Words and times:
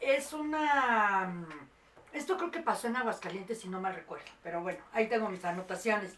Es 0.00 0.32
una... 0.32 1.46
Esto 2.14 2.38
creo 2.38 2.50
que 2.50 2.60
pasó 2.60 2.86
en 2.86 2.96
Aguascalientes, 2.96 3.60
si 3.60 3.68
no 3.68 3.78
mal 3.78 3.94
recuerdo. 3.94 4.24
Pero 4.42 4.62
bueno, 4.62 4.82
ahí 4.92 5.06
tengo 5.06 5.28
mis 5.28 5.44
anotaciones. 5.44 6.14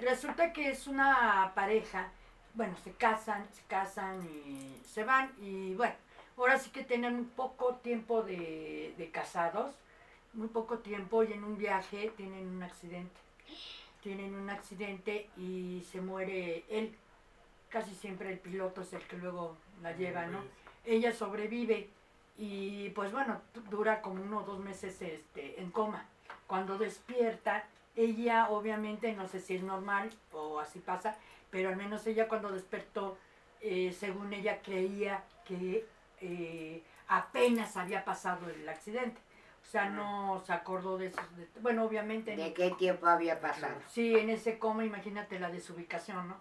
Resulta 0.00 0.52
que 0.52 0.70
es 0.70 0.86
una 0.86 1.50
pareja, 1.56 2.12
bueno, 2.54 2.76
se 2.84 2.92
casan, 2.92 3.44
se 3.52 3.62
casan 3.62 4.22
y 4.30 4.80
se 4.86 5.02
van. 5.02 5.32
Y 5.40 5.74
bueno, 5.74 5.94
ahora 6.36 6.56
sí 6.56 6.70
que 6.70 6.84
tienen 6.84 7.16
un 7.16 7.30
poco 7.30 7.74
tiempo 7.76 8.22
de 8.22 9.10
casados, 9.12 9.74
muy 10.34 10.46
poco 10.46 10.78
tiempo, 10.78 11.24
y 11.24 11.32
en 11.32 11.42
un 11.42 11.58
viaje 11.58 12.12
tienen 12.16 12.46
un 12.46 12.62
accidente. 12.62 13.20
Tienen 14.02 14.36
un 14.36 14.48
accidente 14.50 15.28
y 15.36 15.84
se 15.90 16.00
muere 16.00 16.64
él. 16.68 16.96
Casi 17.70 17.94
siempre 17.94 18.30
el 18.32 18.38
piloto 18.38 18.82
es 18.82 18.92
el 18.92 19.02
que 19.06 19.16
luego 19.16 19.56
la 19.82 19.92
lleva, 19.92 20.26
¿no? 20.26 20.42
Ella 20.84 21.12
sobrevive 21.12 21.88
y 22.36 22.90
pues 22.90 23.12
bueno, 23.12 23.40
dura 23.70 24.00
como 24.02 24.22
uno 24.22 24.38
o 24.38 24.42
dos 24.42 24.58
meses 24.58 25.00
este, 25.02 25.60
en 25.60 25.70
coma. 25.70 26.06
Cuando 26.46 26.78
despierta, 26.78 27.64
ella 27.94 28.48
obviamente, 28.50 29.12
no 29.12 29.28
sé 29.28 29.40
si 29.40 29.54
es 29.56 29.62
normal 29.62 30.10
o 30.32 30.58
así 30.58 30.80
pasa, 30.80 31.16
pero 31.50 31.68
al 31.68 31.76
menos 31.76 32.06
ella 32.06 32.26
cuando 32.28 32.50
despertó, 32.50 33.16
eh, 33.60 33.94
según 33.96 34.32
ella 34.32 34.60
creía 34.62 35.22
que 35.44 35.86
eh, 36.20 36.82
apenas 37.08 37.76
había 37.76 38.04
pasado 38.04 38.48
el 38.48 38.68
accidente. 38.68 39.20
O 39.62 39.66
sea, 39.70 39.88
no 39.90 40.42
se 40.44 40.52
acordó 40.52 40.96
de 40.98 41.06
eso. 41.08 41.20
de- 41.36 41.46
bueno, 41.60 41.84
obviamente... 41.84 42.34
¿De 42.34 42.52
qué 42.54 42.70
tiempo 42.70 43.06
había 43.06 43.40
pasado? 43.40 43.74
Sí, 43.88 44.16
en 44.16 44.30
ese 44.30 44.58
coma, 44.58 44.84
imagínate 44.84 45.38
la 45.38 45.50
desubicación, 45.50 46.26
¿no? 46.28 46.36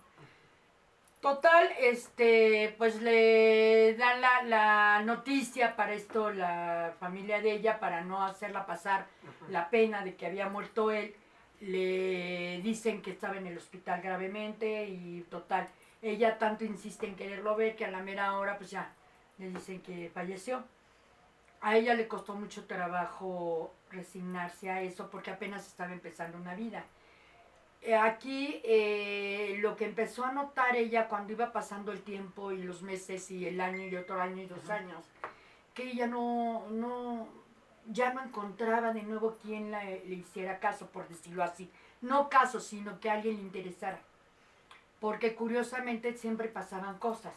Total, 1.21 1.69
este, 1.81 2.73
pues 2.77 3.01
le 3.01 3.93
dan 3.95 4.21
la, 4.21 4.41
la 4.43 5.01
noticia 5.03 5.75
para 5.75 5.93
esto 5.93 6.29
la 6.31 6.93
familia 6.97 7.41
de 7.41 7.51
ella, 7.51 7.77
para 7.79 8.01
no 8.05 8.23
hacerla 8.23 8.65
pasar 8.65 9.05
la 9.49 9.69
pena 9.69 10.03
de 10.05 10.15
que 10.15 10.27
había 10.27 10.47
muerto 10.47 10.91
él. 10.91 11.13
Le 11.59 12.61
dicen 12.61 13.01
que 13.01 13.11
estaba 13.11 13.35
en 13.35 13.47
el 13.47 13.57
hospital 13.57 14.01
gravemente 14.01 14.85
y 14.85 15.25
total, 15.29 15.67
ella 16.01 16.37
tanto 16.37 16.63
insiste 16.63 17.05
en 17.05 17.17
quererlo 17.17 17.57
ver 17.57 17.75
que 17.75 17.83
a 17.83 17.91
la 17.91 17.99
mera 18.01 18.37
hora 18.37 18.57
pues 18.57 18.71
ya 18.71 18.93
le 19.37 19.49
dicen 19.49 19.81
que 19.81 20.09
falleció. 20.13 20.63
A 21.59 21.75
ella 21.75 21.95
le 21.95 22.07
costó 22.07 22.35
mucho 22.35 22.65
trabajo 22.65 23.73
resignarse 23.91 24.69
a 24.69 24.81
eso 24.81 25.09
porque 25.09 25.31
apenas 25.31 25.67
estaba 25.67 25.91
empezando 25.91 26.37
una 26.37 26.55
vida. 26.55 26.85
Eh, 27.81 27.95
Aquí 27.95 28.61
eh, 28.65 29.57
lo 29.61 29.75
que 29.75 29.85
empezó 29.85 30.25
a 30.25 30.31
notar 30.31 30.75
ella 30.75 31.07
cuando 31.07 31.31
iba 31.33 31.51
pasando 31.53 31.91
el 31.91 32.01
tiempo 32.01 32.51
y 32.51 32.61
los 32.61 32.81
meses 32.81 33.31
y 33.31 33.47
el 33.47 33.59
año 33.61 33.87
y 33.87 33.95
otro 33.95 34.21
año 34.21 34.41
y 34.43 34.47
dos 34.47 34.69
años, 34.69 35.03
que 35.73 35.83
ella 35.91 36.05
no, 36.07 36.67
no, 36.69 37.27
ya 37.87 38.13
no 38.13 38.21
encontraba 38.21 38.91
de 38.91 39.03
nuevo 39.03 39.37
quien 39.41 39.71
la- 39.71 39.83
le 39.85 40.15
hiciera 40.15 40.59
caso, 40.59 40.87
por 40.87 41.07
decirlo 41.07 41.43
así. 41.43 41.71
No 42.01 42.29
caso, 42.29 42.59
sino 42.59 42.99
que 42.99 43.09
alguien 43.09 43.37
le 43.37 43.41
interesara. 43.43 43.99
Porque 44.99 45.33
curiosamente 45.35 46.13
siempre 46.17 46.49
pasaban 46.49 46.97
cosas. 46.97 47.33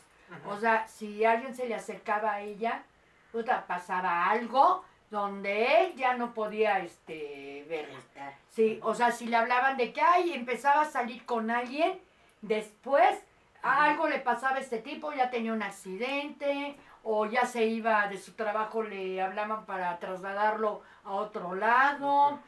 O 0.49 0.59
sea, 0.59 0.89
si 0.89 1.25
alguien 1.25 1.55
se 1.55 1.69
le 1.69 1.75
acercaba 1.75 2.33
a 2.33 2.41
ella, 2.41 2.83
puta, 3.31 3.67
pasaba 3.67 4.29
algo 4.31 4.83
donde 5.13 5.85
él 5.85 5.95
ya 5.95 6.15
no 6.15 6.33
podía 6.33 6.79
este, 6.79 7.67
verla. 7.69 7.99
Estar. 7.99 8.35
Sí, 8.49 8.81
o 8.83 8.95
sea, 8.95 9.13
si 9.13 9.27
le 9.27 9.37
hablaban 9.37 9.77
de 9.77 9.93
que, 9.93 10.01
ay, 10.01 10.33
empezaba 10.33 10.81
a 10.81 10.85
salir 10.87 11.27
con 11.27 11.51
alguien, 11.51 12.01
después 12.41 13.23
algo 13.63 14.09
le 14.09 14.21
pasaba 14.21 14.57
a 14.57 14.61
este 14.61 14.79
tipo, 14.79 15.13
ya 15.13 15.31
tenía 15.31 15.53
un 15.53 15.63
accidente, 15.63 16.77
o 17.05 17.27
ya 17.27 17.45
se 17.45 17.67
iba 17.67 18.09
de 18.09 18.17
su 18.17 18.33
trabajo, 18.33 18.83
le 18.83 19.21
hablaban 19.21 19.67
para 19.67 19.99
trasladarlo 19.99 20.81
a 21.05 21.13
otro 21.13 21.55
lado, 21.55 22.41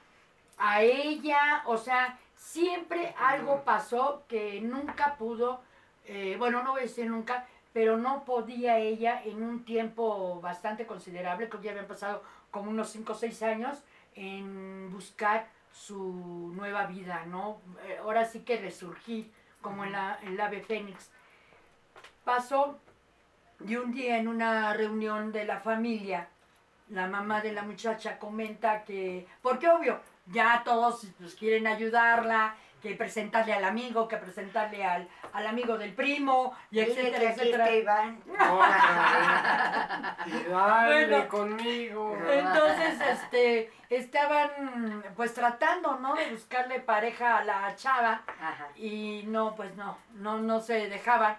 a 0.56 0.80
ella, 0.80 1.64
o 1.66 1.76
sea, 1.76 2.18
siempre 2.34 3.14
algo 3.18 3.62
pasó 3.62 4.22
que 4.26 4.62
nunca 4.62 5.16
pudo, 5.16 5.60
eh, 6.06 6.36
bueno, 6.38 6.62
no 6.62 6.72
voy 6.72 6.80
a 6.80 6.84
decir 6.84 7.10
nunca, 7.10 7.46
pero 7.74 7.98
no 7.98 8.24
podía 8.24 8.78
ella 8.78 9.20
en 9.22 9.42
un 9.42 9.64
tiempo 9.64 10.40
bastante 10.40 10.86
considerable, 10.86 11.48
creo 11.48 11.60
que 11.60 11.66
ya 11.66 11.72
habían 11.72 11.88
pasado 11.88 12.22
como 12.54 12.70
unos 12.70 12.90
5 12.90 13.12
o 13.12 13.16
6 13.16 13.42
años, 13.42 13.82
en 14.14 14.88
buscar 14.92 15.48
su 15.72 16.52
nueva 16.54 16.86
vida, 16.86 17.24
¿no? 17.26 17.60
Eh, 17.84 17.98
ahora 18.00 18.24
sí 18.24 18.44
que 18.44 18.58
resurgir, 18.58 19.32
como 19.60 19.84
en 19.84 19.90
la, 19.90 20.20
el 20.22 20.40
ave 20.40 20.60
fénix. 20.62 21.10
Pasó 22.22 22.78
y 23.66 23.74
un 23.74 23.90
día 23.90 24.18
en 24.18 24.28
una 24.28 24.72
reunión 24.72 25.32
de 25.32 25.44
la 25.44 25.58
familia, 25.58 26.28
la 26.90 27.08
mamá 27.08 27.40
de 27.40 27.52
la 27.52 27.62
muchacha 27.62 28.20
comenta 28.20 28.84
que, 28.84 29.26
porque 29.42 29.68
obvio, 29.68 29.98
ya 30.26 30.62
todos 30.64 31.08
pues, 31.18 31.34
quieren 31.34 31.66
ayudarla, 31.66 32.54
que 32.84 32.94
presentarle 32.94 33.54
al 33.54 33.64
amigo, 33.64 34.06
que 34.06 34.18
presentarle 34.18 34.84
al, 34.84 35.08
al 35.32 35.46
amigo 35.46 35.78
del 35.78 35.94
primo, 35.94 36.54
y 36.70 36.80
etcétera, 36.80 37.18
que 37.18 37.26
etcétera. 37.28 37.70
Iván. 37.74 38.22
Y 40.26 40.50
dale 40.50 41.06
Bueno. 41.06 41.28
conmigo. 41.28 42.16
Entonces, 42.30 43.00
este, 43.10 43.72
estaban 43.88 45.02
pues 45.16 45.32
tratando, 45.32 45.98
¿no? 45.98 46.14
De 46.14 46.30
buscarle 46.30 46.80
pareja 46.80 47.38
a 47.38 47.44
la 47.44 47.74
chava 47.74 48.22
Ajá. 48.38 48.68
y 48.76 49.22
no, 49.26 49.54
pues 49.54 49.74
no, 49.76 49.96
no, 50.16 50.38
no 50.38 50.60
se 50.60 50.88
dejaban. 50.90 51.36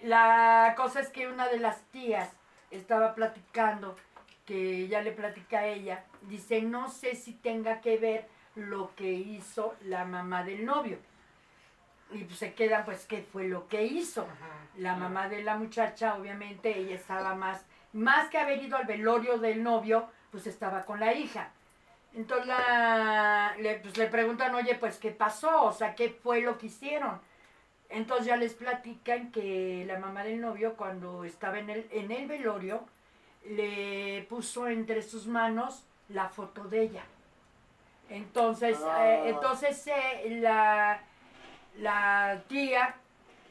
La 0.00 0.72
cosa 0.76 1.00
es 1.00 1.10
que 1.10 1.28
una 1.28 1.48
de 1.48 1.58
las 1.58 1.82
tías 1.90 2.30
estaba 2.70 3.14
platicando, 3.14 3.94
que 4.46 4.88
ya 4.88 5.02
le 5.02 5.12
platica 5.12 5.58
a 5.60 5.66
ella, 5.66 6.04
dice, 6.22 6.62
no 6.62 6.88
sé 6.88 7.14
si 7.14 7.34
tenga 7.34 7.82
que 7.82 7.98
ver 7.98 8.28
lo 8.56 8.94
que 8.96 9.12
hizo 9.12 9.76
la 9.82 10.04
mamá 10.04 10.42
del 10.42 10.64
novio. 10.64 10.98
Y 12.10 12.24
pues 12.24 12.38
se 12.38 12.54
quedan, 12.54 12.84
pues, 12.84 13.04
¿qué 13.04 13.22
fue 13.22 13.48
lo 13.48 13.68
que 13.68 13.84
hizo? 13.84 14.26
La 14.78 14.96
mamá 14.96 15.28
de 15.28 15.42
la 15.42 15.56
muchacha, 15.56 16.14
obviamente, 16.14 16.76
ella 16.78 16.94
estaba 16.94 17.34
más, 17.34 17.64
más 17.92 18.28
que 18.28 18.38
haber 18.38 18.62
ido 18.62 18.76
al 18.76 18.86
velorio 18.86 19.38
del 19.38 19.62
novio, 19.62 20.08
pues 20.30 20.46
estaba 20.46 20.84
con 20.84 21.00
la 21.00 21.14
hija. 21.14 21.50
Entonces 22.14 22.46
la, 22.46 23.54
le, 23.58 23.76
pues, 23.80 23.96
le 23.98 24.06
preguntan, 24.06 24.54
oye, 24.54 24.74
pues, 24.76 24.98
¿qué 24.98 25.10
pasó? 25.10 25.64
O 25.64 25.72
sea, 25.72 25.94
¿qué 25.94 26.10
fue 26.10 26.40
lo 26.40 26.58
que 26.58 26.66
hicieron? 26.66 27.20
Entonces 27.88 28.26
ya 28.26 28.36
les 28.36 28.54
platican 28.54 29.30
que 29.30 29.84
la 29.86 29.98
mamá 29.98 30.24
del 30.24 30.40
novio, 30.40 30.74
cuando 30.76 31.24
estaba 31.24 31.58
en 31.58 31.70
el, 31.70 31.86
en 31.90 32.10
el 32.10 32.26
velorio, 32.26 32.84
le 33.44 34.26
puso 34.28 34.66
entre 34.68 35.02
sus 35.02 35.26
manos 35.26 35.84
la 36.08 36.28
foto 36.28 36.64
de 36.64 36.82
ella. 36.82 37.04
Entonces, 38.08 38.78
Ah. 38.84 39.06
eh, 39.08 39.28
entonces 39.30 39.86
eh, 39.86 40.38
la, 40.40 41.00
la 41.78 42.42
tía 42.48 42.94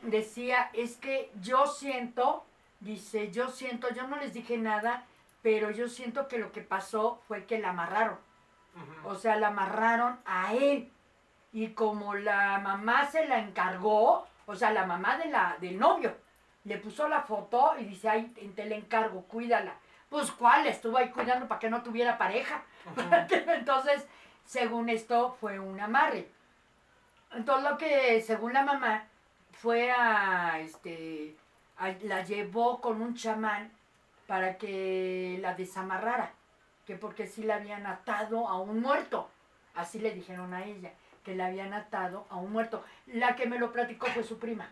decía, 0.01 0.69
es 0.73 0.95
que 0.97 1.31
yo 1.41 1.67
siento, 1.67 2.45
dice, 2.79 3.31
yo 3.31 3.49
siento, 3.49 3.89
yo 3.93 4.07
no 4.07 4.15
les 4.17 4.33
dije 4.33 4.57
nada, 4.57 5.03
pero 5.41 5.71
yo 5.71 5.87
siento 5.89 6.27
que 6.27 6.37
lo 6.37 6.51
que 6.51 6.61
pasó 6.61 7.21
fue 7.27 7.45
que 7.45 7.59
la 7.59 7.69
amarraron. 7.69 8.17
O 9.05 9.15
sea, 9.15 9.35
la 9.37 9.47
amarraron 9.47 10.19
a 10.25 10.53
él. 10.53 10.91
Y 11.53 11.69
como 11.69 12.15
la 12.15 12.59
mamá 12.59 13.05
se 13.05 13.25
la 13.25 13.39
encargó, 13.39 14.27
o 14.45 14.55
sea, 14.55 14.71
la 14.71 14.85
mamá 14.85 15.17
de 15.17 15.27
la, 15.29 15.55
del 15.61 15.79
novio, 15.79 16.13
le 16.65 16.77
puso 16.77 17.07
la 17.07 17.21
foto 17.21 17.75
y 17.79 17.85
dice, 17.85 18.09
ay, 18.09 18.23
te- 18.35 18.41
te 18.49 18.65
la 18.65 18.75
encargo, 18.75 19.21
cuídala. 19.23 19.75
Pues, 20.09 20.31
¿cuál? 20.31 20.67
Estuvo 20.67 20.97
ahí 20.97 21.09
cuidando 21.11 21.47
para 21.47 21.59
que 21.59 21.69
no 21.69 21.81
tuviera 21.83 22.17
pareja. 22.17 22.63
Entonces, 23.29 24.05
según 24.45 24.89
esto, 24.89 25.35
fue 25.39 25.59
un 25.59 25.79
amarre. 25.79 26.27
Entonces, 27.31 27.69
lo 27.69 27.77
que, 27.77 28.21
según 28.21 28.53
la 28.53 28.63
mamá, 28.63 29.03
fue 29.51 29.91
a, 29.91 30.59
este, 30.59 31.35
a- 31.77 31.91
la 32.03 32.23
llevó 32.23 32.79
con 32.81 33.01
un 33.01 33.15
chamán 33.15 33.71
para 34.27 34.57
que 34.57 35.37
la 35.41 35.53
desamarrara, 35.55 36.31
que 36.85 36.95
porque 36.95 37.27
sí 37.27 37.43
la 37.43 37.55
habían 37.55 37.85
atado 37.85 38.47
a 38.47 38.59
un 38.59 38.81
muerto. 38.81 39.29
Así 39.75 39.99
le 39.99 40.13
dijeron 40.13 40.53
a 40.53 40.63
ella, 40.63 40.91
que 41.23 41.35
la 41.35 41.47
habían 41.47 41.73
atado 41.73 42.25
a 42.29 42.37
un 42.37 42.51
muerto. 42.51 42.83
La 43.07 43.35
que 43.35 43.47
me 43.47 43.59
lo 43.59 43.71
platicó 43.73 44.05
fue 44.07 44.23
su 44.23 44.39
prima, 44.39 44.69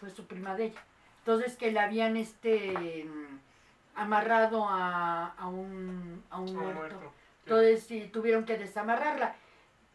fue 0.00 0.10
su 0.10 0.26
prima 0.26 0.54
de 0.54 0.66
ella. 0.66 0.80
Entonces 1.18 1.56
que 1.56 1.72
la 1.72 1.84
habían 1.84 2.16
este 2.16 3.04
mm, 3.04 3.40
amarrado 3.96 4.66
a, 4.68 5.34
a 5.36 5.46
un, 5.48 6.24
a 6.30 6.38
un 6.40 6.54
muerto. 6.54 6.74
muerto. 6.78 7.12
Entonces 7.48 7.84
sí, 7.84 8.10
tuvieron 8.12 8.44
que 8.44 8.58
desamarrarla. 8.58 9.34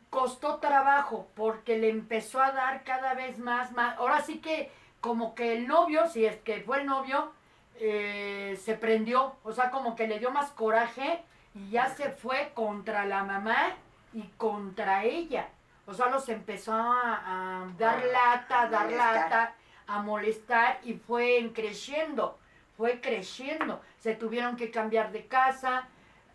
Costó 0.09 0.57
trabajo 0.57 1.27
porque 1.35 1.77
le 1.77 1.89
empezó 1.89 2.41
a 2.41 2.51
dar 2.51 2.83
cada 2.83 3.13
vez 3.13 3.37
más, 3.37 3.71
más. 3.73 3.95
Ahora 3.99 4.21
sí 4.21 4.39
que 4.39 4.71
como 5.01 5.35
que 5.35 5.53
el 5.53 5.67
novio, 5.67 6.07
si 6.07 6.25
es 6.25 6.37
que 6.37 6.61
fue 6.61 6.79
el 6.79 6.87
novio, 6.87 7.31
eh, 7.75 8.59
se 8.59 8.73
prendió. 8.73 9.35
O 9.43 9.51
sea, 9.51 9.69
como 9.69 9.95
que 9.95 10.07
le 10.07 10.17
dio 10.17 10.31
más 10.31 10.49
coraje 10.49 11.23
y 11.53 11.69
ya 11.69 11.93
se 11.93 12.09
fue 12.09 12.53
contra 12.55 13.05
la 13.05 13.23
mamá 13.23 13.75
y 14.13 14.23
contra 14.37 15.03
ella. 15.03 15.47
O 15.85 15.93
sea, 15.93 16.07
los 16.07 16.27
empezó 16.29 16.73
a, 16.73 17.61
a 17.61 17.67
dar 17.77 18.03
lata, 18.05 18.61
a 18.61 18.69
dar 18.69 18.85
molestar. 18.85 19.15
lata, 19.15 19.55
a 19.85 20.01
molestar 20.01 20.79
y 20.83 20.93
fue 20.93 21.51
creciendo, 21.53 22.39
fue 22.77 22.99
creciendo. 22.99 23.79
Se 23.99 24.15
tuvieron 24.15 24.55
que 24.55 24.71
cambiar 24.71 25.11
de 25.11 25.27
casa, 25.27 25.87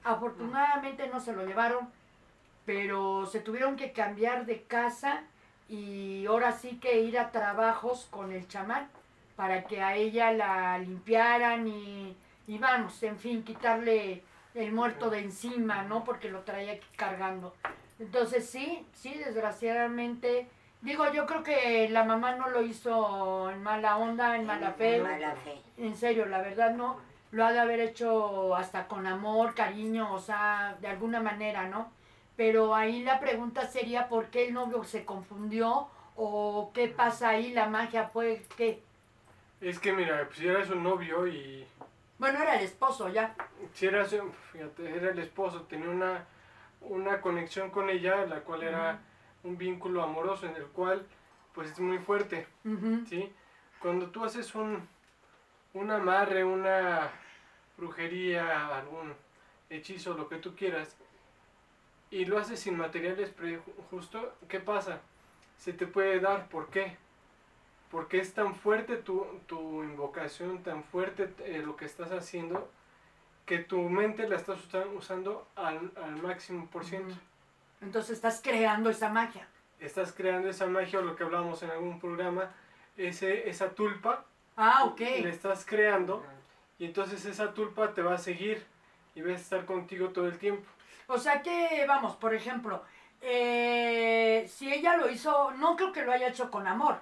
afortunadamente 0.08 1.08
no 1.08 1.20
se 1.20 1.32
lo 1.32 1.44
llevaron, 1.44 1.88
pero 2.64 3.26
se 3.26 3.40
tuvieron 3.40 3.76
que 3.76 3.92
cambiar 3.92 4.46
de 4.46 4.62
casa 4.62 5.22
y 5.68 6.26
ahora 6.26 6.52
sí 6.52 6.78
que 6.80 7.00
ir 7.02 7.18
a 7.18 7.30
trabajos 7.30 8.06
con 8.10 8.32
el 8.32 8.48
chamán 8.48 8.88
para 9.36 9.64
que 9.64 9.82
a 9.82 9.94
ella 9.94 10.32
la 10.32 10.78
limpiaran 10.78 11.68
y, 11.68 12.16
y 12.46 12.58
vamos, 12.58 13.02
en 13.02 13.18
fin, 13.18 13.44
quitarle 13.44 14.22
el 14.54 14.72
muerto 14.72 15.10
de 15.10 15.20
encima, 15.20 15.82
¿no? 15.82 16.04
Porque 16.04 16.28
lo 16.28 16.40
traía 16.40 16.72
aquí 16.72 16.86
cargando. 16.96 17.54
Entonces 17.98 18.48
sí, 18.48 18.86
sí, 18.94 19.14
desgraciadamente, 19.14 20.48
digo, 20.80 21.10
yo 21.12 21.26
creo 21.26 21.42
que 21.42 21.88
la 21.88 22.04
mamá 22.04 22.34
no 22.36 22.48
lo 22.48 22.62
hizo 22.62 23.50
en 23.50 23.62
mala 23.62 23.96
onda, 23.96 24.36
en 24.36 24.46
mala 24.46 24.72
fe. 24.72 24.96
En 24.96 25.02
mala 25.02 25.36
fe. 25.36 25.60
En 25.76 25.96
serio, 25.96 26.26
la 26.26 26.40
verdad 26.40 26.74
no. 26.74 26.98
Lo 27.30 27.44
ha 27.44 27.52
de 27.52 27.58
haber 27.60 27.80
hecho 27.80 28.54
hasta 28.56 28.86
con 28.88 29.06
amor, 29.06 29.54
cariño, 29.54 30.12
o 30.14 30.18
sea, 30.18 30.76
de 30.80 30.88
alguna 30.88 31.20
manera, 31.20 31.68
¿no? 31.68 31.90
Pero 32.36 32.74
ahí 32.74 33.02
la 33.02 33.20
pregunta 33.20 33.66
sería 33.66 34.08
por 34.08 34.26
qué 34.26 34.48
el 34.48 34.54
novio 34.54 34.82
se 34.84 35.04
confundió 35.04 35.88
o 36.16 36.70
qué 36.74 36.88
pasa 36.88 37.30
ahí, 37.30 37.52
la 37.52 37.68
magia 37.68 38.08
fue 38.08 38.42
que... 38.56 38.82
Es 39.60 39.78
que 39.78 39.92
mira, 39.92 40.24
pues 40.26 40.38
si 40.38 40.46
eras 40.48 40.70
un 40.70 40.82
novio 40.82 41.26
y 41.26 41.66
Bueno, 42.18 42.40
era 42.42 42.56
el 42.58 42.64
esposo 42.64 43.08
ya. 43.08 43.34
si 43.74 43.86
un- 43.88 44.32
fíjate, 44.52 44.96
era 44.96 45.10
el 45.10 45.18
esposo, 45.18 45.62
tenía 45.62 45.88
una, 45.90 46.24
una 46.80 47.20
conexión 47.20 47.70
con 47.70 47.90
ella, 47.90 48.24
la 48.26 48.40
cual 48.40 48.62
era 48.62 49.00
un 49.44 49.58
vínculo 49.58 50.02
amoroso 50.02 50.46
en 50.46 50.56
el 50.56 50.66
cual 50.66 51.06
pues 51.54 51.72
es 51.72 51.80
muy 51.80 51.98
fuerte. 51.98 52.46
¿sí? 53.08 53.32
Cuando 53.80 54.06
tú 54.10 54.24
haces 54.24 54.54
un, 54.54 54.88
un 55.74 55.90
amarre, 55.90 56.44
una 56.44 57.10
brujería, 57.76 58.76
algún 58.76 59.14
hechizo, 59.70 60.14
lo 60.14 60.28
que 60.28 60.36
tú 60.36 60.54
quieras, 60.56 60.96
y 62.10 62.24
lo 62.24 62.38
haces 62.38 62.60
sin 62.60 62.76
materiales 62.76 63.32
justo, 63.90 64.34
¿qué 64.48 64.60
pasa? 64.60 65.00
Se 65.58 65.72
te 65.72 65.86
puede 65.86 66.20
dar, 66.20 66.48
¿por 66.48 66.68
qué? 66.70 66.96
Porque 67.90 68.18
es 68.20 68.32
tan 68.34 68.54
fuerte 68.54 68.96
tu, 68.96 69.24
tu 69.46 69.82
invocación, 69.82 70.62
tan 70.62 70.84
fuerte 70.84 71.32
eh, 71.40 71.62
lo 71.64 71.76
que 71.76 71.84
estás 71.84 72.12
haciendo, 72.12 72.70
que 73.46 73.58
tu 73.58 73.80
mente 73.88 74.28
la 74.28 74.36
estás 74.36 74.64
usa- 74.64 74.86
usando 74.94 75.46
al, 75.56 75.90
al 76.02 76.22
máximo 76.22 76.66
por 76.70 76.84
ciento. 76.84 77.14
Entonces 77.80 78.12
estás 78.16 78.40
creando 78.42 78.90
esa 78.90 79.08
magia. 79.08 79.48
Estás 79.80 80.12
creando 80.12 80.48
esa 80.48 80.66
magia, 80.66 80.98
o 80.98 81.02
lo 81.02 81.14
que 81.16 81.24
hablamos 81.24 81.62
en 81.62 81.70
algún 81.70 81.98
programa, 82.00 82.50
ese, 82.96 83.48
esa 83.48 83.70
tulpa, 83.70 84.24
Ah, 84.60 84.84
ok. 84.86 85.00
la 85.22 85.28
estás 85.28 85.64
creando, 85.64 86.24
y 86.78 86.84
entonces 86.84 87.24
esa 87.24 87.54
tulpa 87.54 87.94
te 87.94 88.02
va 88.02 88.14
a 88.14 88.18
seguir 88.18 88.66
y 89.14 89.20
va 89.20 89.30
a 89.30 89.36
estar 89.36 89.64
contigo 89.64 90.08
todo 90.08 90.26
el 90.26 90.36
tiempo. 90.36 90.68
O 91.06 91.16
sea 91.16 91.42
que, 91.42 91.84
vamos, 91.86 92.16
por 92.16 92.34
ejemplo, 92.34 92.82
eh, 93.20 94.50
si 94.52 94.72
ella 94.72 94.96
lo 94.96 95.08
hizo, 95.08 95.52
no 95.52 95.76
creo 95.76 95.92
que 95.92 96.02
lo 96.02 96.10
haya 96.10 96.28
hecho 96.28 96.50
con 96.50 96.66
amor, 96.66 96.98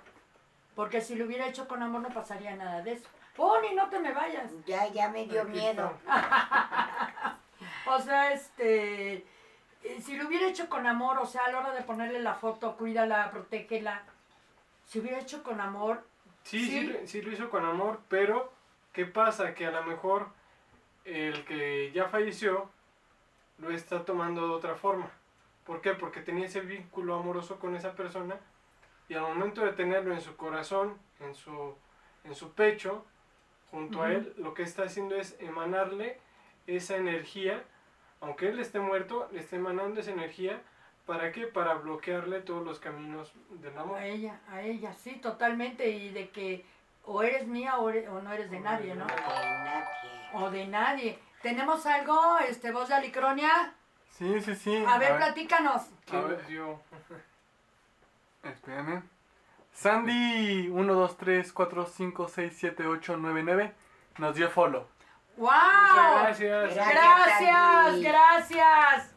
porque 0.75 1.01
si 1.01 1.15
lo 1.15 1.25
hubiera 1.25 1.47
hecho 1.47 1.67
con 1.67 1.83
amor 1.83 2.03
no 2.03 2.11
pasaría 2.11 2.55
nada 2.55 2.83
de 2.83 2.93
eso. 2.93 3.09
Pony, 3.35 3.75
no 3.75 3.89
te 3.89 4.01
me 4.01 4.13
vayas. 4.13 4.51
Ya, 4.67 4.89
ya 4.89 5.09
me 5.09 5.27
dio 5.27 5.43
Aquí 5.43 5.53
miedo. 5.53 5.93
O 7.89 8.01
sea, 8.01 8.33
este, 8.33 9.25
eh, 9.83 10.03
si 10.05 10.17
lo 10.17 10.27
hubiera 10.27 10.49
hecho 10.49 10.69
con 10.69 10.87
amor, 10.87 11.19
o 11.19 11.27
sea, 11.27 11.45
a 11.45 11.53
la 11.53 11.61
hora 11.61 11.73
de 11.73 11.83
ponerle 11.83 12.19
la 12.19 12.35
foto, 12.35 12.77
cuídala, 12.77 13.31
protégela. 13.31 14.03
Si 14.85 14.99
hubiera 14.99 15.21
hecho 15.21 15.43
con 15.43 15.61
amor, 15.61 16.05
Sí, 16.47 16.61
sí, 16.61 16.71
Sí. 16.71 16.87
lo- 16.87 17.07
sí 17.09 17.23
lo 17.23 17.33
hizo 17.33 17.51
con 17.51 17.65
amor, 17.65 17.99
pero 18.09 18.53
¿qué 18.93 19.05
pasa? 19.05 19.53
Que 19.53 19.67
a 19.67 19.73
lo 19.73 19.83
mejor 19.83 20.29
el 21.05 21.45
que 21.45 21.91
ya 21.93 22.07
falleció 22.09 22.71
lo 23.59 23.71
está 23.73 24.05
tomando 24.05 24.47
de 24.47 24.55
otra 24.55 24.77
forma. 24.77 25.11
¿Por 25.65 25.81
qué? 25.81 25.95
Porque 25.95 26.21
tenía 26.21 26.47
ese 26.47 26.61
vínculo 26.61 27.17
amoroso 27.17 27.59
con 27.59 27.75
esa 27.75 27.97
persona 27.97 28.37
y 29.09 29.15
al 29.15 29.23
momento 29.23 29.63
de 29.65 29.73
tenerlo 29.73 30.15
en 30.15 30.21
su 30.21 30.37
corazón, 30.37 30.97
en 31.19 31.35
su, 31.35 31.75
en 32.23 32.35
su 32.37 32.53
pecho, 32.53 33.05
junto 33.73 34.03
a 34.03 34.13
él, 34.13 34.33
lo 34.37 34.55
que 34.55 34.63
está 34.63 34.85
haciendo 34.85 35.17
es 35.17 35.37
emanarle 35.41 36.21
esa 36.69 36.97
energía, 36.97 37.65
aunque 38.21 38.49
él 38.51 38.61
esté 38.61 38.79
muerto, 38.79 39.29
le 39.33 39.41
está 39.41 39.57
emanando 39.57 39.99
esa 39.99 40.13
energía. 40.13 40.63
¿Para 41.07 41.31
qué? 41.33 41.47
Para 41.47 41.75
bloquearle 41.75 42.41
todos 42.41 42.65
los 42.65 42.81
caminos 42.81 43.33
del 43.51 43.77
amor. 43.79 43.99
a 43.99 44.07
ella, 44.07 44.41
a 44.51 44.61
ella, 44.63 44.93
sí, 44.93 45.13
totalmente, 45.17 45.89
y 45.89 46.11
de 46.11 46.31
que 46.31 46.67
o 47.05 47.23
eres 47.23 47.47
mía 47.47 47.79
o, 47.79 47.89
eres- 47.91 48.09
o 48.09 48.21
no 48.21 48.33
eres 48.33 48.51
de 48.51 48.59
nadie, 48.59 48.95
¿no? 48.97 49.07
De 49.07 49.15
nadie. 49.15 49.85
O 50.35 50.51
de 50.51 50.67
nadie. 50.67 51.19
¿Tenemos 51.43 51.87
algo, 51.87 52.39
este, 52.41 52.73
voz 52.73 52.89
de 52.89 52.95
Alicronia? 52.95 53.73
Sí, 54.11 54.41
sí, 54.41 54.57
sí. 54.57 54.85
A 54.89 54.99
ver, 54.99 55.17
platícanos. 55.17 55.83
¿Quién 56.07 56.25
A 56.25 56.27
ver. 56.27 56.47
dio? 56.47 56.81
Espérame. 58.43 59.03
Sandy 59.73 60.69
1, 60.69 60.95
2, 60.95 61.17
3, 61.19 61.53
4, 61.53 61.87
5, 61.87 62.29
6, 62.29 62.57
7, 62.59 62.87
8, 62.87 63.17
9, 63.19 63.43
9 63.45 63.75
nos 64.19 64.35
dio 64.35 64.49
follow. 64.51 64.87
¡Wow! 65.37 65.51
Muchas 65.51 66.41
gracias. 66.41 66.75
Gracias, 66.75 67.39
Sandy. 67.39 68.03
gracias. 68.03 69.15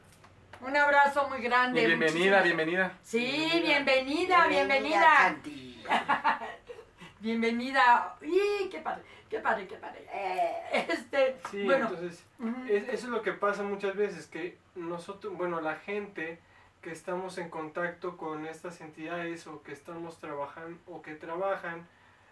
Un 0.61 0.75
abrazo 0.75 1.27
muy 1.29 1.41
grande. 1.41 1.81
Y 1.81 1.85
bienvenida, 1.85 2.38
muchísimas- 2.39 2.44
bienvenida. 2.44 2.91
Sí, 3.01 3.50
bienvenida, 3.63 4.47
bienvenida. 4.47 5.17
Santi. 5.17 5.83
Bienvenida. 7.21 8.15
¡Y 8.21 8.69
qué 8.69 8.79
padre! 8.79 9.03
¡Qué 9.29 9.39
padre, 9.39 9.67
qué 9.67 9.75
padre! 9.75 10.07
Eh, 10.13 10.85
este, 10.89 11.35
Sí, 11.51 11.63
bueno. 11.65 11.88
entonces, 11.89 12.25
es- 12.69 12.83
eso 12.89 12.94
es 12.94 13.03
lo 13.06 13.21
que 13.21 13.33
pasa 13.33 13.61
muchas 13.63 13.95
veces, 13.97 14.25
que 14.27 14.57
nosotros, 14.75 15.33
bueno, 15.35 15.59
la 15.59 15.75
gente 15.75 16.39
que 16.81 16.91
estamos 16.91 17.38
en 17.38 17.50
contacto 17.50 18.15
con 18.15 18.45
estas 18.47 18.79
entidades 18.79 19.47
o 19.47 19.61
que 19.63 19.73
estamos 19.73 20.17
trabajando 20.19 20.79
o 20.88 21.01
que 21.01 21.13
trabajan 21.13 21.85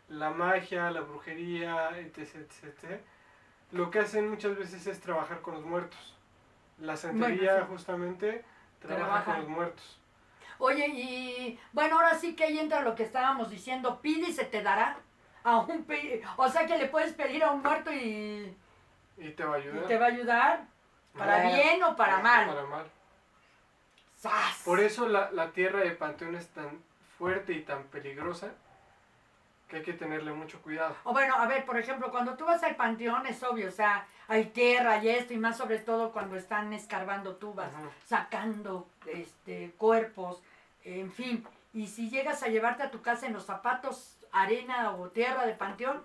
la 0.07 0.29
magia, 0.29 0.89
la 0.89 1.01
brujería, 1.01 1.89
etc, 1.99 2.35
etc, 2.35 3.01
lo 3.73 3.91
que 3.91 3.99
hacen 3.99 4.29
muchas 4.29 4.55
veces 4.57 4.87
es 4.87 5.01
trabajar 5.01 5.41
con 5.41 5.55
los 5.55 5.65
muertos. 5.65 6.16
La 6.79 6.95
santería 6.95 7.51
Bueno, 7.53 7.65
sí. 7.67 7.71
justamente 7.73 8.45
trabaja 8.79 9.05
Trabaja. 9.05 9.25
con 9.31 9.39
los 9.41 9.47
muertos. 9.49 9.99
Oye, 10.59 10.87
y 10.87 11.59
bueno, 11.71 11.95
ahora 11.97 12.15
sí 12.15 12.35
que 12.35 12.45
ahí 12.45 12.59
entra 12.59 12.81
lo 12.81 12.95
que 12.95 13.03
estábamos 13.03 13.49
diciendo, 13.49 13.99
pide 14.01 14.29
y 14.29 14.33
se 14.33 14.45
te 14.45 14.61
dará. 14.63 14.97
A 15.43 15.59
un 15.59 15.83
pe- 15.85 16.21
o 16.35 16.49
sea 16.49 16.65
que 16.67 16.77
le 16.77 16.87
puedes 16.87 17.13
pedir 17.13 17.43
a 17.43 17.51
un 17.51 17.61
muerto 17.61 17.91
y, 17.93 18.55
Y 19.17 19.29
te 19.31 19.43
va 19.45 19.55
a 19.55 19.59
y 19.59 19.61
ayudar. 19.63 19.85
te 19.87 19.97
va 19.97 20.05
a 20.05 20.09
ayudar. 20.09 20.65
¿Para 21.17 21.41
bien 21.47 21.81
o 21.83 21.95
para 21.95 22.19
mal? 22.19 22.47
Para 22.47 22.63
mal. 22.65 22.85
¡Sas! 24.15 24.61
Por 24.65 24.79
eso 24.79 25.07
la, 25.07 25.31
la 25.31 25.51
tierra 25.51 25.79
de 25.79 25.91
Panteón 25.91 26.35
es 26.35 26.47
tan 26.49 26.81
fuerte 27.17 27.53
y 27.53 27.61
tan 27.61 27.83
peligrosa 27.85 28.51
que 29.67 29.77
hay 29.77 29.83
que 29.83 29.93
tenerle 29.93 30.31
mucho 30.31 30.61
cuidado. 30.61 30.95
O 31.03 31.11
bueno, 31.13 31.35
a 31.35 31.45
ver, 31.47 31.65
por 31.65 31.77
ejemplo, 31.77 32.09
cuando 32.11 32.35
tú 32.35 32.45
vas 32.45 32.63
al 32.63 32.75
panteón 32.75 33.25
es 33.27 33.43
obvio, 33.43 33.67
o 33.67 33.71
sea, 33.71 34.05
hay 34.27 34.45
tierra 34.45 34.97
y 35.03 35.09
esto, 35.09 35.33
y 35.33 35.37
más 35.37 35.57
sobre 35.57 35.79
todo 35.79 36.11
cuando 36.11 36.35
están 36.35 36.71
escarbando 36.73 37.35
tubas, 37.35 37.73
Ajá. 37.73 37.89
sacando 38.05 38.87
este, 39.05 39.71
cuerpos, 39.77 40.41
en 40.83 41.11
fin. 41.11 41.45
Y 41.73 41.87
si 41.87 42.09
llegas 42.09 42.43
a 42.43 42.47
llevarte 42.47 42.83
a 42.83 42.91
tu 42.91 43.01
casa 43.01 43.25
en 43.27 43.33
los 43.33 43.45
zapatos 43.45 44.17
arena 44.31 44.91
o 44.95 45.09
tierra 45.09 45.45
de 45.45 45.53
panteón, 45.53 46.01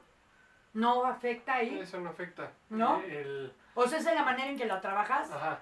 no 0.74 1.04
afecta 1.04 1.54
ahí. 1.54 1.78
Eso 1.80 2.00
no 2.00 2.10
afecta. 2.10 2.50
¿No? 2.70 3.00
El, 3.02 3.52
O 3.74 3.86
sea, 3.86 3.98
esa 3.98 4.10
es 4.10 4.16
la 4.16 4.24
manera 4.24 4.50
en 4.50 4.56
que 4.58 4.66
la 4.66 4.80
trabajas. 4.80 5.30
ajá. 5.30 5.60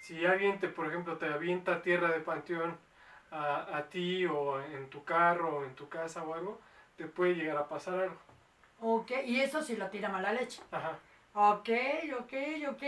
Si 0.00 0.24
alguien, 0.26 0.58
te, 0.58 0.68
por 0.68 0.86
ejemplo, 0.88 1.16
te 1.16 1.26
avienta 1.26 1.80
tierra 1.82 2.08
de 2.08 2.20
panteón 2.20 2.76
a, 3.30 3.76
a 3.76 3.82
ti 3.88 4.26
o 4.26 4.60
en 4.60 4.88
tu 4.90 5.04
carro 5.04 5.58
o 5.58 5.64
en 5.64 5.74
tu 5.76 5.88
casa 5.88 6.22
o 6.24 6.34
algo, 6.34 6.60
te 7.02 7.08
puede 7.08 7.34
llegar 7.34 7.56
a 7.56 7.68
pasar 7.68 7.94
algo. 7.98 8.16
Ok, 8.80 9.10
y 9.26 9.40
eso 9.40 9.60
sí 9.62 9.76
lo 9.76 9.88
tira 9.88 10.08
mala 10.08 10.32
leche. 10.32 10.62
Ajá. 10.70 10.98
Ok, 11.34 11.68
ok, 12.20 12.32
ok. 12.70 12.82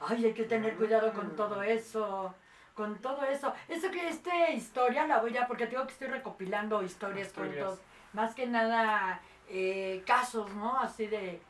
Ay, 0.00 0.24
hay 0.26 0.34
que 0.34 0.44
tener 0.44 0.76
cuidado 0.76 1.12
con 1.12 1.34
todo 1.34 1.62
eso. 1.62 2.34
Con 2.74 2.98
todo 2.98 3.24
eso. 3.24 3.52
Eso 3.68 3.90
que 3.90 4.08
esta 4.08 4.50
historia 4.50 5.06
la 5.06 5.20
voy 5.20 5.36
a, 5.36 5.46
porque 5.46 5.66
tengo 5.66 5.86
que 5.86 5.92
estoy 5.92 6.08
recopilando 6.08 6.82
historias, 6.82 7.28
Historias. 7.28 7.56
cuentos. 7.56 7.80
Más 8.12 8.34
que 8.34 8.46
nada 8.46 9.20
eh, 9.48 10.02
casos, 10.06 10.50
¿no? 10.54 10.78
Así 10.78 11.06
de. 11.06 11.40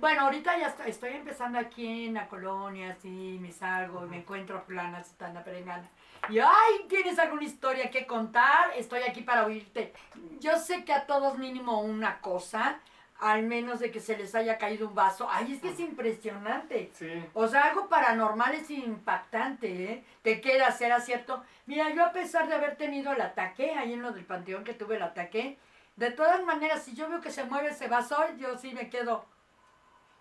Bueno, 0.00 0.22
ahorita 0.22 0.58
ya 0.58 0.68
estoy, 0.68 0.90
estoy 0.90 1.10
empezando 1.10 1.58
aquí 1.58 2.06
en 2.06 2.14
la 2.14 2.28
colonia, 2.28 2.92
así 2.92 3.38
me 3.40 3.52
salgo 3.52 4.04
y 4.04 4.08
me 4.08 4.18
encuentro 4.18 4.58
a 4.58 4.60
fulana, 4.60 5.00
están 5.00 5.42
perengana. 5.42 5.88
Y 6.28 6.38
ay, 6.38 6.86
¿tienes 6.88 7.18
alguna 7.18 7.44
historia 7.44 7.90
que 7.90 8.06
contar? 8.06 8.72
Estoy 8.76 9.02
aquí 9.02 9.22
para 9.22 9.46
oírte. 9.46 9.92
Yo 10.40 10.58
sé 10.58 10.84
que 10.84 10.92
a 10.92 11.06
todos 11.06 11.38
mínimo 11.38 11.80
una 11.80 12.20
cosa, 12.20 12.80
al 13.20 13.44
menos 13.44 13.78
de 13.78 13.90
que 13.90 14.00
se 14.00 14.16
les 14.16 14.34
haya 14.34 14.58
caído 14.58 14.88
un 14.88 14.94
vaso. 14.94 15.28
Ay, 15.30 15.52
es 15.52 15.60
que 15.60 15.70
es 15.70 15.80
impresionante. 15.80 16.90
Sí. 16.94 17.24
O 17.32 17.46
sea, 17.46 17.62
algo 17.62 17.88
paranormal 17.88 18.54
es 18.54 18.70
impactante, 18.70 19.92
¿eh? 19.92 20.04
Te 20.22 20.40
queda, 20.40 20.70
será 20.72 21.00
cierto. 21.00 21.42
Mira, 21.66 21.90
yo 21.90 22.04
a 22.04 22.12
pesar 22.12 22.48
de 22.48 22.54
haber 22.54 22.76
tenido 22.76 23.12
el 23.12 23.20
ataque, 23.20 23.72
ahí 23.74 23.92
en 23.92 24.02
lo 24.02 24.12
del 24.12 24.24
panteón 24.24 24.64
que 24.64 24.74
tuve 24.74 24.96
el 24.96 25.02
ataque, 25.02 25.58
De 25.96 26.10
todas 26.10 26.42
maneras, 26.42 26.82
si 26.82 26.94
yo 26.94 27.08
veo 27.08 27.20
que 27.20 27.30
se 27.30 27.44
mueve 27.44 27.68
ese 27.68 27.86
vaso, 27.86 28.16
yo 28.36 28.58
sí 28.58 28.74
me 28.74 28.90
quedo. 28.90 29.24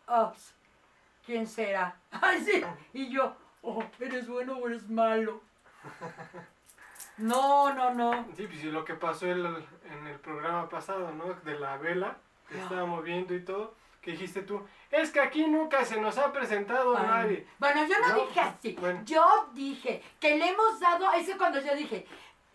Ups, 0.07 0.53
¿quién 1.25 1.48
será? 1.48 1.95
Ay, 2.12 2.41
sí. 2.43 2.63
Y 2.93 3.10
yo, 3.10 3.36
oh, 3.62 3.83
¿eres 4.00 4.27
bueno 4.27 4.57
o 4.57 4.67
eres 4.67 4.89
malo? 4.89 5.41
No, 7.17 7.74
no, 7.74 7.93
no. 7.93 8.25
Sí, 8.36 8.48
pues 8.48 8.63
y 8.63 8.72
lo 8.72 8.83
que 8.83 8.95
pasó 8.95 9.27
el- 9.27 9.45
en 9.86 10.07
el 10.07 10.19
programa 10.19 10.67
pasado, 10.69 11.12
¿no? 11.12 11.33
De 11.45 11.60
la 11.60 11.77
vela, 11.77 12.17
que 12.50 12.60
Ah. 12.60 12.63
estábamos 12.63 13.03
viendo 13.03 13.33
y 13.36 13.43
todo, 13.45 13.75
que 14.01 14.12
dijiste 14.12 14.41
tú, 14.41 14.65
es 14.89 15.12
que 15.12 15.19
aquí 15.22 15.45
nunca 15.48 15.86
se 15.86 16.01
nos 16.01 16.17
ha 16.17 16.31
presentado 16.33 16.98
nadie. 17.00 17.48
Bueno, 17.60 17.86
yo 17.88 18.00
no, 18.00 18.07
No, 18.10 18.15
dije 18.25 18.39
así. 18.39 18.75
bueno. 18.79 19.01
Yo 19.05 19.50
dije 19.53 20.01
que 20.19 20.38
le 20.38 20.50
hemos 20.50 20.79
dado, 20.79 21.12
ese 21.13 21.31
es 21.31 21.38
cuando 21.38 21.62
yo 21.62 21.75
dije, 21.75 22.05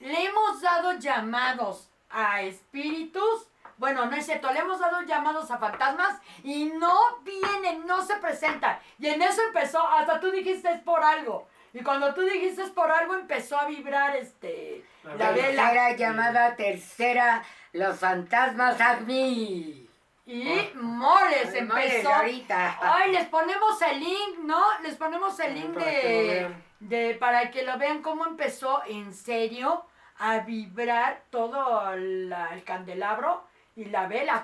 le 0.00 0.24
hemos 0.26 0.60
dado 0.60 0.92
llamados 0.98 1.88
a 2.10 2.42
espíritus. 2.42 3.48
Bueno, 3.78 4.06
no 4.06 4.16
es 4.16 4.26
cierto, 4.26 4.52
le 4.52 4.58
hemos 4.60 4.80
dado 4.80 5.00
llamados 5.02 5.50
a 5.50 5.58
fantasmas 5.58 6.20
y 6.42 6.66
no 6.66 6.98
vienen, 7.22 7.86
no 7.86 8.02
se 8.04 8.16
presentan. 8.16 8.78
Y 8.98 9.06
en 9.06 9.22
eso 9.22 9.40
empezó, 9.46 9.86
hasta 9.88 10.20
tú 10.20 10.30
dijiste 10.30 10.70
es 10.70 10.80
por 10.80 11.02
algo. 11.02 11.48
Y 11.72 11.82
cuando 11.82 12.12
tú 12.12 12.22
dijiste 12.22 12.62
es 12.62 12.70
por 12.70 12.90
algo, 12.90 13.14
empezó 13.14 13.56
a 13.58 13.66
vibrar 13.66 14.16
este 14.16 14.84
La 15.04 15.14
la 15.14 15.30
vela. 15.30 15.62
Tercera 15.62 15.96
llamada, 15.96 16.56
tercera, 16.56 17.44
los 17.72 17.98
fantasmas 17.98 18.80
Agni. 18.80 19.88
Y 20.26 20.44
moles, 20.74 21.54
Ay, 21.54 21.62
moles, 21.62 21.92
empezó. 21.94 22.12
ahorita. 22.14 22.78
Ay, 22.82 23.12
les 23.12 23.26
ponemos 23.28 23.80
el 23.80 24.00
link, 24.00 24.38
¿no? 24.40 24.62
Les 24.82 24.96
ponemos 24.96 25.38
el 25.40 25.52
Ujú, 25.52 25.60
link 25.60 25.74
para 25.74 25.86
de, 25.86 26.54
de 26.80 27.14
para 27.14 27.50
que 27.50 27.62
lo 27.62 27.78
vean 27.78 28.02
cómo 28.02 28.26
empezó 28.26 28.82
en 28.86 29.14
serio 29.14 29.86
a 30.18 30.40
vibrar 30.40 31.22
todo 31.30 31.94
la- 31.96 32.52
el 32.52 32.64
candelabro 32.64 33.46
y 33.78 33.84
la 33.84 34.08
vela, 34.08 34.42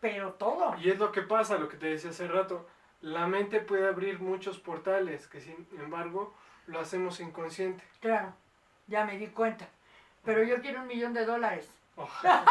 pero 0.00 0.32
todo. 0.32 0.74
Y 0.80 0.90
es 0.90 0.98
lo 0.98 1.12
que 1.12 1.22
pasa, 1.22 1.58
lo 1.58 1.68
que 1.68 1.76
te 1.76 1.86
decía 1.86 2.10
hace 2.10 2.26
rato. 2.26 2.66
La 3.00 3.28
mente 3.28 3.60
puede 3.60 3.86
abrir 3.86 4.18
muchos 4.18 4.58
portales, 4.58 5.28
que 5.28 5.40
sin 5.40 5.68
embargo 5.78 6.34
lo 6.66 6.80
hacemos 6.80 7.20
inconsciente. 7.20 7.84
Claro, 8.00 8.34
ya 8.88 9.04
me 9.04 9.16
di 9.16 9.28
cuenta. 9.28 9.68
Pero 10.24 10.42
yo 10.42 10.60
quiero 10.60 10.80
un 10.80 10.88
millón 10.88 11.14
de 11.14 11.24
dólares. 11.24 11.70
Ojalá. 11.94 12.44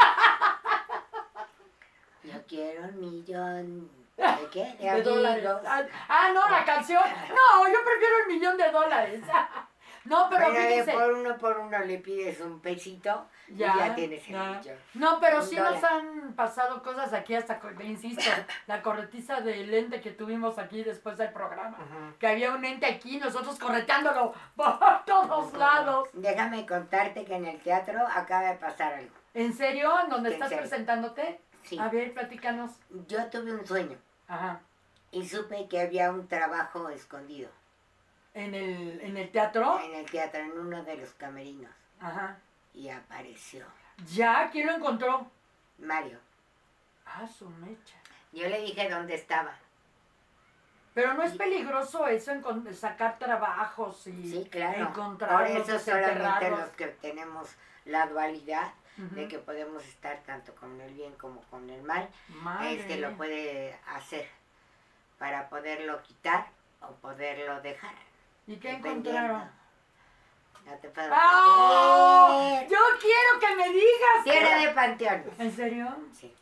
Yo 2.24 2.42
quiero 2.48 2.84
un 2.84 3.00
millón. 3.02 3.90
¿De 4.16 4.48
qué? 4.50 4.64
De, 4.80 4.90
De 4.90 5.02
dólares. 5.04 5.46
Ah, 5.66 5.84
ah, 6.08 6.32
no, 6.34 6.50
la 6.50 6.64
canción. 6.64 7.04
No, 7.04 7.68
yo 7.68 7.80
prefiero 7.84 8.16
el 8.26 8.34
millón 8.34 8.58
de 8.58 8.72
dólares. 8.72 9.22
No, 10.08 10.28
pero 10.30 10.46
Pero 10.52 10.68
fíjense. 10.68 10.92
por 10.92 11.12
uno 11.14 11.38
por 11.38 11.58
uno 11.60 11.80
le 11.80 11.98
pides 11.98 12.40
un 12.42 12.60
pesito 12.60 13.28
Ya, 13.50 13.74
y 13.76 13.80
ya 13.80 13.96
tienes 13.96 14.28
el 14.28 14.34
ya. 14.62 14.76
No, 14.94 15.20
pero 15.20 15.38
Un 15.38 15.44
sí 15.44 15.56
dólar. 15.56 15.74
nos 15.74 15.84
han 15.84 16.34
pasado 16.34 16.82
cosas 16.82 17.12
aquí 17.14 17.36
hasta, 17.36 17.60
insisto, 17.84 18.24
la 18.68 18.82
corretiza 18.82 19.42
del 19.42 19.74
ente 19.74 20.00
que 20.02 20.12
tuvimos 20.12 20.58
aquí 20.58 20.84
después 20.84 21.18
del 21.18 21.32
programa. 21.32 21.78
Que 22.20 22.28
había 22.28 22.52
un 22.54 22.64
ente 22.64 22.86
aquí, 22.86 23.18
nosotros 23.18 23.58
correteándolo 23.60 24.34
por 24.56 24.80
todos 25.06 25.54
lados. 25.54 26.10
Déjame 26.14 26.66
contarte 26.66 27.26
que 27.26 27.36
en 27.36 27.46
el 27.46 27.60
teatro 27.62 28.00
acaba 28.08 28.44
de 28.52 28.56
pasar 28.56 28.94
algo. 28.94 29.16
¿En 29.34 29.54
serio? 29.54 29.92
¿En 30.04 30.10
dónde 30.10 30.32
estás 30.32 30.50
serio. 30.50 30.62
presentándote? 30.64 31.40
Sí. 31.64 31.78
A 31.80 31.90
ver, 31.90 32.14
platícanos. 32.14 32.72
Yo 33.08 33.26
tuve 33.30 33.54
un 33.54 33.68
sueño 33.68 33.98
Ajá. 34.28 34.62
y 35.12 35.28
supe 35.28 35.68
que 35.68 35.82
había 35.82 36.12
un 36.12 36.28
trabajo 36.28 36.88
escondido 36.90 37.50
¿En 38.38 38.54
el, 38.54 39.02
en 39.02 39.18
el 39.18 39.32
teatro? 39.32 39.80
en 39.84 39.96
el 39.96 40.06
teatro, 40.06 40.40
en 40.42 40.52
uno 40.52 40.84
de 40.84 40.96
los 40.98 41.10
camerinos. 41.16 41.72
Ajá. 42.00 42.38
Y 42.74 42.90
apareció 42.90 43.66
¿Ya? 44.14 44.50
¿Quién 44.52 44.68
lo 44.68 44.74
encontró? 44.74 45.26
Mario. 45.80 46.20
Ah, 47.06 47.26
su 47.28 47.50
mecha. 47.50 47.96
Yo 48.32 48.48
le 48.48 48.62
dije 48.62 48.88
dónde 48.90 49.16
estaba. 49.16 49.56
Pero 50.94 51.14
no 51.16 51.24
es 51.24 51.36
peligroso 51.36 52.06
eso, 52.08 52.32
encon- 52.32 52.72
sacar 52.74 53.18
trabajos 53.18 54.06
y 54.08 54.30
Sí, 54.32 54.48
claro. 54.52 54.78
Por 54.78 54.88
encontrarlos, 54.90 55.70
eso 55.70 55.80
solamente 55.80 56.50
los 56.52 56.70
que 56.72 56.88
tenemos 56.88 57.50
la 57.86 58.06
dualidad 58.08 58.72
de 58.98 59.28
que 59.28 59.38
podemos 59.40 59.84
estar 59.86 60.18
tanto 60.26 60.54
con 60.56 60.80
el 60.82 60.94
bien 60.94 61.14
como 61.16 61.42
con 61.52 61.70
el 61.70 61.82
mal, 61.84 62.10
Madre 62.30 62.80
este 62.82 62.98
lo 62.98 63.16
puede 63.16 63.80
hacer 63.96 64.28
para 65.20 65.50
poderlo 65.50 66.02
quitar 66.04 66.48
o 66.82 66.92
poderlo 66.94 67.62
dejar. 67.62 67.94
¿Y 68.48 68.56
qué 68.58 68.72
encontraron? 68.72 69.50
No 70.66 70.74
te 70.82 70.90
puedo 70.90 71.10
¡Oh! 71.14 72.50
decir. 72.62 72.70
Yo 72.70 72.78
quiero 73.00 73.40
que 73.40 73.56
me 73.56 73.70
digas. 73.74 74.24
Tierra 74.24 74.58
de 74.58 74.70
panteones. 74.70 75.40
¿En 75.40 75.52
serio? 75.52 75.96
Sí. 76.14 76.34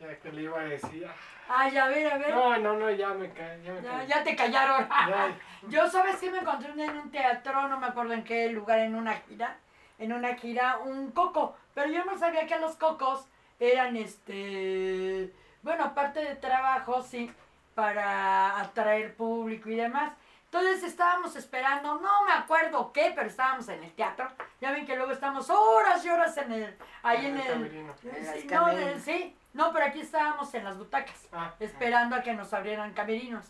Ya 0.00 0.18
que 0.18 0.32
le 0.32 0.42
iba 0.42 0.60
a 0.60 0.64
decir. 0.64 1.06
ah, 1.08 1.14
Ay, 1.48 1.76
a 1.76 1.86
ver, 1.86 2.12
a 2.12 2.18
ver. 2.18 2.30
No, 2.34 2.56
no, 2.58 2.74
no, 2.74 2.90
ya 2.90 3.08
me 3.08 3.30
caí. 3.32 3.62
Ya, 3.62 3.72
me 3.72 3.82
Ya, 3.82 4.04
ya 4.04 4.24
te 4.24 4.34
callaron. 4.34 4.88
Ya. 4.88 5.36
Yo, 5.68 5.88
¿sabes 5.88 6.16
qué? 6.16 6.30
Me 6.30 6.38
encontré 6.38 6.70
en 6.72 6.96
un 6.98 7.10
teatro, 7.10 7.68
no 7.68 7.78
me 7.78 7.86
acuerdo 7.86 8.14
en 8.14 8.24
qué 8.24 8.48
lugar, 8.48 8.80
en 8.80 8.94
una 8.96 9.14
gira. 9.14 9.56
En 9.98 10.12
una 10.12 10.34
gira, 10.34 10.78
un 10.78 11.12
coco. 11.12 11.56
Pero 11.74 11.86
yo 11.92 12.04
no 12.04 12.18
sabía 12.18 12.46
que 12.46 12.58
los 12.58 12.74
cocos 12.76 13.28
eran, 13.60 13.96
este... 13.96 15.32
Bueno, 15.62 15.94
parte 15.94 16.18
de 16.24 16.34
trabajo, 16.34 17.00
sí, 17.02 17.32
para 17.76 18.58
atraer 18.60 19.14
público 19.14 19.70
y 19.70 19.76
demás. 19.76 20.12
Entonces 20.52 20.82
estábamos 20.82 21.34
esperando, 21.34 21.94
no 21.94 22.24
me 22.26 22.32
acuerdo 22.32 22.92
qué, 22.92 23.10
pero 23.14 23.26
estábamos 23.26 23.66
en 23.70 23.82
el 23.84 23.92
teatro. 23.92 24.28
Ya 24.60 24.70
ven 24.70 24.84
que 24.84 24.94
luego 24.94 25.10
estamos 25.10 25.48
horas 25.48 26.04
y 26.04 26.10
horas 26.10 26.36
en 26.36 26.52
el... 26.52 26.76
Ahí 27.02 27.24
en 27.24 27.40
En 27.40 27.46
el. 27.46 27.74
En 27.74 27.86
no, 27.86 28.98
sí, 29.02 29.34
no, 29.54 29.72
pero 29.72 29.86
aquí 29.86 30.02
estábamos 30.02 30.52
en 30.52 30.64
las 30.64 30.76
butacas 30.76 31.26
Ah, 31.32 31.54
esperando 31.58 32.16
a 32.16 32.22
que 32.22 32.34
nos 32.34 32.52
abrieran 32.52 32.92
camerinos. 32.92 33.46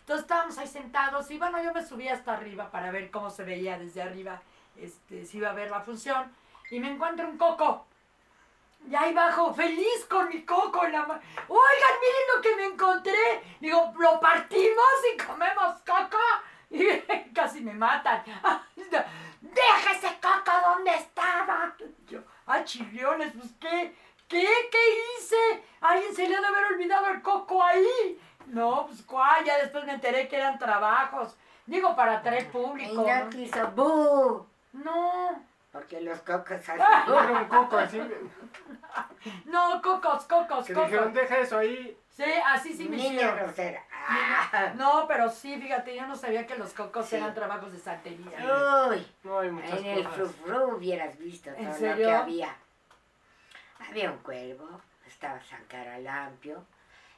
Entonces 0.00 0.22
estábamos 0.22 0.56
ahí 0.56 0.66
sentados 0.66 1.30
y 1.30 1.36
bueno, 1.36 1.62
yo 1.62 1.74
me 1.74 1.84
subí 1.84 2.08
hasta 2.08 2.32
arriba 2.32 2.70
para 2.70 2.90
ver 2.90 3.10
cómo 3.10 3.28
se 3.28 3.44
veía 3.44 3.78
desde 3.78 4.00
arriba, 4.00 4.40
este, 4.76 5.26
si 5.26 5.36
iba 5.36 5.50
a 5.50 5.52
ver 5.52 5.70
la 5.70 5.82
función. 5.82 6.32
Y 6.70 6.80
me 6.80 6.90
encuentro 6.90 7.28
un 7.28 7.36
coco. 7.36 7.85
Y 8.88 8.94
ahí 8.94 9.12
bajo, 9.12 9.52
feliz 9.52 10.04
con 10.08 10.28
mi 10.28 10.44
coco 10.44 10.84
en 10.84 10.92
la 10.92 11.06
mano. 11.06 11.20
Oigan, 11.48 12.00
miren 12.00 12.36
lo 12.36 12.42
que 12.42 12.56
me 12.56 12.64
encontré. 12.66 13.42
Digo, 13.60 13.92
lo 13.98 14.20
partimos 14.20 14.86
y 15.12 15.16
comemos 15.16 15.80
coco. 15.84 16.18
Y 16.70 16.86
casi 17.34 17.60
me 17.60 17.72
matan. 17.74 18.22
Deja 19.40 19.92
ese 19.92 20.18
coco 20.20 20.52
donde 20.68 20.94
estaba. 20.94 21.74
Yo, 22.06 22.20
ah, 22.46 22.62
chillones, 22.64 23.32
pues 23.32 23.52
qué, 23.60 23.94
qué, 24.28 24.48
qué 24.70 24.78
hice. 25.18 25.64
Alguien 25.80 26.14
se 26.14 26.28
le 26.28 26.36
ha 26.36 26.40
de 26.40 26.46
haber 26.46 26.64
olvidado 26.66 27.08
el 27.08 27.22
coco 27.22 27.62
ahí. 27.62 28.20
No, 28.46 28.86
pues 28.86 29.02
cuál, 29.02 29.44
ya 29.44 29.58
después 29.58 29.84
me 29.84 29.94
enteré 29.94 30.28
que 30.28 30.36
eran 30.36 30.58
trabajos. 30.58 31.36
Digo, 31.66 31.96
para 31.96 32.18
atraer 32.18 32.44
Y 32.44 32.46
público. 32.46 32.94
no 32.94 33.30
¿no? 33.64 34.46
No, 34.72 35.42
Porque 35.76 36.00
los 36.00 36.18
cocos 36.20 36.50
hacen 36.68 36.78
no 37.06 37.20
era 37.22 37.32
un 37.42 37.48
coco 37.48 37.76
así. 37.76 38.00
no, 39.44 39.82
cocos, 39.82 40.24
cocos, 40.24 40.66
Que 40.66 40.72
cocos. 40.74 40.90
dijeron, 40.90 41.12
deja 41.12 41.38
eso 41.38 41.58
ahí. 41.58 41.98
Sí, 42.10 42.24
así 42.46 42.72
sí 42.74 42.88
me 42.88 42.96
Niña 42.96 43.12
hicieron. 43.12 43.36
grosera. 43.36 43.84
Ah. 43.92 44.72
No, 44.76 45.06
pero 45.06 45.28
sí, 45.30 45.60
fíjate, 45.60 45.94
yo 45.94 46.06
no 46.06 46.16
sabía 46.16 46.46
que 46.46 46.56
los 46.56 46.72
cocos 46.72 47.06
Sí. 47.06 47.16
eran 47.16 47.34
trabajos 47.34 47.72
de 47.72 47.78
santería. 47.78 48.86
Uy, 48.90 49.06
No 49.22 49.38
hay 49.40 49.50
muchas 49.50 49.80
en 49.80 49.86
el 49.86 50.04
cosas. 50.04 50.16
frufru 50.16 50.76
hubieras 50.76 51.18
visto 51.18 51.50
¿En 51.50 51.56
todo 51.56 51.66
lo 51.66 51.74
serio? 51.74 52.06
que 52.08 52.14
había. 52.14 52.56
Había 53.90 54.10
un 54.12 54.18
cuervo, 54.18 54.80
estaba 55.06 55.38
San 55.42 55.62
Caralampio. 55.64 56.64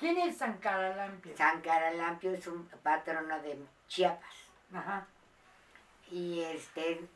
¿Quién 0.00 0.18
es 0.18 0.36
San 0.38 0.58
Caralampio? 0.58 1.36
San 1.36 1.60
Caralampio 1.60 2.32
es 2.32 2.46
un 2.48 2.66
patrono 2.82 3.40
de 3.40 3.56
Chiapas. 3.86 4.34
Ajá, 4.74 5.06
Y 6.10 6.40
este, 6.40 7.06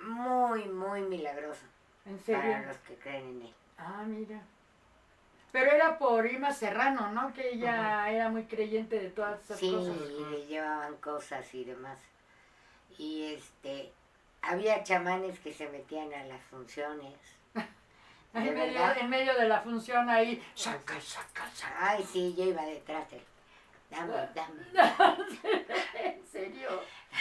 muy, 0.00 0.64
muy 0.66 1.00
milagroso 1.02 1.62
¿en 2.06 2.18
para 2.18 2.42
serio? 2.42 2.66
los 2.68 2.76
que 2.78 2.94
creen 2.96 3.24
en 3.28 3.42
él. 3.42 3.54
Ah, 3.78 4.02
mira. 4.06 4.40
Pero 5.52 5.70
era 5.70 5.98
por 5.98 6.26
Irma 6.26 6.52
Serrano, 6.52 7.10
¿no? 7.12 7.32
Que 7.32 7.50
ella 7.54 8.10
era 8.10 8.28
muy 8.28 8.44
creyente 8.44 8.98
de 8.98 9.10
todas 9.10 9.40
esas 9.42 9.58
Sí, 9.58 9.72
cosas. 9.72 9.96
y 10.10 10.24
le 10.30 10.46
llevaban 10.46 10.96
cosas 10.96 11.54
y 11.54 11.64
demás. 11.64 11.98
Y 12.98 13.34
este, 13.34 13.92
había 14.42 14.82
chamanes 14.82 15.38
que 15.38 15.52
se 15.52 15.68
metían 15.68 16.12
a 16.12 16.24
las 16.24 16.42
funciones. 16.44 17.14
En 18.34 18.46
¿De 18.46 18.50
medio, 18.50 18.80
en 18.96 19.08
medio 19.10 19.32
de 19.38 19.46
la 19.46 19.60
función 19.60 20.10
ahí. 20.10 20.42
Saca, 20.56 21.00
saca, 21.00 21.48
saca. 21.54 21.90
Ay, 21.90 22.02
sí, 22.02 22.34
yo 22.36 22.42
iba 22.42 22.62
detrás 22.62 23.08
de 23.08 23.18
él. 23.18 23.22
Dame, 23.90 24.12
dame. 24.34 24.64
¿En 26.02 26.26
serio? 26.26 26.68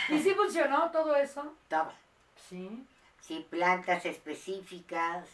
¿Y 0.10 0.18
sí 0.18 0.34
funcionó 0.34 0.90
todo 0.90 1.16
eso? 1.16 1.54
Todo. 1.68 1.94
Sí. 2.50 2.86
Sí, 3.20 3.46
plantas 3.50 4.06
específicas, 4.06 5.28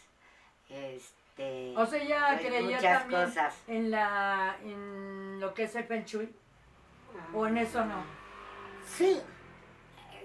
este... 0.68 1.74
O 1.76 1.84
sea, 1.86 2.26
hay 2.28 2.38
creía 2.38 2.80
también 2.80 3.24
cosas. 3.24 3.56
en 3.66 3.90
la 3.90 4.56
en 4.62 5.40
lo 5.40 5.52
que 5.54 5.64
es 5.64 5.74
el 5.74 5.84
Feng 5.84 6.04
Shui. 6.04 6.32
O 7.34 7.46
en 7.46 7.58
eso 7.58 7.84
no. 7.84 8.04
Sí, 8.86 9.20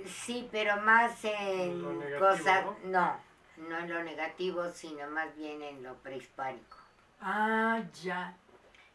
sí, 0.05 0.47
pero 0.51 0.77
más 0.81 1.23
en 1.25 1.99
negativo, 1.99 2.19
cosas... 2.19 2.65
No, 2.83 3.17
No 3.57 3.79
en 3.79 3.89
lo 3.93 4.03
negativo, 4.03 4.69
sino 4.71 5.07
más 5.09 5.35
bien 5.35 5.61
en 5.61 5.81
lo 5.81 5.95
prehispánico. 5.95 6.77
Ah, 7.21 7.81
ya. 8.03 8.35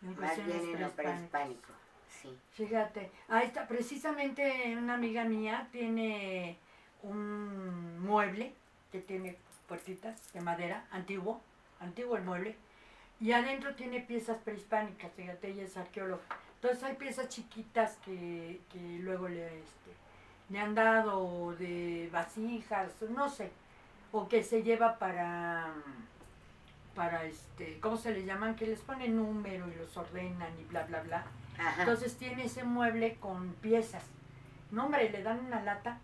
Más 0.01 0.37
bien 0.47 0.61
en 0.61 0.81
lo 0.81 0.91
prehispánico, 0.91 1.73
sí. 2.09 2.39
Fíjate, 2.53 3.11
ahí 3.29 3.47
está, 3.47 3.67
precisamente 3.67 4.75
una 4.77 4.95
amiga 4.95 5.25
mía 5.25 5.69
tiene 5.73 6.59
un 7.03 8.01
mueble 8.05 8.55
que 8.93 9.01
tiene 9.01 9.37
puertitas 9.69 10.33
de 10.33 10.41
madera, 10.41 10.85
antiguo, 10.91 11.41
antiguo 11.81 12.17
el 12.17 12.25
mueble, 12.25 12.57
y 13.21 13.33
adentro 13.33 13.75
tiene 13.75 14.01
piezas 14.01 14.39
prehispánicas, 14.39 15.13
fíjate, 15.13 15.49
ella 15.49 15.65
es 15.65 15.77
arqueóloga. 15.77 16.23
Entonces 16.57 16.83
hay 16.83 16.95
piezas 16.95 17.29
chiquitas 17.29 17.97
que, 18.05 18.61
que 18.73 18.99
luego 19.01 19.29
le, 19.29 19.47
este, 19.47 19.91
le 20.51 20.59
han 20.59 20.75
dado 20.75 21.55
de 21.59 22.09
vasijas, 22.13 22.91
no 23.11 23.29
sé, 23.31 23.51
o 24.13 24.29
que 24.29 24.43
se 24.43 24.63
lleva 24.63 24.99
para, 24.99 25.73
para 26.95 27.25
este, 27.25 27.79
¿cómo 27.81 27.97
se 27.97 28.13
le 28.13 28.25
llaman? 28.25 28.57
Que 28.57 28.67
les 28.67 28.81
ponen 28.81 29.17
número 29.17 29.69
y 29.69 29.75
los 29.77 29.97
ordenan 29.97 30.53
y 30.61 30.65
bla, 30.65 30.85
bla, 30.85 31.01
bla. 31.03 31.25
Ajá. 31.59 31.83
Entonces 31.83 32.17
tiene 32.17 32.47
ese 32.47 32.65
mueble 32.65 33.17
con 33.21 33.53
piezas. 33.55 34.03
No, 34.71 34.87
hombre, 34.87 35.11
le 35.11 35.23
dan 35.23 35.45
una 35.45 35.63
lata. 35.63 35.99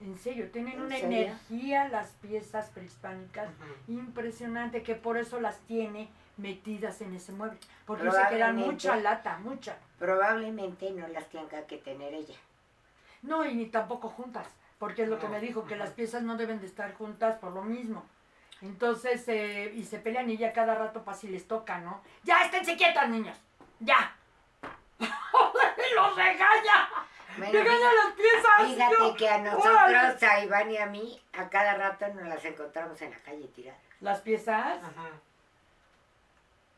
En 0.00 0.18
serio, 0.18 0.50
tienen 0.50 0.74
¿En 0.74 0.82
una 0.82 0.96
serio? 0.96 1.18
energía 1.18 1.88
las 1.88 2.08
piezas 2.22 2.70
prehispánicas 2.70 3.48
impresionante 3.86 4.82
que 4.82 4.94
por 4.94 5.18
eso 5.18 5.40
las 5.40 5.58
tiene 5.60 6.08
metidas 6.38 7.00
en 7.02 7.14
ese 7.14 7.32
mueble. 7.32 7.58
Porque 7.84 8.04
dice 8.04 8.16
que 8.16 8.38
dan 8.38 8.54
Probablemente. 8.56 8.72
mucha 8.72 8.96
lata, 8.96 9.38
mucha. 9.38 9.76
Probablemente 9.98 10.90
no 10.92 11.06
las 11.08 11.28
tenga 11.28 11.66
que 11.66 11.76
tener 11.76 12.14
ella. 12.14 12.36
No, 13.22 13.44
y 13.44 13.54
ni 13.54 13.66
tampoco 13.66 14.08
juntas, 14.08 14.46
porque 14.78 15.02
es 15.02 15.08
lo 15.10 15.18
que 15.18 15.28
me 15.28 15.38
dijo, 15.40 15.66
que 15.66 15.76
las 15.76 15.90
piezas 15.90 16.22
no 16.22 16.36
deben 16.38 16.60
de 16.60 16.66
estar 16.66 16.94
juntas 16.94 17.36
por 17.36 17.52
lo 17.52 17.62
mismo. 17.62 18.02
Entonces, 18.62 19.22
eh, 19.28 19.72
y 19.74 19.84
se 19.84 19.98
pelean 19.98 20.30
y 20.30 20.36
ya 20.38 20.52
cada 20.54 20.74
rato 20.74 21.02
pasa 21.04 21.26
y 21.26 21.30
les 21.30 21.46
toca, 21.46 21.78
¿no? 21.78 22.02
¡Ya, 22.24 22.42
esténse 22.44 22.76
quietas, 22.76 23.08
niños! 23.10 23.36
¡Ya! 23.80 24.14
¡Los 25.00 26.16
regaña! 26.16 26.88
Bueno, 27.40 27.58
¡Regaña 27.58 27.92
las 28.04 28.12
piezas! 28.14 28.66
Fíjate 28.66 29.16
que 29.16 29.28
a 29.28 29.36
¡órale! 29.36 29.96
nosotros, 29.98 30.22
a 30.30 30.44
Iván 30.44 30.70
y 30.70 30.76
a 30.78 30.86
mí, 30.86 31.22
a 31.32 31.48
cada 31.48 31.74
rato 31.74 32.06
nos 32.08 32.28
las 32.28 32.44
encontramos 32.44 33.00
en 33.02 33.10
la 33.10 33.16
calle 33.18 33.46
tiradas. 33.54 33.80
¿Las 34.00 34.20
piezas? 34.20 34.78
Ajá. 34.82 35.08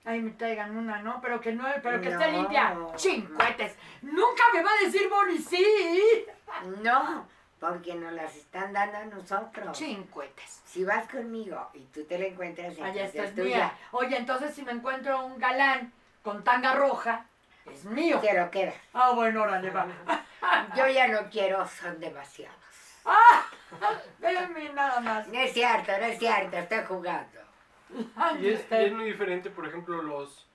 Ay, 0.04 0.20
me 0.20 0.30
traigan 0.32 0.76
una, 0.76 1.00
¿no? 1.00 1.20
Pero 1.20 1.40
que 1.40 1.52
no, 1.52 1.64
pero 1.82 2.00
que 2.00 2.08
No. 2.10 2.18
esté 2.20 2.32
limpia. 2.32 2.76
¡Chincuetes! 2.96 3.76
¡Nunca 4.02 4.42
me 4.52 4.62
va 4.62 4.70
a 4.70 4.84
decir 4.84 5.08
Bonnie 5.08 5.38
sí! 5.38 6.26
No, 6.82 7.26
porque 7.60 7.94
nos 7.94 8.12
las 8.12 8.34
están 8.34 8.72
dando 8.72 8.98
a 8.98 9.04
nosotros. 9.04 9.78
¡Chincuetes! 9.78 10.62
Si 10.64 10.84
vas 10.84 11.08
conmigo 11.08 11.68
y 11.74 11.80
tú 11.86 12.04
te 12.04 12.18
la 12.18 12.26
encuentras, 12.26 12.76
Allá 12.80 13.04
está 13.04 13.22
es 13.24 13.28
es 13.30 13.34
tuya. 13.36 13.44
mía. 13.56 13.78
Oye, 13.92 14.16
entonces 14.16 14.52
si 14.54 14.62
me 14.62 14.72
encuentro 14.72 15.24
un 15.24 15.38
galán 15.38 15.92
con 16.24 16.42
tanga 16.42 16.74
roja, 16.74 17.26
es 17.70 17.84
mío. 17.84 18.18
Quiero 18.20 18.50
queda. 18.50 18.72
Ah, 18.92 19.12
bueno, 19.14 19.42
órale, 19.42 19.70
va. 19.70 19.86
Yo 20.76 20.86
ya 20.88 21.08
no 21.08 21.28
quiero, 21.30 21.66
son 21.66 21.98
demasiados. 22.00 22.56
Déjenme 24.18 24.72
nada 24.72 25.00
más. 25.00 25.28
No 25.28 25.38
es 25.38 25.52
cierto, 25.52 25.92
no 25.98 26.04
es 26.04 26.18
cierto, 26.18 26.56
estoy 26.56 26.84
jugando. 26.86 27.40
Y 28.40 28.46
es, 28.48 28.60
y 28.60 28.62
usted. 28.62 28.80
es 28.82 28.92
muy 28.92 29.04
diferente, 29.04 29.50
por 29.50 29.66
ejemplo, 29.66 30.02
los 30.02 30.46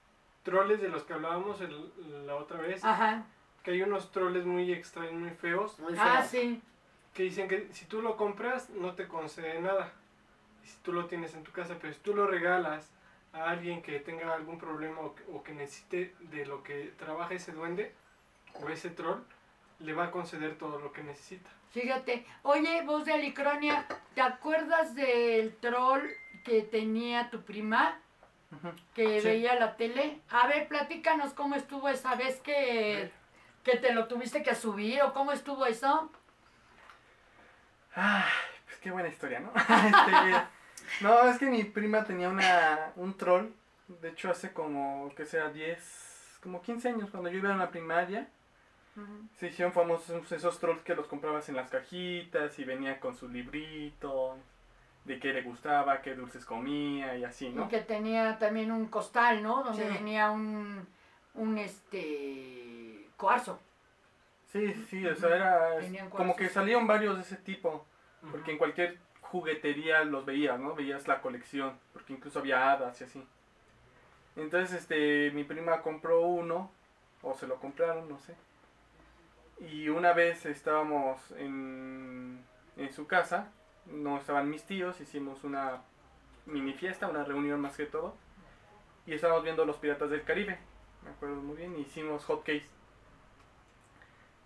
troles 0.43 0.81
de 0.81 0.89
los 0.89 1.03
que 1.03 1.13
hablábamos 1.13 1.59
el- 1.61 2.25
la 2.25 2.35
otra 2.35 2.59
vez. 2.59 2.83
Ajá. 2.83 3.23
Que 3.63 3.71
hay 3.71 3.81
unos 3.81 4.11
troles 4.11 4.45
muy 4.45 4.71
extraños, 4.71 5.13
muy 5.13 5.31
feos, 5.31 5.77
Muy. 5.79 5.93
Ah, 5.99 6.23
sí. 6.23 6.61
que 7.13 7.23
dicen 7.23 7.47
que 7.49 7.67
si 7.73 7.85
tú 7.85 8.01
lo 8.01 8.15
compras 8.15 8.69
no 8.69 8.93
te 8.93 9.07
concede 9.07 9.59
nada. 9.59 9.91
Si 10.63 10.77
tú 10.83 10.93
lo 10.93 11.05
tienes 11.05 11.33
en 11.33 11.43
tu 11.43 11.51
casa, 11.51 11.75
pero 11.79 11.93
si 11.93 11.99
tú 11.99 12.13
lo 12.15 12.27
regalas 12.27 12.89
a 13.33 13.49
alguien 13.49 13.81
que 13.81 13.99
tenga 13.99 14.33
algún 14.33 14.57
problema 14.57 14.99
o 15.01 15.15
que, 15.15 15.23
o 15.33 15.43
que 15.43 15.53
necesite 15.53 16.15
de 16.19 16.45
lo 16.45 16.63
que 16.63 16.93
trabaja 16.97 17.33
ese 17.33 17.51
duende 17.51 17.93
o 18.61 18.69
ese 18.69 18.89
troll, 18.89 19.19
le 19.79 19.93
va 19.93 20.05
a 20.05 20.11
conceder 20.11 20.57
todo 20.57 20.79
lo 20.79 20.91
que 20.91 21.03
necesita. 21.03 21.49
Fíjate. 21.71 22.25
Oye, 22.43 22.81
voz 22.83 23.05
de 23.05 23.13
Alicronia, 23.13 23.85
¿te 24.15 24.21
acuerdas 24.21 24.95
del 24.95 25.55
troll 25.57 26.01
que 26.43 26.61
tenía 26.63 27.29
tu 27.29 27.43
prima? 27.43 27.99
Que 28.95 29.19
Sí. 29.21 29.27
veía 29.27 29.55
la 29.55 29.75
tele. 29.75 30.21
A 30.29 30.47
ver, 30.47 30.67
platícanos 30.67 31.33
cómo 31.33 31.55
estuvo 31.55 31.89
esa 31.89 32.15
vez 32.15 32.39
que, 32.39 33.11
que 33.63 33.77
te 33.77 33.93
lo 33.93 34.07
tuviste 34.07 34.41
que 34.41 34.55
subir 34.55 35.01
o 35.03 35.13
cómo 35.13 35.31
estuvo 35.33 35.65
eso. 35.65 36.09
Ay, 37.93 38.23
pues 38.65 38.77
qué 38.77 38.91
buena 38.91 39.09
historia, 39.09 39.39
¿no? 39.39 39.51
Este, 39.55 40.47
no, 41.01 41.23
es 41.29 41.37
que 41.37 41.45
mi 41.47 41.63
prima 41.65 42.03
tenía 42.05 42.29
una, 42.29 42.91
un 42.95 43.15
troll. 43.17 43.47
De 43.87 44.09
hecho, 44.09 44.29
hace 44.31 44.53
como, 44.53 45.11
que 45.15 45.25
sea, 45.25 45.49
10, 45.49 46.39
como 46.41 46.61
15 46.61 46.89
años, 46.89 47.09
cuando 47.09 47.29
yo 47.29 47.37
iba 47.39 47.53
a 47.53 47.57
la 47.57 47.69
primaria, 47.69 48.27
se 49.35 49.47
hicieron 49.47 49.73
famosos 49.73 50.31
esos 50.31 50.59
trolls 50.59 50.81
que 50.83 50.95
los 50.95 51.07
comprabas 51.07 51.47
en 51.49 51.55
las 51.55 51.69
cajitas 51.69 52.57
y 52.57 52.63
venía 52.63 52.99
con 52.99 53.15
su 53.15 53.29
librito 53.29 54.37
de 55.05 55.19
qué 55.19 55.31
le 55.33 55.41
gustaba, 55.41 56.01
qué 56.01 56.15
dulces 56.15 56.45
comía 56.45 57.15
y 57.17 57.23
así, 57.23 57.47
Y 57.47 57.49
¿no? 57.51 57.69
que 57.69 57.79
tenía 57.79 58.37
también 58.39 58.71
un 58.71 58.87
costal, 58.87 59.41
¿no? 59.41 59.63
Donde 59.63 59.87
Sí. 59.87 59.93
venía 59.93 60.31
un, 60.31 60.87
un 61.35 61.57
este 61.57 63.07
cuarzo. 63.17 63.59
Sí, 64.51 64.73
sí, 64.89 65.05
o 65.05 65.15
sea, 65.15 65.35
era 65.35 65.79
Tenían 65.79 66.09
como 66.09 66.35
que 66.35 66.49
salieron 66.49 66.87
varios 66.87 67.15
de 67.17 67.21
ese 67.21 67.37
tipo, 67.37 67.85
porque 68.31 68.51
en 68.51 68.57
cualquier 68.57 68.97
juguetería 69.21 70.03
los 70.03 70.25
veías, 70.25 70.59
¿no? 70.59 70.73
Veías 70.73 71.07
la 71.07 71.21
colección, 71.21 71.77
porque 71.93 72.13
incluso 72.13 72.39
había 72.39 72.71
hadas 72.71 72.99
y 73.01 73.03
así. 73.03 73.23
Entonces, 74.35 74.79
este, 74.81 75.31
mi 75.31 75.43
prima 75.43 75.81
compró 75.81 76.21
uno, 76.21 76.71
o 77.21 77.33
se 77.35 77.47
lo 77.47 77.55
compraron, 77.57 78.07
no 78.07 78.19
sé. 78.19 78.35
Y 79.59 79.89
una 79.89 80.13
vez 80.13 80.45
estábamos 80.45 81.31
en, 81.31 82.43
en 82.75 82.93
su 82.93 83.07
casa, 83.07 83.51
no 83.87 84.17
estaban 84.17 84.49
mis 84.49 84.63
tíos, 84.63 85.01
hicimos 85.01 85.43
una 85.43 85.81
mini 86.45 86.73
fiesta, 86.73 87.07
una 87.07 87.23
reunión 87.23 87.59
más 87.59 87.75
que 87.75 87.85
todo. 87.85 88.15
Y 89.05 89.13
estábamos 89.13 89.43
viendo 89.43 89.65
Los 89.65 89.77
Piratas 89.77 90.09
del 90.09 90.23
Caribe, 90.23 90.59
me 91.03 91.09
acuerdo 91.09 91.37
muy 91.37 91.57
bien, 91.57 91.77
y 91.77 91.81
hicimos 91.81 92.25
hot 92.25 92.43
cakes. 92.43 92.67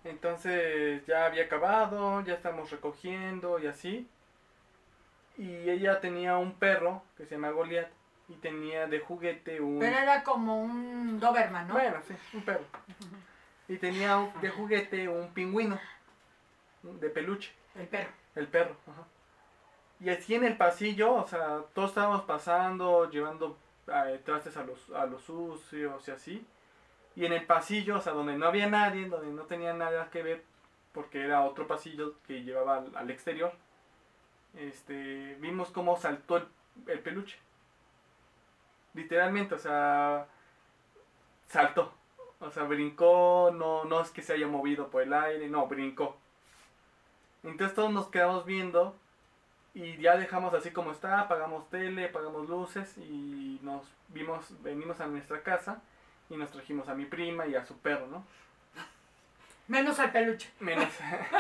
Entonces 0.04 1.06
ya 1.06 1.26
había 1.26 1.46
acabado, 1.46 2.22
ya 2.22 2.34
estamos 2.34 2.72
recogiendo 2.72 3.60
y 3.60 3.68
así. 3.68 4.10
Y 5.38 5.70
ella 5.70 6.00
tenía 6.00 6.38
un 6.38 6.54
perro 6.54 7.04
que 7.18 7.26
se 7.26 7.36
llama 7.36 7.52
Goliath 7.52 7.92
y 8.28 8.36
tenía 8.36 8.88
de 8.88 9.00
juguete 9.00 9.62
un... 9.62 9.80
Pero 9.80 9.98
era 9.98 10.24
como 10.24 10.62
un 10.62 11.20
Doberman, 11.20 11.68
¿no? 11.68 11.74
Bueno, 11.74 11.98
sí, 12.08 12.16
un 12.34 12.44
perro. 12.44 12.66
Y 13.68 13.78
tenía 13.78 14.18
un- 14.18 14.42
de 14.42 14.50
juguete 14.50 15.08
un 15.08 15.34
pingüino 15.34 15.80
de 16.84 17.10
peluche, 17.10 17.52
El 17.76 17.88
perro. 17.88 18.12
el 18.36 18.48
perro. 18.48 18.76
ajá. 18.88 19.04
Y 20.00 20.10
así 20.10 20.34
en 20.36 20.44
el 20.44 20.58
pasillo, 20.58 21.14
o 21.14 21.28
sea, 21.28 21.62
todos 21.74 21.90
estábamos 21.92 22.24
pasando, 22.24 23.10
llevando 23.10 23.58
eh, 23.88 24.20
trastes 24.26 24.58
a 24.58 24.64
los, 24.64 24.90
a 24.92 25.06
los 25.06 25.22
sucios 25.24 26.08
y 26.08 26.12
así. 26.12 26.46
Y 27.16 27.26
en 27.26 27.34
el 27.34 27.46
pasillo, 27.46 27.98
o 27.98 28.02
sea, 28.02 28.14
donde 28.14 28.38
no 28.38 28.48
había 28.48 28.68
nadie, 28.68 29.08
donde 29.08 29.32
no 29.32 29.44
tenía 29.44 29.74
nada 29.74 30.10
que 30.10 30.24
ver, 30.24 30.44
porque 30.94 31.22
era 31.24 31.44
otro 31.44 31.68
pasillo 31.68 32.16
que 32.26 32.44
llevaba 32.44 32.78
al, 32.78 32.96
al 32.96 33.10
exterior, 33.12 33.54
este, 34.56 35.36
vimos 35.40 35.70
cómo 35.72 35.98
saltó 35.98 36.38
el, 36.38 36.48
el 36.88 37.00
peluche. 37.00 37.38
Literalmente, 38.94 39.56
o 39.56 39.60
sea, 39.60 40.26
saltó. 41.48 41.94
O 42.42 42.52
sea, 42.52 42.64
brincó, 42.64 43.52
no, 43.54 43.86
no 43.86 44.02
es 44.02 44.10
que 44.10 44.22
se 44.22 44.34
haya 44.34 44.48
movido 44.48 44.90
por 44.90 45.04
el 45.04 45.14
aire, 45.14 45.48
no, 45.48 45.68
brincó. 45.68 46.18
Entonces 47.44 47.76
todos 47.76 47.92
nos 47.92 48.08
quedamos 48.08 48.46
viendo 48.46 48.96
y 49.74 49.98
ya 49.98 50.18
dejamos 50.18 50.54
así 50.54 50.72
como 50.72 50.92
está, 50.92 51.22
apagamos 51.22 51.70
tele, 51.70 52.06
apagamos 52.06 52.50
luces 52.50 52.98
y 52.98 53.60
nos 53.62 53.84
vimos, 54.10 54.62
venimos 54.64 55.00
a 55.00 55.08
nuestra 55.08 55.42
casa 55.44 55.82
y 56.30 56.36
nos 56.36 56.52
trajimos 56.52 56.90
a 56.90 56.96
mi 56.96 57.06
prima 57.06 57.46
y 57.46 57.56
a 57.56 57.66
su 57.66 57.78
perro, 57.78 58.08
¿no? 58.08 58.26
Menos 59.68 60.00
al 60.00 60.12
peluche. 60.12 60.50
Menos. 60.60 60.90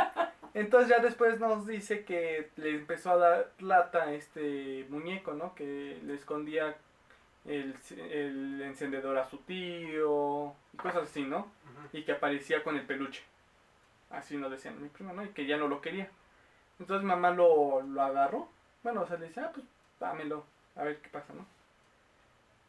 Entonces 0.53 0.89
ya 0.89 0.99
después 0.99 1.39
nos 1.39 1.65
dice 1.65 2.05
que 2.05 2.49
le 2.57 2.75
empezó 2.75 3.11
a 3.11 3.17
dar 3.17 3.51
lata 3.59 4.03
a 4.03 4.13
este 4.13 4.85
muñeco, 4.89 5.33
¿no? 5.33 5.55
Que 5.55 5.99
le 6.03 6.13
escondía 6.13 6.75
el, 7.45 7.75
el 8.11 8.61
encendedor 8.61 9.17
a 9.17 9.29
su 9.29 9.37
tío 9.39 10.53
y 10.73 10.77
cosas 10.77 11.03
así, 11.03 11.23
¿no? 11.23 11.47
Y 11.93 12.03
que 12.03 12.11
aparecía 12.13 12.63
con 12.63 12.75
el 12.75 12.85
peluche. 12.85 13.23
Así 14.09 14.37
nos 14.37 14.51
decían 14.51 14.81
mi 14.81 14.89
prima, 14.89 15.13
¿no? 15.13 15.23
Y 15.23 15.29
que 15.29 15.45
ya 15.45 15.57
no 15.57 15.67
lo 15.67 15.81
quería. 15.81 16.09
Entonces 16.79 17.05
mamá 17.05 17.31
lo, 17.31 17.81
lo 17.81 18.01
agarró. 18.01 18.49
Bueno, 18.83 19.01
o 19.01 19.07
sea, 19.07 19.17
le 19.17 19.27
dice, 19.27 19.39
ah, 19.41 19.51
pues 19.53 19.65
dámelo, 19.99 20.43
a 20.75 20.83
ver 20.83 20.99
qué 21.01 21.09
pasa, 21.09 21.33
¿no? 21.33 21.45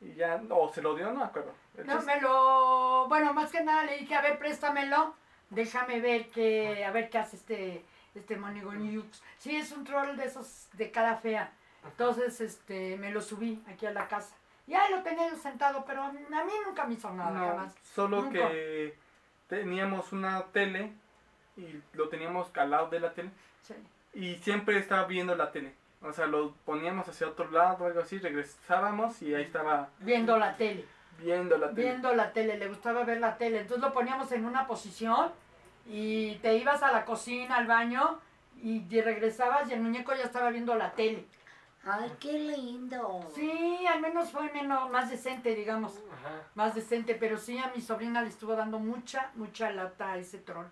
Y 0.01 0.15
ya, 0.15 0.43
o 0.51 0.73
se 0.73 0.83
lo 0.83 0.95
dio, 0.95 1.07
no 1.13 1.21
me 1.21 1.25
acuerdo. 1.25 1.55
El 1.77 1.87
No, 1.87 1.95
chiste- 1.99 2.15
me 2.15 2.21
lo... 2.21 3.07
Bueno, 3.09 3.33
más 3.33 3.51
que 3.53 3.63
nada 3.63 3.85
le 3.85 3.99
dije, 3.99 4.15
a 4.15 4.21
ver, 4.23 4.39
préstamelo. 4.39 5.15
Déjame 5.51 6.01
ver 6.01 6.29
qué... 6.31 6.85
A 6.85 6.91
ver 6.91 7.09
qué 7.11 7.19
hace 7.19 7.37
este... 7.37 7.85
Este 8.15 8.37
Monigoniux. 8.37 9.23
Sí, 9.39 9.57
es 9.57 9.73
un 9.73 9.85
troll 9.85 10.17
de 10.17 10.27
esos 10.27 10.69
de 10.75 10.91
cara 10.91 11.17
fea. 11.17 11.51
Entonces, 11.85 12.41
este, 12.43 12.97
me 12.99 13.11
lo 13.11 13.23
subí 13.23 13.63
aquí 13.67 13.87
a 13.87 13.91
la 13.93 14.07
casa. 14.07 14.35
Y 14.67 14.75
ahí 14.75 14.91
lo 14.93 15.03
tenía 15.03 15.29
yo 15.29 15.37
sentado, 15.37 15.85
pero 15.85 16.03
a 16.05 16.13
mí 16.13 16.21
nunca 16.65 16.85
me 16.85 16.95
hizo 16.95 17.11
nada, 17.13 17.31
No, 17.33 17.47
jamás. 17.49 17.75
solo 17.95 18.23
Nunca. 18.23 18.49
que 18.49 18.97
teníamos 19.49 20.13
una 20.13 20.43
tele 20.53 20.93
y 21.57 21.81
lo 21.95 22.09
teníamos 22.09 22.51
al 22.57 22.71
lado 22.71 22.89
de 22.89 23.01
la 23.01 23.13
tele 23.13 23.31
Sí. 23.63 23.75
y 24.15 24.37
siempre 24.37 24.79
estaba 24.79 25.05
viendo 25.07 25.35
la 25.35 25.51
tele. 25.51 25.75
O 26.01 26.13
sea, 26.13 26.27
lo 26.27 26.53
poníamos 26.65 27.07
hacia 27.09 27.29
otro 27.29 27.51
lado 27.51 27.85
o 27.85 27.87
algo 27.87 28.01
así, 28.01 28.19
regresábamos 28.19 29.21
y 29.23 29.35
ahí 29.35 29.43
estaba 29.45 29.89
Viendo 29.99 30.37
la 30.39 30.57
tele. 30.57 30.85
viendo 31.19 31.57
la 31.59 31.69
tele. 31.71 31.83
viendo 31.89 32.15
la 32.15 32.33
tele, 32.33 32.57
le 32.57 32.69
gustaba 32.69 33.05
ver 33.05 33.21
la 33.21 33.37
tele. 33.37 33.61
Entonces 33.61 33.83
lo 33.85 33.93
poníamos 33.93 34.31
en 34.33 34.45
una 34.45 34.67
posición 34.67 35.31
y 35.87 36.37
te 36.37 36.57
ibas 36.57 36.83
a 36.83 36.93
la 36.93 37.05
cocina, 37.05 37.57
al 37.57 37.67
baño 37.67 38.19
y 38.63 38.81
regresabas 39.01 39.69
y 39.69 39.75
el 39.75 39.81
muñeco 39.81 40.15
ya 40.15 40.23
estaba 40.25 40.51
viendo 40.51 40.75
la 40.77 40.93
tele. 40.93 41.25
Ay, 41.85 42.13
qué 42.21 42.33
lindo. 42.33 43.21
Sí, 43.35 43.85
al 43.93 44.01
menos 44.01 44.31
fue 44.31 44.53
menos, 44.53 44.89
más 44.91 45.11
decente, 45.11 45.55
digamos, 45.55 46.01
Ajá. 46.13 46.43
más 46.55 46.75
decente, 46.77 47.15
pero 47.17 47.39
sí 47.39 47.59
a 47.59 47.73
mi 47.75 47.83
sobrina 47.83 48.23
le 48.23 48.29
estuvo 48.29 48.55
dando 48.55 48.79
mucha, 48.79 49.31
mucha 49.35 49.71
lata 49.73 50.13
a 50.13 50.19
ese 50.19 50.39
troll. 50.39 50.67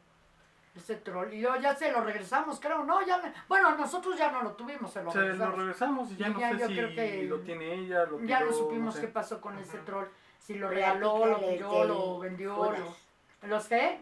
Ese 0.77 0.95
troll. 0.95 1.33
Y 1.33 1.41
yo 1.41 1.57
ya 1.57 1.75
se 1.75 1.91
lo 1.91 2.01
regresamos, 2.03 2.61
creo, 2.61 2.85
¿no? 2.85 3.05
Ya, 3.05 3.19
me- 3.19 3.33
bueno, 3.49 3.75
nosotros 3.75 4.17
ya 4.17 4.31
no 4.31 4.43
lo 4.43 4.53
tuvimos, 4.53 4.93
se 4.93 5.03
lo 5.03 5.11
Se 5.11 5.19
lo 5.19 5.25
regresamos. 5.25 5.59
regresamos 5.59 6.13
y 6.13 6.17
ya 6.17 6.29
Y 6.29 6.33
no 6.33 6.41
ya 6.41 6.51
sé 6.53 6.59
yo 6.59 6.67
si 6.69 6.75
creo 6.77 6.95
que- 6.95 7.23
lo 7.25 7.41
tiene 7.41 7.75
ella, 7.75 8.05
lo 8.05 8.21
Ya 8.25 8.41
no 8.41 8.53
supimos 8.53 8.95
sé. 8.95 9.01
qué 9.01 9.09
pasó 9.09 9.41
con 9.41 9.59
ese 9.59 9.79
troll. 9.79 10.07
Si 10.39 10.55
lo 10.55 10.69
regaló, 10.69 11.27
lo 11.27 11.39
tiró, 11.41 11.85
lo 11.85 12.19
vendió, 12.21 12.55
Judas. 12.55 12.79
lo... 13.43 13.49
¿Los 13.49 13.67
qué? 13.69 14.01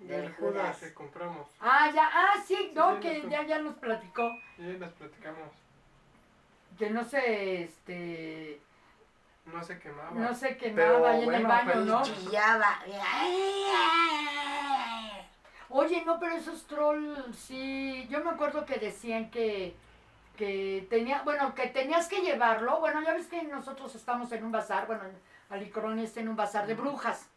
Del 0.00 0.08
Del 0.22 0.34
Judas 0.34 0.52
Judas. 0.54 0.76
que 0.80 0.92
compramos. 0.92 1.46
Ah, 1.60 1.88
ya, 1.94 2.10
ah, 2.12 2.34
sí, 2.44 2.56
Sí, 2.56 2.72
no, 2.74 2.98
que 3.00 3.22
ya, 3.30 3.44
ya 3.46 3.58
nos 3.60 3.76
platicó, 3.76 4.28
Y 4.58 4.62
ahí 4.64 4.78
las 4.78 4.92
platicamos. 4.92 5.50
Que 6.78 6.90
no 6.90 7.04
se, 7.04 7.62
este, 7.64 8.60
No 9.46 9.62
se 9.62 9.78
quemaba. 9.78 10.10
no 10.10 10.34
se 10.34 10.48
Pero 10.48 10.74
quemaba 10.74 11.10
ahí 11.10 11.22
en 11.24 11.34
el 11.34 11.46
baño, 11.46 11.72
pues, 11.72 11.86
¿no? 11.86 12.02
Chillaba. 12.02 12.80
Oye, 15.68 16.04
no, 16.04 16.18
pero 16.20 16.36
esos 16.36 16.66
trolls, 16.66 17.36
sí, 17.36 18.06
yo 18.08 18.22
me 18.22 18.30
acuerdo 18.30 18.64
que 18.64 18.78
decían 18.78 19.30
que, 19.30 19.74
que 20.36 20.86
tenía, 20.88 21.22
bueno, 21.22 21.54
que 21.54 21.66
tenías 21.66 22.08
que 22.08 22.20
llevarlo, 22.20 22.78
bueno, 22.78 23.02
ya 23.02 23.14
ves 23.14 23.26
que 23.26 23.42
nosotros 23.42 23.94
estamos 23.94 24.30
en 24.32 24.44
un 24.44 24.52
bazar, 24.52 24.86
bueno, 24.86 25.02
Alicrón 25.50 25.98
está 25.98 26.20
en 26.20 26.28
un 26.28 26.36
bazar 26.36 26.66
de 26.66 26.74
brujas, 26.74 27.28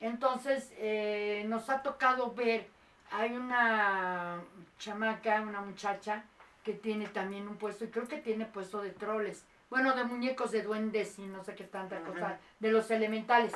entonces 0.00 0.72
eh, 0.78 1.44
nos 1.46 1.70
ha 1.70 1.82
tocado 1.82 2.34
ver, 2.34 2.68
hay 3.12 3.32
una 3.32 4.40
chamaca, 4.78 5.40
una 5.42 5.60
muchacha, 5.60 6.24
que 6.66 6.72
tiene 6.72 7.06
también 7.06 7.46
un 7.46 7.58
puesto, 7.58 7.84
y 7.84 7.90
creo 7.90 8.08
que 8.08 8.18
tiene 8.18 8.44
puesto 8.44 8.82
de 8.82 8.90
troles, 8.90 9.44
bueno, 9.70 9.94
de 9.94 10.02
muñecos 10.02 10.50
de 10.50 10.62
duendes 10.62 11.16
y 11.20 11.22
no 11.22 11.44
sé 11.44 11.54
qué 11.54 11.62
tanta 11.62 11.98
Ajá. 11.98 12.06
cosa, 12.06 12.38
de 12.58 12.72
los 12.72 12.90
elementales, 12.90 13.52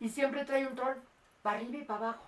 y 0.00 0.08
siempre 0.08 0.44
trae 0.44 0.66
un 0.66 0.74
troll 0.74 0.96
para 1.40 1.58
arriba 1.58 1.78
y 1.78 1.84
para 1.84 2.00
abajo. 2.00 2.24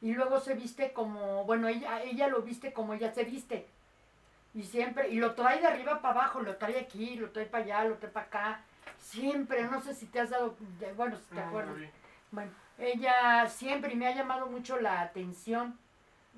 Y 0.00 0.14
luego 0.14 0.38
se 0.38 0.54
viste 0.54 0.92
como, 0.92 1.44
bueno, 1.44 1.66
ella, 1.66 2.04
ella 2.04 2.28
lo 2.28 2.40
viste 2.42 2.72
como 2.72 2.94
ella 2.94 3.12
se 3.12 3.24
viste. 3.24 3.66
Y 4.54 4.62
siempre, 4.62 5.08
y 5.08 5.16
lo 5.16 5.34
trae 5.34 5.60
de 5.60 5.66
arriba 5.66 6.00
para 6.00 6.20
abajo, 6.20 6.40
lo 6.40 6.56
trae 6.56 6.78
aquí, 6.78 7.16
lo 7.16 7.30
trae 7.30 7.46
para 7.46 7.64
allá, 7.64 7.84
lo 7.84 7.96
trae 7.96 8.12
para 8.12 8.26
acá. 8.26 8.60
Siempre, 9.00 9.64
no 9.64 9.82
sé 9.82 9.92
si 9.92 10.06
te 10.06 10.20
has 10.20 10.30
dado, 10.30 10.56
bueno, 10.96 11.18
si 11.18 11.34
te 11.34 11.40
no 11.40 11.48
acuerdas. 11.48 11.76
Bueno, 12.30 12.52
ella 12.78 13.48
siempre 13.48 13.92
y 13.92 13.96
me 13.96 14.06
ha 14.06 14.14
llamado 14.14 14.46
mucho 14.46 14.80
la 14.80 15.00
atención 15.00 15.76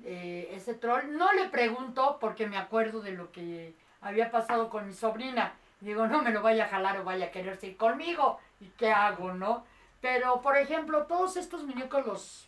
eh, 0.03 0.49
ese 0.53 0.73
troll. 0.73 1.17
No 1.17 1.31
le 1.33 1.49
pregunto 1.49 2.17
porque 2.19 2.47
me 2.47 2.57
acuerdo 2.57 3.01
de 3.01 3.11
lo 3.11 3.31
que 3.31 3.73
había 4.01 4.31
pasado 4.31 4.69
con 4.69 4.87
mi 4.87 4.93
sobrina. 4.93 5.53
Digo, 5.81 6.07
no 6.07 6.21
me 6.21 6.31
lo 6.31 6.41
vaya 6.41 6.65
a 6.65 6.69
jalar 6.69 6.99
o 6.99 7.03
vaya 7.03 7.27
a 7.27 7.31
quererse 7.31 7.67
ir 7.67 7.77
conmigo. 7.77 8.39
¿Y 8.59 8.67
qué 8.77 8.91
hago, 8.91 9.33
no? 9.33 9.65
Pero, 10.01 10.41
por 10.41 10.57
ejemplo, 10.57 11.05
todos 11.05 11.37
estos 11.37 11.63
muñecos 11.63 12.05
los, 12.05 12.47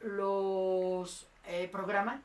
los 0.00 1.26
eh, 1.46 1.68
programan. 1.70 2.22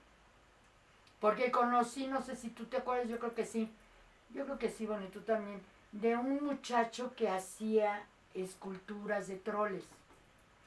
Porque 1.20 1.52
conocí, 1.52 2.08
no 2.08 2.22
sé 2.22 2.36
si 2.36 2.50
tú 2.50 2.66
te 2.66 2.78
acuerdas, 2.78 3.10
yo 3.10 3.20
creo 3.20 3.36
que 3.36 3.46
sí. 3.46 3.72
Yo 4.34 4.46
creo 4.46 4.58
que 4.58 4.70
sí, 4.70 4.86
bueno, 4.86 5.06
y 5.06 5.10
tú 5.10 5.22
también. 5.22 5.62
De 5.92 6.16
un 6.16 6.44
muchacho 6.44 7.14
que 7.16 7.30
hacía 7.30 8.04
esculturas 8.34 9.28
de 9.28 9.38
troles. 9.38 9.84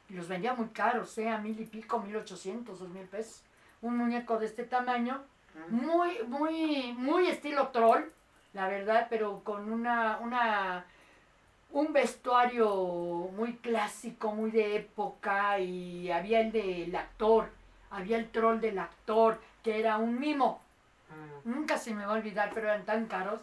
Y 0.09 0.15
los 0.15 0.29
vendía 0.29 0.53
muy 0.53 0.69
caros, 0.69 1.17
¿eh? 1.19 1.29
A 1.29 1.38
mil 1.38 1.59
y 1.59 1.65
pico, 1.65 2.01
mil 2.01 2.17
ochocientos, 2.17 2.81
dos 2.81 2.88
mil 2.88 3.07
pesos. 3.07 3.43
Un 3.83 3.97
muñeco 3.97 4.38
de 4.38 4.47
este 4.47 4.64
tamaño. 4.64 5.23
Muy, 5.68 6.18
muy, 6.27 6.95
muy 6.97 7.27
estilo 7.27 7.68
troll, 7.68 8.05
la 8.55 8.68
verdad, 8.68 9.09
pero 9.11 9.42
con 9.45 9.71
una, 9.71 10.18
una, 10.23 10.87
un 11.73 11.92
vestuario 11.92 13.29
muy 13.37 13.57
clásico, 13.57 14.33
muy 14.33 14.51
de 14.51 14.77
época, 14.77 15.59
y 15.59 16.11
había 16.11 16.40
el 16.40 16.53
del 16.53 16.95
actor, 16.97 17.51
había 17.90 18.16
el 18.16 18.31
troll 18.31 18.61
del 18.61 18.79
actor, 18.79 19.40
que 19.62 19.79
era 19.79 19.99
un 19.99 20.18
mimo. 20.18 20.62
Mm. 21.45 21.51
Nunca 21.51 21.77
se 21.77 21.92
me 21.92 22.07
va 22.07 22.12
a 22.12 22.16
olvidar, 22.16 22.51
pero 22.55 22.68
eran 22.68 22.85
tan 22.85 23.07
caros. 23.07 23.40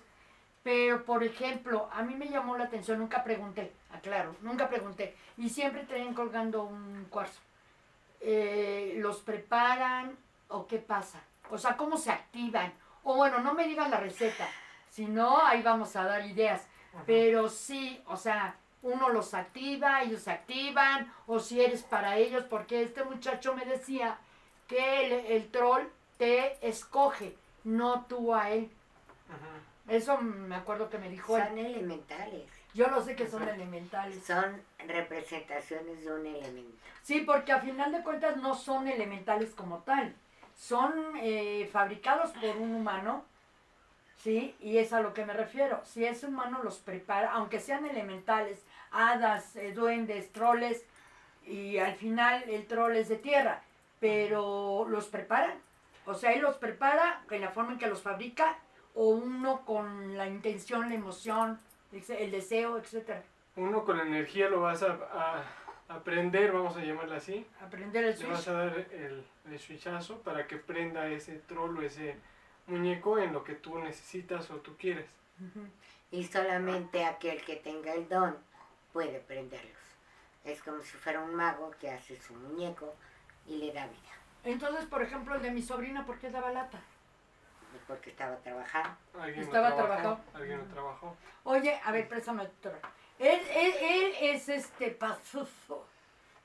Pero, 0.63 1.03
por 1.05 1.23
ejemplo, 1.23 1.89
a 1.93 2.01
mí 2.01 2.15
me 2.15 2.29
llamó 2.29 2.57
la 2.57 2.65
atención, 2.65 2.99
nunca 2.99 3.23
pregunté, 3.23 3.71
aclaro, 3.91 4.35
nunca 4.41 4.67
pregunté. 4.67 5.15
Y 5.37 5.49
siempre 5.49 5.83
traían 5.83 6.13
colgando 6.13 6.63
un 6.63 7.07
cuarzo. 7.09 7.39
Eh, 8.21 8.95
¿Los 8.97 9.21
preparan 9.21 10.17
o 10.49 10.67
qué 10.67 10.77
pasa? 10.77 11.19
O 11.49 11.57
sea, 11.57 11.75
¿cómo 11.77 11.97
se 11.97 12.11
activan? 12.11 12.73
O 13.03 13.15
bueno, 13.15 13.39
no 13.39 13.53
me 13.53 13.65
digan 13.67 13.89
la 13.89 13.97
receta, 13.97 14.47
si 14.89 15.05
no, 15.05 15.43
ahí 15.45 15.61
vamos 15.63 15.95
a 15.95 16.03
dar 16.03 16.25
ideas. 16.25 16.67
Ajá. 16.93 17.03
Pero 17.07 17.49
sí, 17.49 18.03
o 18.07 18.17
sea, 18.17 18.55
uno 18.81 19.09
los 19.09 19.33
activa, 19.33 20.03
ellos 20.03 20.21
se 20.23 20.31
activan, 20.31 21.11
o 21.27 21.39
si 21.39 21.61
eres 21.61 21.83
para 21.83 22.17
ellos, 22.17 22.43
porque 22.49 22.83
este 22.83 23.03
muchacho 23.03 23.55
me 23.55 23.65
decía 23.65 24.17
que 24.67 25.05
el, 25.05 25.25
el 25.27 25.47
troll 25.49 25.83
te 26.17 26.57
escoge, 26.67 27.35
no 27.63 28.05
tú 28.05 28.35
a 28.35 28.49
él. 28.51 28.69
Ajá. 29.29 29.93
Eso 29.95 30.17
me 30.19 30.55
acuerdo 30.55 30.89
que 30.89 30.99
me 30.99 31.09
dijo 31.09 31.37
Son 31.37 31.57
él. 31.57 31.65
elementales. 31.75 32.47
Yo 32.75 32.87
lo 32.89 33.01
sé 33.01 33.15
que 33.15 33.27
son 33.27 33.41
Ajá. 33.41 33.55
elementales. 33.55 34.23
Son 34.23 34.61
representaciones 34.87 36.03
de 36.05 36.13
un 36.13 36.25
elemento. 36.27 36.77
Sí, 37.01 37.21
porque 37.21 37.51
a 37.51 37.59
final 37.59 37.91
de 37.91 38.03
cuentas 38.03 38.37
no 38.37 38.53
son 38.53 38.87
elementales 38.87 39.51
como 39.55 39.79
tal. 39.79 40.15
Son 40.59 40.91
eh, 41.21 41.69
fabricados 41.71 42.31
por 42.31 42.57
un 42.57 42.75
humano, 42.75 43.23
¿sí? 44.17 44.53
Y 44.59 44.77
es 44.77 44.91
a 44.91 44.99
lo 44.99 45.13
que 45.13 45.25
me 45.25 45.31
refiero. 45.31 45.79
Si 45.85 46.03
ese 46.03 46.27
humano 46.27 46.59
los 46.63 46.79
prepara, 46.79 47.31
aunque 47.31 47.61
sean 47.61 47.85
elementales, 47.85 48.65
hadas, 48.91 49.55
eh, 49.55 49.71
duendes, 49.71 50.33
troles, 50.33 50.85
y 51.45 51.77
al 51.77 51.95
final 51.95 52.43
el 52.49 52.67
troll 52.67 52.97
es 52.97 53.07
de 53.07 53.15
tierra, 53.15 53.61
pero 54.01 54.85
los 54.89 55.07
preparan. 55.07 55.57
O 56.05 56.13
sea, 56.13 56.33
él 56.33 56.41
los 56.41 56.57
prepara 56.57 57.23
en 57.31 57.39
la 57.39 57.49
forma 57.51 57.71
en 57.71 57.79
que 57.79 57.87
los 57.87 58.01
fabrica, 58.01 58.57
o 58.95 59.07
uno 59.11 59.63
con 59.65 60.17
la 60.17 60.27
intención, 60.27 60.89
la 60.89 60.95
emoción, 60.95 61.57
el 61.93 62.31
deseo, 62.31 62.77
etcétera. 62.77 63.23
Uno 63.55 63.85
con 63.85 63.97
energía 63.99 64.49
lo 64.49 64.59
vas 64.59 64.83
a, 64.83 64.97
a 65.13 65.43
aprender, 65.95 66.51
vamos 66.51 66.75
a 66.75 66.81
llamarla 66.81 67.15
así. 67.15 67.47
Aprender 67.61 68.03
el 68.03 68.19
Le 68.19 68.25
vas 68.27 68.41
switch. 68.43 68.47
a 68.49 68.57
dar 68.57 68.77
el, 68.77 69.23
el 69.51 69.59
switchazo 69.59 70.21
para 70.21 70.47
que 70.47 70.57
prenda 70.57 71.07
ese 71.07 71.35
troll 71.39 71.77
o 71.77 71.81
ese 71.81 72.17
muñeco 72.67 73.17
en 73.17 73.33
lo 73.33 73.43
que 73.43 73.55
tú 73.55 73.79
necesitas 73.79 74.49
o 74.51 74.57
tú 74.57 74.75
quieres. 74.77 75.07
Y 76.11 76.23
solamente 76.25 77.05
aquel 77.05 77.43
que 77.43 77.55
tenga 77.55 77.93
el 77.93 78.07
don 78.09 78.37
puede 78.93 79.19
prenderlos. 79.19 79.77
Es 80.43 80.61
como 80.63 80.81
si 80.81 80.97
fuera 80.97 81.21
un 81.21 81.35
mago 81.35 81.71
que 81.79 81.89
hace 81.89 82.19
su 82.19 82.33
muñeco 82.33 82.93
y 83.45 83.57
le 83.57 83.71
da 83.73 83.85
vida. 83.87 84.09
Entonces, 84.43 84.85
por 84.85 85.01
ejemplo, 85.01 85.35
el 85.35 85.41
de 85.41 85.51
mi 85.51 85.61
sobrina, 85.61 86.05
¿por 86.05 86.17
qué 86.19 86.29
daba 86.29 86.51
lata? 86.51 86.79
Porque 87.87 88.11
estaba 88.11 88.35
trabajando. 88.37 88.95
Alguien 89.19 89.43
Estaba 89.43 89.69
lo 89.69 89.75
trabajó. 89.75 90.01
trabajado. 90.01 90.23
Alguien 90.33 90.57
lo 90.59 90.65
trabajó. 90.65 91.17
Oye, 91.43 91.79
a 91.83 91.91
ver, 91.91 92.07
préstame 92.07 92.45
trabajo. 92.61 92.87
Él, 93.17 93.39
él, 93.53 93.73
él 93.81 94.13
es 94.21 94.49
este 94.49 94.91
Pazuzu. 94.91 95.77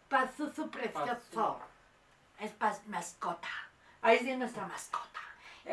Pazuzu 0.09 0.71
precioso. 0.71 1.61
Es 2.41 2.53
pas- 2.59 2.85
mascota. 2.87 3.49
Ahí 4.03 4.17
es 4.19 4.25
de 4.27 4.37
nuestra 4.37 4.67
mascota. 4.67 5.21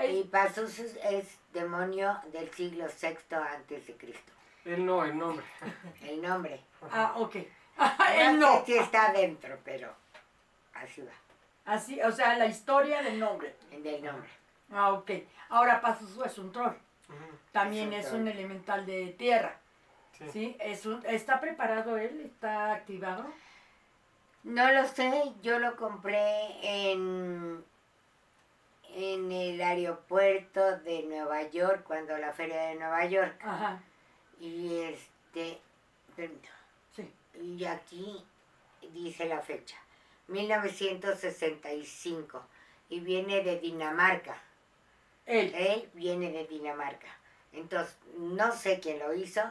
Y 0.09 0.23
Pazus 0.23 0.79
es 0.79 1.37
demonio 1.51 2.17
del 2.31 2.49
siglo 2.53 2.85
VI 3.01 3.17
antes 3.35 3.87
de 3.87 3.97
Cristo. 3.97 4.31
Él 4.63 4.85
no, 4.85 5.03
el 5.03 5.17
nombre. 5.17 5.45
El 6.01 6.21
nombre. 6.21 6.61
ah, 6.91 7.13
ok. 7.17 7.35
No 7.77 7.85
él 8.13 8.31
sé 8.31 8.33
no. 8.37 8.65
si 8.65 8.77
está 8.77 9.07
adentro, 9.07 9.57
pero 9.65 9.93
así 10.75 11.01
va. 11.01 11.11
Así, 11.65 12.01
o 12.01 12.11
sea, 12.11 12.37
la 12.37 12.45
historia 12.45 13.01
del 13.01 13.19
nombre. 13.19 13.55
El 13.71 13.83
del 13.83 14.03
nombre. 14.03 14.29
Ah, 14.71 14.93
ok. 14.93 15.11
Ahora 15.49 15.81
Pazuzu 15.81 16.23
es 16.23 16.37
un 16.37 16.51
troll. 16.51 16.73
También 17.51 17.91
Es 17.93 18.05
es 18.07 18.13
un 18.13 18.27
elemental 18.27 18.85
de 18.85 19.07
tierra. 19.17 19.57
Sí. 20.17 20.29
¿Sí? 20.31 20.57
Es 20.59 20.85
un- 20.85 21.03
¿Está 21.05 21.41
preparado 21.41 21.97
él? 21.97 22.21
¿Está 22.25 22.71
activado? 22.73 23.25
No 24.43 24.71
lo 24.71 24.87
sé, 24.87 25.33
yo 25.43 25.59
lo 25.59 25.75
compré 25.75 26.47
en, 26.63 27.63
en 28.95 29.31
el 29.31 29.61
aeropuerto 29.61 30.79
de 30.79 31.03
Nueva 31.03 31.43
York, 31.49 31.83
cuando 31.83 32.17
la 32.17 32.33
feria 32.33 32.63
de 32.63 32.73
Nueva 32.75 33.05
York. 33.05 33.39
Ajá, 33.43 33.79
Y 34.39 34.79
este, 34.79 35.61
sí. 36.95 37.13
y 37.39 37.65
aquí 37.65 38.25
dice 38.93 39.25
la 39.25 39.41
fecha, 39.41 39.77
1965, 40.27 42.43
y 42.89 42.99
viene 42.99 43.43
de 43.43 43.59
Dinamarca. 43.59 44.41
Él. 45.27 45.53
Él 45.55 45.87
viene 45.93 46.31
de 46.31 46.47
Dinamarca. 46.47 47.15
Entonces, 47.53 47.95
no 48.17 48.51
sé 48.53 48.79
quién 48.79 48.97
lo 48.97 49.13
hizo, 49.13 49.43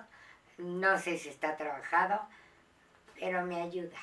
no 0.58 0.98
sé 0.98 1.16
si 1.16 1.28
está 1.28 1.56
trabajado, 1.56 2.20
pero 3.14 3.46
me 3.46 3.62
ayuda. 3.62 3.96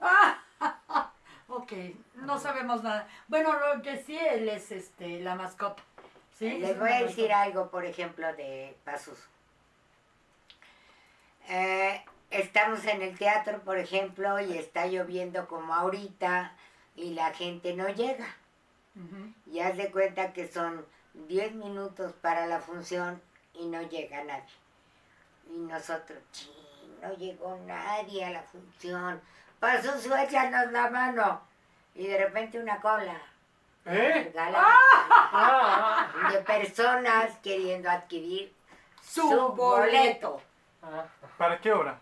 Ah, 0.00 0.38
ok, 1.48 1.72
no 2.16 2.38
sabemos 2.38 2.82
nada. 2.82 3.08
Bueno, 3.28 3.52
lo 3.52 3.82
que 3.82 4.02
sí, 4.02 4.16
él 4.16 4.48
es 4.48 4.70
este, 4.72 5.20
la 5.20 5.34
mascota. 5.34 5.82
¿sí? 6.38 6.58
Les 6.58 6.70
Es 6.70 6.78
voy 6.78 6.90
a 6.90 7.02
decir 7.02 7.32
algo, 7.32 7.70
por 7.70 7.84
ejemplo, 7.84 8.32
de 8.34 8.76
Pasus. 8.84 9.18
Eh, 11.48 12.02
estamos 12.30 12.84
en 12.86 13.02
el 13.02 13.18
teatro, 13.18 13.60
por 13.60 13.78
ejemplo, 13.78 14.40
y 14.40 14.56
está 14.56 14.86
lloviendo 14.86 15.46
como 15.46 15.74
ahorita 15.74 16.52
y 16.96 17.14
la 17.14 17.32
gente 17.34 17.74
no 17.74 17.88
llega. 17.88 18.26
Ujú. 18.96 19.32
Y 19.46 19.60
haz 19.60 19.76
de 19.76 19.90
cuenta 19.90 20.32
que 20.32 20.48
son 20.48 20.84
10 21.28 21.54
minutos 21.54 22.12
para 22.20 22.46
la 22.46 22.60
función 22.60 23.20
y 23.54 23.66
no 23.66 23.82
llega 23.82 24.24
nadie. 24.24 24.44
Y 25.52 25.58
nosotros, 25.58 26.18
ching, 26.32 27.00
no 27.02 27.14
llegó 27.16 27.56
nadie 27.66 28.24
a 28.24 28.30
la 28.30 28.42
función. 28.42 29.20
Pasó 29.60 29.98
su 29.98 30.14
échanos 30.14 30.70
la 30.72 30.90
mano. 30.90 31.40
Y 31.94 32.06
de 32.06 32.18
repente 32.18 32.58
una 32.58 32.80
cola. 32.80 33.16
¿Eh? 33.86 34.32
Ah, 34.38 34.80
ah, 35.32 36.28
de 36.32 36.38
personas 36.38 37.36
queriendo 37.42 37.90
adquirir 37.90 38.52
Su, 39.02 39.22
su 39.28 39.48
boleto. 39.52 40.40
boleto. 40.80 41.08
¿Para 41.38 41.60
qué 41.60 41.72
obra? 41.72 41.98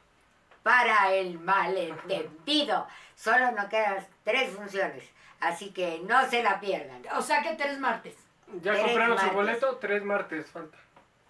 para 0.62 1.12
el 1.12 1.40
malentendido. 1.40 2.86
Solo 3.16 3.50
nos 3.52 3.64
quedan 3.66 4.06
tres 4.24 4.54
funciones, 4.54 5.04
así 5.40 5.72
que 5.72 6.00
no 6.04 6.24
se 6.28 6.42
la 6.42 6.60
pierdan. 6.60 7.02
O 7.16 7.22
sea 7.22 7.42
que 7.42 7.54
tres 7.54 7.78
martes. 7.80 8.16
¿Ya 8.60 8.72
Tres 8.72 8.84
compraron 8.84 9.18
su 9.18 9.30
boleto? 9.30 9.76
Tres 9.78 10.04
martes 10.04 10.50
falta. 10.50 10.78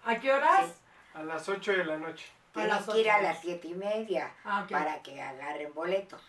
¿A 0.05 0.19
qué 0.19 0.31
horas? 0.31 0.67
Sí. 0.67 0.73
A 1.15 1.23
las 1.23 1.47
8 1.49 1.71
de 1.71 1.85
la 1.85 1.97
noche. 1.97 2.27
Las 2.53 2.85
que 2.85 2.99
ir 3.01 3.09
a 3.09 3.21
las 3.21 3.39
siete 3.41 3.67
y 3.67 3.73
media 3.73 4.31
Ah, 4.45 4.65
para 4.69 5.01
que 5.01 5.19
agarren 5.21 5.73
boletos. 5.73 6.21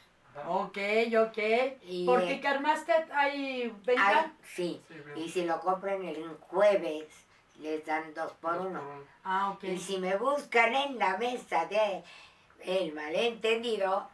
Ok, 0.46 0.78
ok. 1.16 1.38
Y, 1.82 2.06
Porque 2.06 2.34
eh, 2.34 3.06
hay 3.12 3.72
venta. 3.84 4.20
Ay, 4.24 4.32
sí, 4.42 4.82
Sí, 4.88 4.94
y 5.16 5.28
si 5.28 5.44
lo 5.44 5.60
compran 5.60 6.02
el 6.04 6.36
jueves, 6.40 7.06
les 7.60 7.84
dan 7.86 8.12
dos 8.14 8.32
por 8.40 8.56
uno. 8.56 8.80
Ah, 9.22 9.50
ok. 9.50 9.64
Y 9.64 9.78
si 9.78 9.98
me 9.98 10.16
buscan 10.16 10.74
en 10.74 10.98
la 10.98 11.16
mesa 11.18 11.66
de 11.66 12.02
el 12.64 12.92
malentendido, 12.94 14.08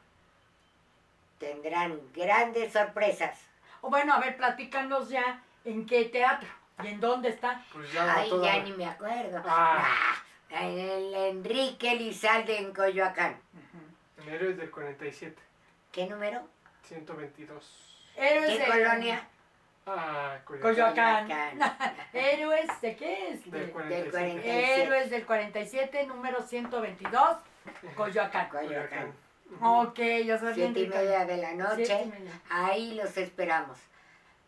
tendrán 1.38 2.00
grandes 2.14 2.72
sorpresas. 2.72 3.38
O 3.80 3.88
bueno, 3.88 4.12
a 4.14 4.20
ver, 4.20 4.36
platícanos 4.36 5.08
ya 5.08 5.42
en 5.64 5.86
qué 5.86 6.04
teatro 6.06 6.48
y 6.82 6.88
en 6.88 7.00
dónde 7.00 7.30
está. 7.30 7.64
Pues 7.72 7.90
ya 7.92 8.14
Ay, 8.14 8.28
toda- 8.28 8.44
ya 8.56 8.62
ni 8.62 8.72
me 8.72 8.86
acuerdo. 8.86 9.38
Ah. 9.46 9.78
Ah, 9.86 10.22
en 10.50 10.78
el 10.78 11.14
Enrique 11.14 11.94
Lizalde 11.96 12.58
en 12.58 12.72
Coyoacán. 12.72 13.40
Ujú. 13.54 14.22
En 14.28 14.34
Héroes 14.34 14.56
del 14.56 14.70
47. 14.70 15.36
¿Qué 15.92 16.06
número? 16.06 16.42
122. 16.88 17.96
Héroes 18.16 18.50
¿Qué 18.50 18.58
de 18.58 18.66
colonia? 18.66 19.28
Ah, 19.86 20.38
Coyoacán. 20.44 21.28
Héroes 22.12 22.68
de 22.80 22.96
qué 22.96 23.28
es? 23.30 23.50
Del 23.50 23.66
De- 23.66 23.72
47. 23.72 24.10
47. 24.10 24.82
Héroes 24.82 25.10
del 25.10 25.24
47, 25.26 26.06
número 26.06 26.42
122, 26.42 27.36
Coyoacán. 27.96 28.48
Coyoacán. 28.48 29.12
Ok, 29.60 29.98
yo 30.24 30.38
soy 30.38 30.54
Siete 30.54 30.80
y 30.80 30.86
media 30.86 31.24
de 31.24 31.36
la 31.38 31.54
noche. 31.54 32.12
Ahí 32.50 32.94
los 32.94 33.16
esperamos. 33.16 33.78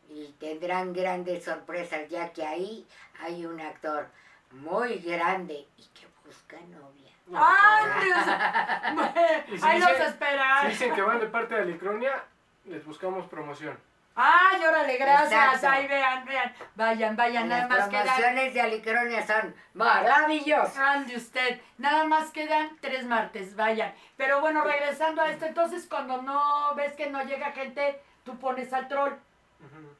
Y 0.08 0.28
tendrán 0.38 0.92
grandes 0.92 1.44
sorpresas, 1.44 2.08
ya 2.08 2.32
que 2.32 2.44
ahí 2.46 2.86
hay 3.20 3.46
un 3.46 3.60
actor 3.60 4.06
muy 4.52 4.98
grande 4.98 5.66
y 5.76 5.86
que 5.88 6.06
busca 6.24 6.56
novia. 6.60 7.10
¡Ay, 7.34 8.04
Dios! 8.04 9.62
Ahí 9.64 9.80
los 9.80 9.90
esperan. 9.90 10.62
Si 10.62 10.68
dicen 10.68 10.94
que 10.94 11.02
van 11.02 11.20
de 11.20 11.26
parte 11.26 11.54
de 11.54 11.62
Alicronia, 11.62 12.24
les 12.64 12.84
buscamos 12.84 13.26
promoción. 13.28 13.78
¡Ay, 14.14 14.62
órale, 14.62 14.98
gracias! 14.98 15.54
Exacto. 15.54 15.68
Ahí 15.70 15.88
vean, 15.88 16.24
vean. 16.26 16.54
Vayan, 16.74 17.16
vayan, 17.16 17.48
nada 17.48 17.62
Las 17.62 17.70
más 17.70 17.88
quedan. 17.88 18.04
promociones 18.04 18.54
de 18.54 18.60
Alicronia 18.60 19.26
son 19.26 19.54
maravillosas. 19.72 20.76
Ande 20.76 21.16
usted, 21.16 21.60
nada 21.78 22.04
más 22.04 22.30
quedan 22.30 22.76
tres 22.80 23.06
martes, 23.06 23.56
vayan. 23.56 23.94
Pero 24.18 24.40
bueno, 24.42 24.64
regresando 24.64 25.22
a 25.22 25.30
esto, 25.30 25.46
entonces 25.46 25.86
cuando 25.86 26.20
no 26.20 26.74
ves 26.74 26.92
que 26.92 27.08
no 27.08 27.22
llega 27.22 27.52
gente, 27.52 28.02
tú 28.24 28.38
pones 28.38 28.72
al 28.74 28.88
troll. 28.88 29.12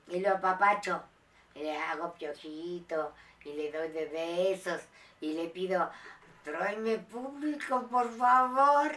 Y 0.08 0.20
lo 0.20 0.30
apapacho. 0.30 1.02
Le 1.54 1.76
hago 1.78 2.12
piojito 2.14 3.14
y 3.44 3.52
le 3.54 3.70
doy 3.72 3.88
de 3.88 4.06
besos 4.06 4.80
y 5.20 5.34
le 5.34 5.48
pido, 5.48 5.90
tráeme 6.44 6.98
público, 6.98 7.86
por 7.88 8.10
favor. 8.12 8.92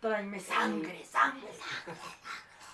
Tráeme 0.00 0.40
sangre, 0.40 1.04
sangre, 1.04 1.48
sangre. 1.52 2.00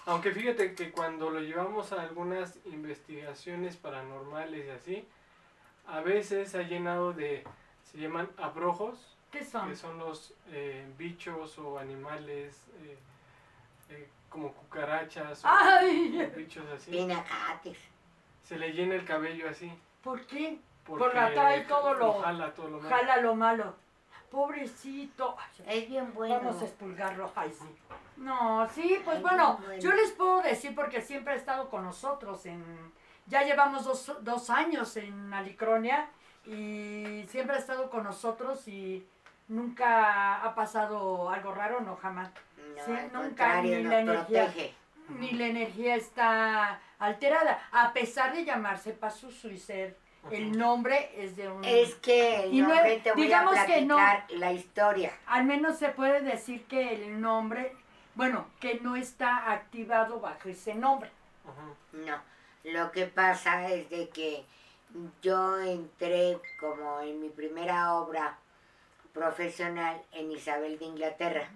Aunque 0.06 0.32
fíjate 0.32 0.74
que 0.74 0.90
cuando 0.90 1.28
lo 1.28 1.40
llevamos 1.40 1.92
a 1.92 2.00
algunas 2.00 2.56
investigaciones 2.64 3.76
paranormales 3.76 4.66
y 4.66 4.70
así, 4.70 5.08
a 5.86 6.00
veces 6.00 6.54
ha 6.54 6.62
llenado 6.62 7.12
de, 7.12 7.44
se 7.84 7.98
llaman 7.98 8.30
abrojos, 8.38 9.16
¿Qué 9.30 9.44
son? 9.44 9.68
que 9.68 9.76
son 9.76 9.98
los 9.98 10.32
eh, 10.50 10.86
bichos 10.96 11.58
o 11.58 11.78
animales 11.78 12.62
eh, 12.82 12.98
eh, 13.90 14.08
como 14.30 14.52
cucarachas 14.52 15.44
o 15.44 15.48
¡Ay! 15.48 16.32
bichos 16.34 16.66
así. 16.70 16.90
Pinacates. 16.90 17.76
Se 18.44 18.56
le 18.58 18.72
llena 18.72 18.94
el 18.94 19.04
cabello 19.04 19.50
así. 19.50 19.70
¿Por 20.02 20.26
qué? 20.26 20.58
Porque 20.96 21.18
atrae 21.18 21.60
todo 21.62 21.94
lo- 21.94 22.20
jala 22.20 22.54
todo 22.54 22.68
lo 22.68 22.78
malo. 22.80 22.88
Jala 22.88 23.16
lo 23.18 23.34
malo. 23.34 23.74
Pobrecito. 24.30 25.36
Ay, 25.66 25.78
Es 25.80 25.88
bien 25.88 26.12
bueno. 26.14 26.36
Vamos 26.36 26.60
a 26.62 26.64
expulgarlo, 26.64 27.30
ay 27.34 27.52
sí. 27.58 27.66
No, 28.16 28.68
sí, 28.70 29.00
pues 29.04 29.16
Ay, 29.16 29.22
bueno, 29.22 29.58
bueno. 29.64 29.80
yo 29.80 29.92
les 29.92 30.10
puedo 30.12 30.42
decir 30.42 30.74
porque 30.74 31.00
siempre 31.00 31.34
ha 31.34 31.36
estado 31.36 31.68
con 31.70 31.84
nosotros 31.84 32.44
en... 32.46 32.92
Ya 33.26 33.42
llevamos 33.42 33.84
dos, 33.84 34.12
dos 34.22 34.50
años 34.50 34.96
en 34.96 35.32
Alicronia 35.32 36.08
y 36.46 37.24
siempre 37.28 37.56
ha 37.56 37.58
estado 37.58 37.90
con 37.90 38.04
nosotros 38.04 38.66
y 38.68 39.06
nunca 39.48 40.42
ha 40.42 40.54
pasado 40.54 41.30
algo 41.30 41.52
raro, 41.54 41.80
no 41.80 41.96
jamás. 41.96 42.30
No, 42.76 42.84
Sí, 42.84 42.92
al 42.92 43.12
nunca, 43.12 43.60
ni 43.62 43.82
la 43.82 44.00
energía. 44.00 44.44
protege. 44.46 44.74
Ni 45.10 45.32
la 45.32 45.46
energía 45.46 45.96
está 45.96 46.80
alterada, 46.98 47.58
a 47.72 47.92
pesar 47.92 48.34
de 48.34 48.44
llamarse 48.44 48.92
Pazuzu 48.92 49.48
y 49.48 49.58
ser 49.58 49.96
el 50.30 50.58
nombre 50.58 51.10
es 51.16 51.36
de 51.36 51.48
un... 51.48 51.64
Es 51.64 51.94
que 51.96 52.44
el 52.44 52.54
Y 52.54 52.60
no- 52.60 52.68
nombre 52.68 53.00
te 53.00 53.12
voy 53.12 53.22
digamos 53.22 53.56
a 53.56 53.66
que 53.66 53.82
no. 53.82 53.96
la 54.30 54.52
historia. 54.52 55.12
Al 55.26 55.44
menos 55.44 55.78
se 55.78 55.88
puede 55.90 56.20
decir 56.20 56.64
que 56.66 56.94
el 56.94 57.20
nombre, 57.20 57.74
bueno, 58.14 58.46
que 58.60 58.80
no 58.80 58.96
está 58.96 59.52
activado 59.52 60.20
bajo 60.20 60.48
ese 60.48 60.74
nombre. 60.74 61.10
No, 61.92 62.20
lo 62.64 62.92
que 62.92 63.06
pasa 63.06 63.68
es 63.68 63.88
de 63.90 64.08
que 64.10 64.44
yo 65.22 65.58
entré 65.60 66.38
como 66.60 67.00
en 67.00 67.20
mi 67.22 67.28
primera 67.30 67.94
obra 67.94 68.36
profesional 69.12 70.00
en 70.12 70.30
Isabel 70.32 70.78
de 70.78 70.84
Inglaterra 70.84 71.48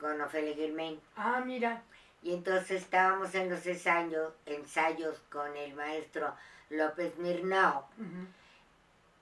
con 0.00 0.20
Ofelia 0.20 0.54
Germain. 0.56 1.00
Ah, 1.16 1.42
mira. 1.44 1.82
Y 2.22 2.32
entonces 2.32 2.82
estábamos 2.82 3.34
en 3.34 3.50
los 3.50 3.66
ensayos, 3.66 4.32
ensayos 4.46 5.18
con 5.30 5.54
el 5.56 5.74
maestro 5.74 6.34
López 6.70 7.16
Mirnao 7.18 7.86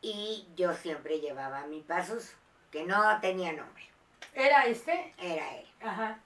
y 0.00 0.46
yo 0.56 0.72
siempre 0.74 1.20
llevaba 1.20 1.66
mi 1.66 1.80
pasos, 1.80 2.34
que 2.70 2.84
no 2.84 3.20
tenía 3.20 3.52
nombre, 3.52 3.88
¿Era 4.34 4.64
este? 4.66 5.14
era 5.18 5.56
él. 5.56 5.66
Ajá. 5.82 6.18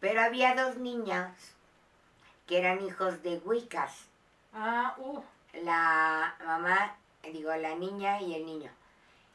Pero 0.00 0.22
había 0.22 0.54
dos 0.54 0.76
niñas 0.76 1.32
que 2.46 2.58
eran 2.58 2.80
hijos 2.84 3.22
de 3.22 3.36
Wiccas, 3.38 4.06
Ah, 4.52 4.94
uh. 4.98 5.20
la 5.62 6.34
mamá, 6.44 6.96
digo, 7.32 7.54
la 7.54 7.74
niña 7.76 8.20
y 8.20 8.34
el 8.34 8.46
niño. 8.46 8.70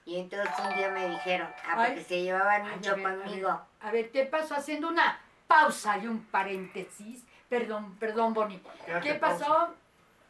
Y 0.06 0.20
entonces 0.20 0.50
un 0.60 0.76
día 0.76 0.90
me 0.92 1.08
dijeron, 1.10 1.48
ah, 1.66 1.74
Ay. 1.78 1.88
porque 1.92 2.04
se 2.04 2.22
llevaban 2.22 2.64
Ay, 2.66 2.76
mucho 2.76 2.92
a 2.92 2.96
ver, 2.96 3.06
a 3.08 3.10
conmigo. 3.24 3.48
ver, 3.50 3.88
A 3.88 3.92
ver, 3.92 4.12
te 4.12 4.26
paso 4.26 4.56
haciendo 4.56 4.88
una 4.90 5.20
pausa 5.48 5.98
y 6.00 6.08
un 6.08 6.26
paréntesis. 6.26 7.24
Perdón, 7.50 7.96
perdón, 7.98 8.34
Bonnie. 8.34 8.62
¿Qué 9.04 9.14
pausa. 9.16 9.70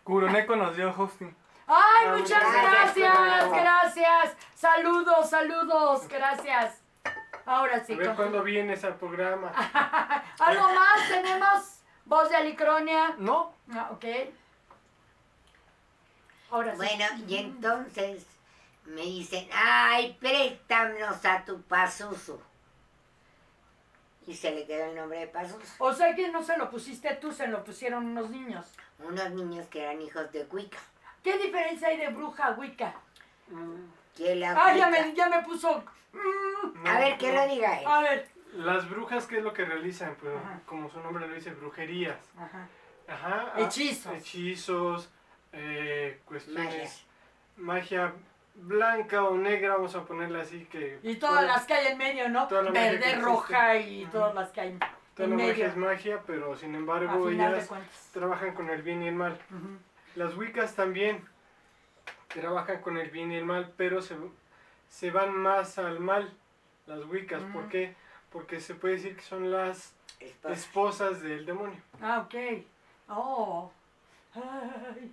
Curoneco 0.06 0.56
nos 0.56 0.76
dio 0.78 0.94
hosting. 0.96 1.36
¡Ay, 1.66 2.10
muchas 2.10 2.40
gracias! 2.40 3.50
gracias. 3.52 4.38
Saludos, 4.54 5.28
saludos. 5.28 6.08
Gracias. 6.08 6.80
Ahora 7.44 7.84
sí. 7.84 7.94
A 7.94 7.98
ver 7.98 8.16
cuándo 8.16 8.44
vienes 8.44 8.84
al 8.84 8.98
programa. 8.98 9.52
¿Algo 10.40 10.74
más 10.74 11.10
tenemos? 11.10 11.80
Voz 12.06 12.30
de 12.30 12.36
Alicronia. 12.36 13.16
No, 13.18 13.52
Ah, 13.74 13.90
ok. 13.92 14.06
Ahora 16.52 16.72
sí. 16.74 16.78
Bueno, 16.78 17.06
y 17.28 17.38
entonces 17.38 18.28
me 18.86 19.02
dicen, 19.02 19.50
ay, 19.52 20.16
préstanos 20.20 21.26
a 21.26 21.44
tu 21.44 21.64
Pazuzu. 21.64 22.40
Y 24.28 24.36
se 24.36 24.52
le 24.52 24.68
quedó 24.68 24.86
el 24.86 24.96
nombre 24.96 25.18
de 25.22 25.28
Pazuzu. 25.28 25.66
O 25.80 25.94
sea 25.94 26.14
que 26.14 26.30
no 26.30 26.44
se 26.44 26.58
lo 26.58 26.70
pusiste 26.70 27.16
tú, 27.16 27.32
se 27.32 27.48
lo 27.48 27.64
pusieron 27.64 28.06
unos 28.06 28.30
niños. 28.30 28.68
Unos 29.00 29.30
niños 29.32 29.68
que 29.68 29.84
eran 29.84 30.02
hijos 30.02 30.32
de 30.32 30.46
Cuica. 30.46 30.78
¿Qué 31.24 31.38
diferencia 31.38 31.88
hay 31.90 31.98
de 31.98 32.08
bruja 32.10 32.48
a 32.48 32.52
Wicca? 32.52 32.94
Mm, 33.50 33.86
Que 34.16 34.36
la 34.36 34.52
Ah, 34.52 34.76
ya 34.76 34.88
Wicca- 34.90 35.06
me, 35.08 35.14
ya 35.14 35.30
me 35.30 35.42
puso... 35.44 35.84
mm, 36.14 36.84
no, 36.84 36.90
A 36.90 37.00
ver, 37.00 37.18
que 37.18 37.32
no. 37.34 37.42
lo 37.46 37.48
diga 37.54 37.80
él. 37.80 37.86
A 37.88 38.02
ver. 38.02 38.28
Las 38.54 38.90
brujas, 38.90 39.26
¿qué 39.28 39.38
es 39.40 39.44
lo 39.44 39.54
que 39.54 39.66
realizan? 39.66 40.16
Pues, 40.16 40.34
Ajá. 40.36 40.60
como 40.66 40.90
su 40.90 41.00
nombre 41.02 41.28
lo 41.28 41.34
dice, 41.36 41.52
brujerías. 41.52 42.18
Ajá. 42.38 42.68
Ajá. 43.08 43.52
ah, 43.54 43.60
Hechizos. 43.60 44.14
Hechizos, 44.14 45.10
eh, 45.52 46.22
cuestiones. 46.26 47.06
Magia. 47.58 48.06
Magia 48.08 48.14
blanca 48.56 49.24
o 49.26 49.36
negra, 49.38 49.74
vamos 49.76 49.94
a 49.96 50.06
ponerla 50.06 50.42
así 50.42 50.66
que. 50.66 51.00
Y 51.04 51.16
todas 51.18 51.36
bueno, 51.42 51.54
las 51.54 51.66
que 51.66 51.74
hay 51.74 51.88
en 51.88 51.98
medio, 51.98 52.30
¿no? 52.30 52.48
Verde, 52.48 53.16
roja 53.18 53.76
y 53.78 54.06
todas 54.06 54.34
las 54.34 54.50
que 54.52 54.62
hay 54.62 54.80
Toda 55.16 55.30
la 55.30 55.36
magia 55.36 55.52
medio. 55.54 55.66
es 55.68 55.78
magia, 55.78 56.22
pero 56.28 56.56
sin 56.58 56.76
embargo 56.76 57.30
ellas 57.30 57.70
trabajan 58.14 58.54
con 58.54 58.70
el 58.70 58.82
bien 58.82 59.02
y 59.04 59.08
el 59.08 59.16
mal. 59.16 59.38
Las 60.16 60.36
Wiccas 60.38 60.76
también 60.76 61.24
trabajan 62.28 62.82
con 62.82 62.98
el 62.98 63.10
bien 63.10 63.32
y 63.32 63.36
el 63.36 63.46
mal, 63.46 63.74
pero 63.78 64.02
se, 64.02 64.16
se 64.90 65.12
van 65.12 65.36
más 65.38 65.78
al 65.78 66.00
mal, 66.00 66.34
las 66.88 67.06
Wiccas. 67.06 67.42
¿Por 67.54 67.66
Mm. 67.66 67.70
qué? 67.70 67.96
Porque 68.32 68.60
se 68.60 68.76
puede 68.76 68.96
decir 68.96 69.16
que 69.16 69.22
son 69.22 69.52
las 69.52 69.94
Esposa. 70.20 70.54
esposas 70.54 71.22
del 71.22 71.46
demonio. 71.46 71.80
Ah, 72.02 72.20
ok. 72.28 72.64
Oh. 73.10 73.72
Ay. 74.34 75.12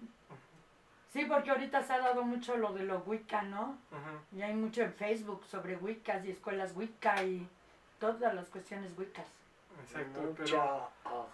Sí, 1.13 1.27
porque 1.27 1.51
ahorita 1.51 1.83
se 1.83 1.93
ha 1.93 1.99
dado 1.99 2.23
mucho 2.23 2.57
lo 2.57 2.73
de 2.73 2.85
los 2.85 3.07
Wicca, 3.07 3.43
¿no? 3.43 3.77
Y 4.35 4.41
hay 4.43 4.55
mucho 4.55 4.83
en 4.83 4.93
Facebook 4.95 5.45
sobre 5.45 5.77
Wiccas 5.77 6.25
y 6.25 6.31
escuelas 6.31 6.73
Wicca 6.75 7.23
y 7.23 7.47
todas 8.01 8.35
las 8.35 8.49
cuestiones 8.49 8.91
Wiccas. 8.97 9.27
Exacto, 9.81 10.35
pero 10.37 10.91
ojo. 11.05 11.29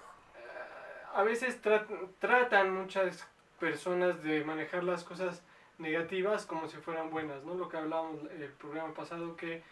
a 1.15 1.23
veces 1.23 1.63
tra- 1.63 1.87
tratan 2.19 2.73
muchas 2.75 3.27
personas 3.59 4.23
de 4.23 4.45
manejar 4.45 4.85
las 4.85 5.05
cosas 5.05 5.43
negativas 5.79 6.47
como 6.47 6.69
si 6.69 6.77
fueran 6.79 7.11
buenas, 7.11 7.43
¿no? 7.45 7.55
Lo 7.55 7.69
que 7.69 7.77
hablábamos 7.77 8.21
el 8.31 8.51
programa 8.53 8.95
pasado, 8.95 9.37
que 9.37 9.63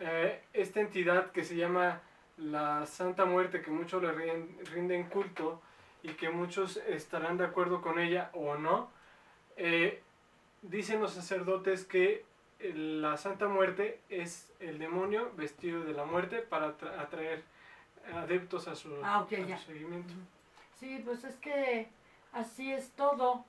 eh, 0.00 0.42
esta 0.52 0.80
entidad 0.80 1.30
que 1.32 1.44
se 1.44 1.56
llama 1.56 2.00
la 2.36 2.86
Santa 2.86 3.24
Muerte, 3.24 3.62
que 3.62 3.70
muchos 3.70 4.02
le 4.02 4.12
rin- 4.12 4.56
rinden 4.72 5.08
culto 5.08 5.60
y 6.02 6.10
que 6.12 6.30
muchos 6.30 6.76
estarán 6.76 7.36
de 7.38 7.44
acuerdo 7.44 7.80
con 7.82 7.98
ella 7.98 8.30
o 8.34 8.56
no, 8.56 8.90
eh, 9.56 10.00
dicen 10.62 11.00
los 11.00 11.12
sacerdotes 11.14 11.84
que 11.84 12.24
eh, 12.60 12.72
la 12.74 13.16
Santa 13.16 13.48
Muerte 13.48 14.00
es 14.08 14.52
el 14.60 14.78
demonio 14.78 15.32
vestido 15.36 15.82
de 15.84 15.92
la 15.92 16.04
muerte 16.04 16.38
para 16.38 16.68
atra- 16.76 17.00
atraer 17.00 17.42
adeptos 18.14 18.68
a 18.68 18.74
su, 18.74 18.94
Ah, 19.04 19.18
a 19.20 19.58
su 19.58 19.66
seguimiento. 19.66 20.14
Sí, 20.78 21.02
pues 21.04 21.24
es 21.24 21.36
que 21.36 21.88
así 22.32 22.72
es 22.72 22.90
todo. 22.92 23.44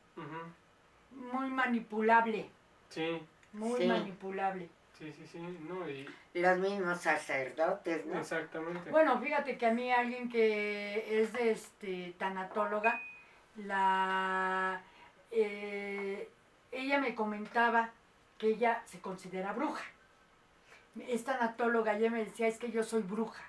Muy 1.11 1.49
manipulable. 1.49 2.49
Sí, 2.89 3.21
Muy 3.53 3.79
Sí. 3.81 3.87
manipulable. 3.87 4.69
sí, 4.97 5.11
sí, 5.13 5.25
sí, 5.25 5.39
no, 5.67 5.89
y 5.89 6.07
Los 6.33 6.57
mismos 6.59 6.99
sacerdotes, 6.99 8.05
¿no? 8.05 8.19
exactamente. 8.19 8.89
Bueno, 8.91 9.19
fíjate 9.19 9.57
que 9.57 9.65
a 9.65 9.73
mí 9.73 9.91
alguien 9.91 10.29
que 10.29 11.21
es 11.21 11.31
de 11.33 11.51
este 11.51 12.13
tanatóloga, 12.19 13.01
la 13.55 14.81
eh, 15.31 16.29
ella 16.71 16.99
me 16.99 17.15
comentaba 17.15 17.91
que 18.37 18.47
ella 18.49 18.81
se 18.85 18.99
considera 18.99 19.53
bruja. 19.53 19.83
Es 21.07 21.23
tanatóloga, 21.23 21.95
ella 21.97 22.09
me 22.11 22.25
decía, 22.25 22.47
es 22.47 22.57
que 22.59 22.71
yo 22.71 22.83
soy 22.83 23.01
bruja. 23.01 23.43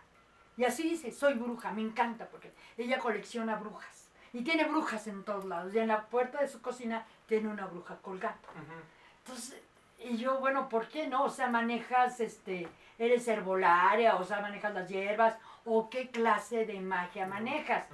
Y 0.60 0.64
así 0.66 0.82
dice, 0.82 1.10
soy 1.10 1.32
bruja, 1.32 1.72
me 1.72 1.80
encanta 1.80 2.28
porque 2.28 2.52
ella 2.76 2.98
colecciona 2.98 3.56
brujas. 3.56 4.10
Y 4.34 4.42
tiene 4.42 4.64
brujas 4.64 5.06
en 5.06 5.24
todos 5.24 5.46
lados. 5.46 5.74
Y 5.74 5.78
en 5.78 5.88
la 5.88 6.04
puerta 6.04 6.42
de 6.42 6.48
su 6.48 6.60
cocina 6.60 7.06
tiene 7.26 7.48
una 7.48 7.64
bruja 7.64 7.96
colgando. 8.02 8.46
Ujú. 8.50 8.82
Entonces, 9.24 9.58
y 10.04 10.18
yo, 10.18 10.38
bueno, 10.38 10.68
¿por 10.68 10.88
qué 10.88 11.06
no? 11.06 11.24
O 11.24 11.30
sea, 11.30 11.48
manejas, 11.48 12.20
este, 12.20 12.68
eres 12.98 13.26
herbolaria, 13.26 14.16
o 14.16 14.24
sea, 14.24 14.42
manejas 14.42 14.74
las 14.74 14.86
hierbas, 14.86 15.38
o 15.64 15.88
qué 15.88 16.10
clase 16.10 16.66
de 16.66 16.78
magia 16.78 17.26
manejas. 17.26 17.86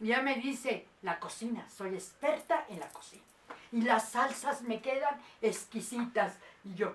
Y 0.00 0.08
ya 0.08 0.20
me 0.20 0.34
dice, 0.34 0.88
la 1.02 1.20
cocina, 1.20 1.68
soy 1.68 1.94
experta 1.94 2.64
en 2.70 2.80
la 2.80 2.88
cocina. 2.88 3.22
Y 3.70 3.82
las 3.82 4.08
salsas 4.08 4.62
me 4.62 4.80
quedan 4.80 5.14
exquisitas. 5.40 6.40
Y 6.64 6.74
yo, 6.74 6.92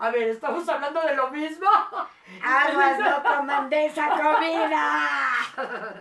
a 0.00 0.10
ver, 0.10 0.28
¿estamos 0.28 0.68
hablando 0.68 1.00
de 1.02 1.14
lo 1.14 1.30
mismo? 1.30 1.68
¡Aguas, 2.44 2.98
no 2.98 3.22
coman 3.22 3.68
de 3.70 3.86
esa 3.86 4.08
comida! 4.10 4.98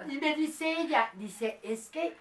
Y 0.07 0.17
me 0.19 0.35
dice 0.35 0.71
ella, 0.81 1.09
dice, 1.13 1.59
es 1.63 1.89
que 1.89 2.15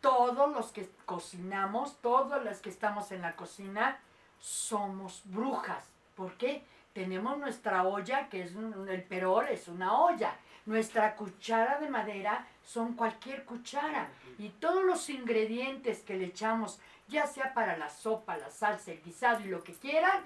todos 0.00 0.52
los 0.52 0.70
que 0.70 0.88
cocinamos, 1.06 1.96
todos 2.00 2.44
los 2.44 2.58
que 2.58 2.70
estamos 2.70 3.10
en 3.12 3.22
la 3.22 3.34
cocina, 3.36 3.98
somos 4.38 5.22
brujas. 5.24 5.84
¿Por 6.14 6.34
qué? 6.34 6.62
Tenemos 6.92 7.38
nuestra 7.38 7.84
olla, 7.84 8.28
que 8.28 8.42
es 8.42 8.54
un- 8.54 8.88
el 8.88 9.02
perol, 9.02 9.46
es 9.48 9.68
una 9.68 9.98
olla. 10.00 10.34
Nuestra 10.66 11.14
cuchara 11.16 11.78
de 11.78 11.88
madera 11.88 12.46
son 12.64 12.94
cualquier 12.94 13.44
cuchara. 13.44 14.08
Y 14.38 14.50
todos 14.50 14.84
los 14.84 15.08
ingredientes 15.10 16.00
que 16.00 16.14
le 16.16 16.26
echamos, 16.26 16.80
ya 17.08 17.26
sea 17.26 17.54
para 17.54 17.76
la 17.76 17.88
sopa, 17.88 18.36
la 18.36 18.50
salsa, 18.50 18.90
el 18.92 19.02
guisado 19.02 19.40
y 19.40 19.44
lo 19.48 19.62
que 19.64 19.72
quieran, 19.74 20.22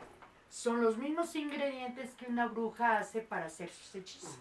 son 0.53 0.83
los 0.83 0.99
mismos 0.99 1.35
ingredientes 1.35 2.11
que 2.11 2.27
una 2.27 2.47
bruja 2.47 2.99
hace 2.99 3.23
para 3.23 3.47
hacer 3.47 3.71
sus 3.71 3.95
hechizos. 3.95 4.37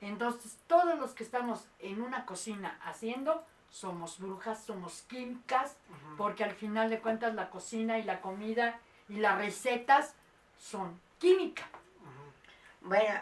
Entonces, 0.00 0.56
todos 0.68 0.96
los 1.00 1.14
que 1.14 1.24
estamos 1.24 1.66
en 1.80 2.00
una 2.00 2.24
cocina 2.26 2.78
haciendo, 2.84 3.44
somos 3.68 4.20
brujas, 4.20 4.62
somos 4.62 5.02
químicas, 5.08 5.76
porque 6.16 6.44
al 6.44 6.52
final 6.52 6.90
de 6.90 7.00
cuentas 7.00 7.34
la 7.34 7.50
cocina 7.50 7.98
y 7.98 8.04
la 8.04 8.20
comida 8.20 8.78
y 9.08 9.16
las 9.16 9.36
recetas 9.36 10.14
son 10.56 11.00
química. 11.18 11.68
Bueno, 12.80 13.20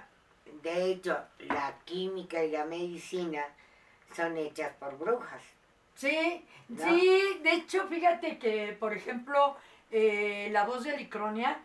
de 0.63 0.93
hecho, 0.93 1.19
la 1.39 1.75
química 1.87 2.45
y 2.45 2.51
la 2.51 2.67
medicina 2.67 3.47
son 4.15 4.37
hechas 4.37 4.75
por 4.75 4.99
brujas. 4.99 5.43
Sí, 5.95 6.45
¿No? 6.69 6.85
sí, 6.85 7.41
de 7.43 7.53
hecho, 7.55 7.89
fíjate 7.89 8.39
que, 8.39 8.77
por 8.79 8.93
ejemplo, 8.93 9.57
eh, 9.91 10.51
la 10.53 10.67
voz 10.67 10.85
de 10.85 10.91
Alicronia, 10.91 11.63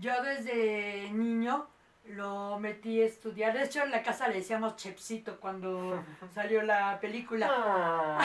yo 0.00 0.22
desde 0.22 1.10
niño 1.12 1.68
lo 2.10 2.58
metí 2.60 3.02
a 3.02 3.06
estudiar. 3.06 3.52
De 3.52 3.64
hecho, 3.64 3.82
en 3.82 3.90
la 3.90 4.00
casa 4.02 4.28
le 4.28 4.34
decíamos 4.36 4.76
Chepsito 4.76 5.40
cuando 5.40 6.00
salió 6.34 6.62
la 6.62 7.00
película. 7.00 7.48
Ah, 7.50 8.20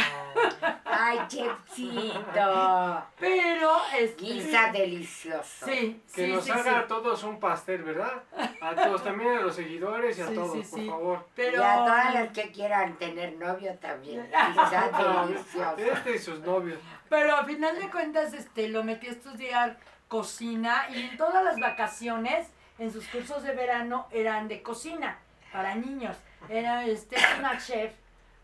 ¡Ay, 0.86 1.20
chefcito! 1.28 3.04
Pero, 3.20 3.72
Guisa 4.20 4.72
delicioso. 4.72 5.66
Sí, 5.66 6.02
que 6.14 6.26
sí, 6.28 6.32
nos 6.32 6.44
sí, 6.46 6.52
haga 6.52 6.64
sí. 6.64 6.70
a 6.70 6.88
todos 6.88 7.24
un 7.24 7.40
pastel, 7.40 7.84
¿verdad? 7.84 8.22
A 8.62 8.76
todos, 8.76 9.04
también 9.04 9.32
a 9.38 9.42
los 9.42 9.56
seguidores 9.56 10.20
y 10.20 10.22
a 10.22 10.28
Sí, 10.28 10.36
todos, 10.36 10.52
sí, 10.54 10.60
por 10.70 10.80
sí. 10.80 10.88
favor. 10.88 11.28
Pero, 11.36 11.58
Y 11.58 11.66
a 11.66 11.76
todas 11.78 12.14
las 12.14 12.30
que 12.30 12.52
quieran 12.52 12.96
tener 13.00 13.34
novio 13.38 13.74
también. 13.80 14.28
Guisa 14.28 14.92
delicioso. 15.28 15.78
Este 15.78 16.16
y 16.16 16.20
sus 16.20 16.40
novios. 16.42 16.80
pero 17.10 17.36
a 17.36 17.44
final 17.44 17.80
de 17.80 17.90
cuentas, 17.90 18.34
este, 18.34 18.68
lo 18.68 18.84
metí 18.84 19.08
a 19.08 19.12
estudiar 19.12 19.78
cocina 20.12 20.88
y 20.94 21.04
en 21.04 21.16
todas 21.16 21.42
las 21.42 21.58
vacaciones, 21.58 22.50
en 22.78 22.92
sus 22.92 23.08
cursos 23.08 23.44
de 23.44 23.54
verano, 23.54 24.08
eran 24.12 24.50
de 24.50 24.62
cocina 24.62 25.18
para 25.54 25.74
niños. 25.74 26.18
Era, 26.50 26.86
este, 26.86 27.16
es 27.16 27.26
una 27.40 27.58
chef, 27.58 27.94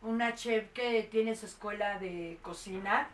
una 0.02 0.34
chef 0.34 0.72
que 0.72 1.04
tiene 1.12 1.36
su 1.36 1.46
escuela 1.46 2.00
de 2.00 2.40
cocina 2.42 3.10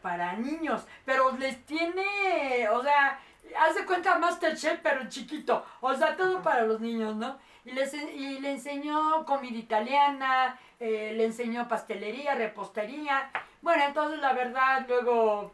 para 0.00 0.32
niños, 0.32 0.86
pero 1.04 1.32
les 1.32 1.66
tiene, 1.66 2.70
o 2.70 2.82
sea, 2.82 3.20
haz 3.58 3.74
de 3.74 3.84
cuenta 3.84 4.18
Masterchef, 4.18 4.80
pero 4.82 5.06
chiquito, 5.10 5.62
o 5.82 5.94
sea, 5.94 6.16
todo 6.16 6.40
para 6.40 6.62
los 6.62 6.80
niños, 6.80 7.16
¿no? 7.16 7.38
Y, 7.66 7.72
les, 7.72 7.92
y 7.92 8.40
le 8.40 8.52
enseñó 8.52 9.26
comida 9.26 9.58
italiana, 9.58 10.58
eh, 10.78 11.12
le 11.14 11.26
enseñó 11.26 11.68
pastelería, 11.68 12.34
repostería. 12.34 13.30
Bueno, 13.60 13.84
entonces 13.84 14.20
la 14.20 14.32
verdad, 14.32 14.86
luego, 14.88 15.52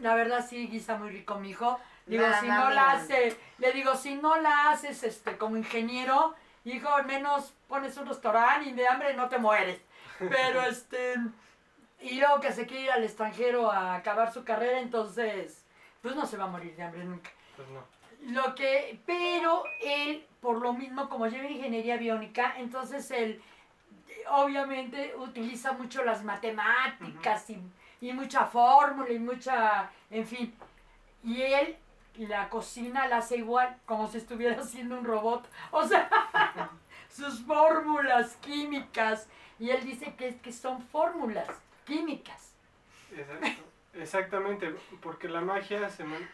la 0.00 0.14
verdad 0.14 0.46
sí 0.48 0.68
guisa 0.68 0.96
muy 0.96 1.10
rico 1.10 1.34
mi 1.34 1.50
hijo. 1.50 1.78
Digo, 2.06 2.24
si 2.40 2.46
no 2.46 2.70
la 2.70 2.86
mía. 2.86 2.90
hace, 2.92 3.36
le 3.58 3.72
digo, 3.72 3.94
si 3.94 4.14
no 4.16 4.36
la 4.36 4.70
haces 4.70 5.02
este 5.04 5.36
como 5.38 5.56
ingeniero, 5.56 6.34
hijo, 6.64 6.88
al 6.88 7.06
menos 7.06 7.54
pones 7.68 7.96
un 7.96 8.06
restaurante 8.06 8.68
y 8.68 8.72
de 8.72 8.88
hambre 8.88 9.14
no 9.14 9.28
te 9.28 9.38
mueres. 9.38 9.80
Pero 10.18 10.62
este, 10.66 11.14
y 12.00 12.18
luego 12.18 12.40
que 12.40 12.52
se 12.52 12.66
quiere 12.66 12.84
ir 12.84 12.90
al 12.90 13.04
extranjero 13.04 13.70
a 13.70 13.94
acabar 13.94 14.32
su 14.32 14.44
carrera, 14.44 14.80
entonces, 14.80 15.64
pues 16.00 16.14
no 16.16 16.26
se 16.26 16.36
va 16.36 16.44
a 16.44 16.48
morir 16.48 16.74
de 16.76 16.82
hambre 16.82 17.04
nunca. 17.04 17.30
Pues 17.56 17.68
no. 17.68 17.84
Lo 18.32 18.54
que, 18.54 19.00
pero 19.04 19.64
él, 19.80 20.26
por 20.40 20.60
lo 20.60 20.72
mismo, 20.72 21.08
como 21.08 21.26
lleva 21.26 21.48
ingeniería 21.48 21.96
biónica, 21.96 22.54
entonces 22.56 23.10
él 23.10 23.42
obviamente 24.28 25.14
utiliza 25.16 25.72
mucho 25.72 26.04
las 26.04 26.22
matemáticas 26.22 27.50
y 27.50 27.60
y 28.02 28.12
mucha 28.12 28.44
fórmula 28.46 29.10
y 29.10 29.18
mucha, 29.18 29.88
en 30.10 30.26
fin. 30.26 30.52
Y 31.22 31.40
él 31.40 31.76
la 32.16 32.48
cocina 32.48 33.06
la 33.08 33.18
hace 33.18 33.36
igual, 33.38 33.76
como 33.86 34.08
si 34.08 34.18
estuviera 34.18 34.56
haciendo 34.60 34.98
un 34.98 35.04
robot. 35.04 35.48
O 35.70 35.86
sea, 35.86 36.08
sus 37.08 37.42
fórmulas 37.44 38.36
químicas. 38.36 39.28
Y 39.58 39.70
él 39.70 39.84
dice 39.84 40.14
que, 40.16 40.36
que 40.38 40.52
son 40.52 40.82
fórmulas 40.82 41.48
químicas. 41.84 42.52
Exacto. 43.16 43.62
Exactamente, 43.94 44.74
porque 45.02 45.28
la 45.28 45.42
magia 45.42 45.90
se, 45.90 46.04
man- 46.04 46.28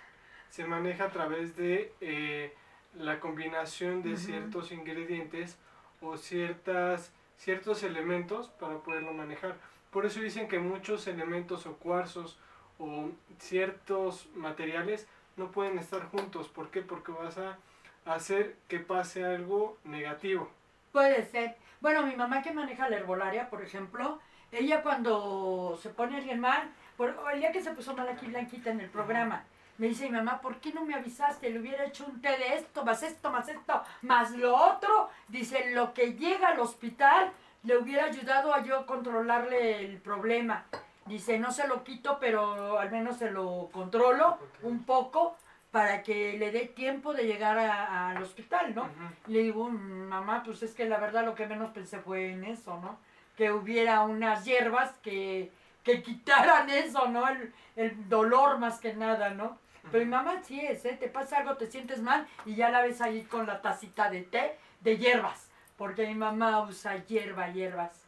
se 0.49 0.65
maneja 0.65 1.05
a 1.07 1.11
través 1.11 1.57
de 1.57 1.93
eh, 2.01 2.55
la 2.95 3.19
combinación 3.19 4.03
de 4.03 4.17
ciertos 4.17 4.71
ingredientes 4.71 5.59
o 6.01 6.17
ciertas, 6.17 7.13
ciertos 7.37 7.83
elementos 7.83 8.49
para 8.61 8.79
poderlo 8.79 9.13
manejar. 9.13 9.57
Por 9.91 10.07
eso 10.07 10.21
dicen 10.21 10.47
que 10.49 10.61
muchos 10.61 11.09
elementos 11.09 11.67
o 11.67 11.77
cuarzos 11.79 12.39
o 12.79 13.11
ciertos 13.41 14.29
materiales 14.37 15.09
no 15.39 15.51
pueden 15.51 15.79
estar 15.79 16.03
juntos. 16.11 16.49
¿Por 16.49 16.71
qué? 16.71 16.83
Porque 16.83 17.13
vas 17.13 17.39
a 17.39 17.57
hacer 18.05 18.57
que 18.69 18.79
pase 18.79 19.25
algo 19.25 19.79
negativo. 19.85 20.51
Puede 20.93 21.25
ser. 21.27 21.57
Bueno, 21.81 22.05
mi 22.05 22.17
mamá 22.17 22.43
que 22.43 22.53
maneja 22.53 22.89
la 22.89 22.97
herbolaria, 22.97 23.49
por 23.51 23.63
ejemplo, 23.63 24.19
ella 24.51 24.83
cuando 24.83 25.79
se 25.81 25.91
pone 25.91 26.17
alguien 26.17 26.41
mal, 26.41 26.71
por, 26.97 27.15
el 27.33 27.41
día 27.41 27.53
que 27.53 27.63
se 27.63 27.73
puso 27.73 27.95
mal 27.95 28.09
aquí 28.09 28.27
Blanquita 28.27 28.71
en 28.71 28.81
el 28.81 28.91
programa, 28.91 29.45
me 29.77 29.87
dice 29.87 30.07
mi 30.07 30.17
mamá, 30.17 30.41
¿por 30.41 30.57
qué 30.57 30.73
no 30.73 30.85
me 30.85 30.95
avisaste? 30.95 31.51
Le 31.51 31.61
hubiera 31.61 31.85
hecho 31.85 32.05
un 32.07 32.21
té 32.21 32.37
de 32.37 32.57
esto, 32.57 32.85
más 32.85 33.03
esto, 33.05 33.31
más 33.31 33.49
esto, 33.49 33.83
más 34.03 34.33
lo 34.33 34.57
otro. 34.57 35.09
Dice, 35.29 35.71
lo 35.71 35.95
que 35.95 36.15
llega 36.15 36.49
al 36.49 36.59
hospital, 36.59 37.31
le 37.63 37.77
hubiera 37.77 38.07
ayudado 38.07 38.53
a 38.53 38.65
yo 38.65 38.87
controlarle 38.87 39.85
el 39.85 39.99
problema. 39.99 40.65
Dice, 41.09 41.39
no 41.39 41.51
se 41.51 41.67
lo 41.67 41.83
quito, 41.85 42.19
pero 42.21 42.79
al 42.79 42.91
menos 42.91 43.17
se 43.17 43.31
lo 43.31 43.69
controlo 43.73 44.39
un 44.63 44.85
poco 44.85 45.37
para 45.71 46.03
que 46.03 46.39
le 46.39 46.51
dé 46.51 46.67
tiempo 46.67 47.13
de 47.15 47.25
llegar 47.27 47.59
a- 47.59 48.11
al 48.11 48.23
hospital, 48.23 48.75
¿no? 48.75 48.89
Le 49.27 49.41
digo, 49.41 49.69
"Mm, 49.69 50.09
mamá, 50.09 50.43
pues 50.45 50.63
es 50.63 50.75
que 50.75 50.87
la 50.89 50.99
verdad 50.99 51.25
lo 51.25 51.35
que 51.35 51.47
menos 51.47 51.71
pensé 51.73 51.99
fue 51.99 52.33
en 52.33 52.45
eso, 52.45 52.79
¿no? 52.81 52.99
Que 53.37 53.51
hubiera 53.53 54.03
unas 54.03 54.45
hierbas 54.45 54.93
que, 55.03 55.51
que 55.85 56.03
quitaran 56.03 56.69
eso, 56.71 57.09
¿no? 57.09 57.29
El, 57.29 57.53
el 57.77 58.09
dolor 58.09 58.59
más 58.59 58.81
que 58.81 58.95
nada, 58.95 59.31
¿no? 59.31 59.59
Pero 59.91 60.05
mi 60.05 60.11
mamá 60.11 60.43
sí 60.43 60.61
es, 60.61 60.85
¿eh? 60.85 60.97
Te 61.01 61.09
pasa 61.09 61.39
algo, 61.39 61.57
te 61.57 61.67
sientes 61.67 62.01
mal 62.03 62.27
y 62.45 62.55
ya 62.57 62.69
la 62.71 62.83
ves 62.83 63.01
ahí 63.01 63.23
con 63.25 63.47
la 63.47 63.63
tacita 63.63 64.11
de 64.11 64.23
té 64.23 64.59
de 64.81 64.97
hierbas. 64.99 65.49
Porque 65.77 66.07
mi 66.07 66.15
mamá 66.15 66.61
usa 66.63 66.97
hierba, 67.07 67.49
hierbas. 67.49 68.08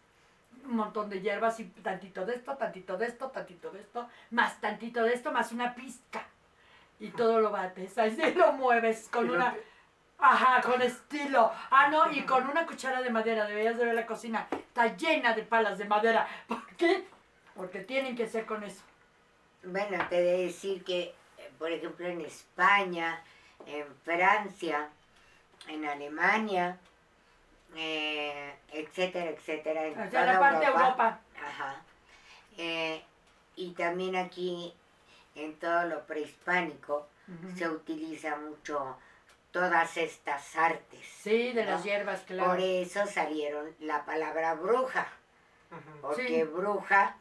Un 0.64 0.76
montón 0.76 1.08
de 1.10 1.20
hierbas 1.20 1.58
y 1.60 1.64
tantito 1.64 2.24
de 2.24 2.34
esto, 2.34 2.56
tantito 2.56 2.96
de 2.96 3.06
esto, 3.06 3.28
tantito 3.28 3.70
de 3.70 3.80
esto, 3.80 4.08
más 4.30 4.60
tantito 4.60 5.02
de 5.02 5.14
esto, 5.14 5.32
más 5.32 5.52
una 5.52 5.74
pizca. 5.74 6.24
Y 6.98 7.10
todo 7.10 7.40
lo 7.40 7.50
bates, 7.50 7.96
así 7.98 8.34
lo 8.34 8.52
mueves 8.52 9.08
con 9.10 9.30
una... 9.30 9.56
Ajá, 10.22 10.60
con 10.60 10.82
estilo. 10.82 11.50
Ah, 11.70 11.88
no, 11.88 12.12
y 12.12 12.22
con 12.22 12.46
una 12.46 12.66
cuchara 12.66 13.00
de 13.00 13.08
madera. 13.08 13.46
Deberías 13.46 13.78
de 13.78 13.86
ver 13.86 13.94
la 13.94 14.06
cocina. 14.06 14.46
Está 14.50 14.94
llena 14.94 15.32
de 15.32 15.42
palas 15.42 15.78
de 15.78 15.86
madera. 15.86 16.28
¿Por 16.46 16.66
qué? 16.76 17.06
Porque 17.54 17.80
tienen 17.80 18.14
que 18.14 18.28
ser 18.28 18.44
con 18.44 18.62
eso. 18.62 18.82
Bueno, 19.62 19.98
te 20.08 20.16
de 20.16 20.44
decir 20.44 20.84
que, 20.84 21.14
eh, 21.38 21.50
por 21.58 21.70
ejemplo, 21.70 22.06
en 22.06 22.20
España, 22.20 23.22
en 23.66 23.86
Francia, 24.04 24.88
en 25.68 25.84
Alemania, 25.84 26.78
eh, 27.76 28.54
etcétera, 28.72 29.30
etcétera, 29.30 29.86
en 29.86 30.10
toda 30.10 30.26
la 30.26 30.40
parte 30.40 30.60
de 30.60 30.66
Europa. 30.66 31.20
Ajá. 31.44 31.82
Eh, 32.56 33.02
y 33.56 33.70
también 33.72 34.16
aquí, 34.16 34.74
en 35.34 35.54
todo 35.58 35.84
lo 35.84 36.04
prehispánico, 36.06 37.06
se 37.56 37.68
utiliza 37.68 38.36
mucho 38.36 38.96
todas 39.52 39.96
estas 39.96 40.56
artes. 40.56 41.06
Sí, 41.22 41.52
de 41.52 41.64
las 41.64 41.84
hierbas, 41.84 42.20
claro. 42.22 42.50
Por 42.50 42.60
eso 42.60 43.06
salieron 43.06 43.74
la 43.80 44.04
palabra 44.04 44.54
bruja, 44.54 45.06
porque 46.00 46.26
Sí. 46.26 46.42
bruja 46.42 47.16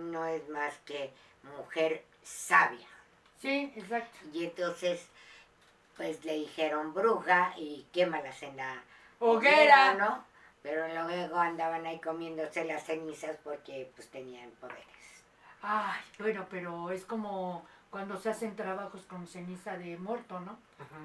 no 0.00 0.24
es 0.26 0.48
más 0.48 0.74
que 0.84 1.12
mujer 1.56 2.04
sabia. 2.22 2.86
Sí, 3.40 3.72
exacto. 3.76 4.16
Y 4.32 4.44
entonces, 4.44 5.06
pues 5.96 6.24
le 6.24 6.34
dijeron 6.34 6.94
bruja 6.94 7.52
y 7.56 7.86
quémalas 7.92 8.42
en 8.42 8.56
la 8.56 8.82
Hoguera. 9.20 9.94
¿no? 9.94 10.24
Pero 10.62 10.86
luego 10.88 11.36
andaban 11.38 11.84
ahí 11.86 12.00
comiéndose 12.00 12.64
las 12.64 12.84
cenizas 12.84 13.36
porque 13.44 13.90
pues 13.94 14.08
tenían 14.08 14.50
poderes. 14.52 14.84
Ay, 15.62 16.00
bueno, 16.18 16.46
pero 16.50 16.90
es 16.90 17.04
como 17.04 17.66
cuando 17.90 18.18
se 18.18 18.30
hacen 18.30 18.56
trabajos 18.56 19.02
con 19.02 19.26
ceniza 19.26 19.76
de 19.76 19.96
muerto, 19.96 20.40
¿no? 20.40 20.58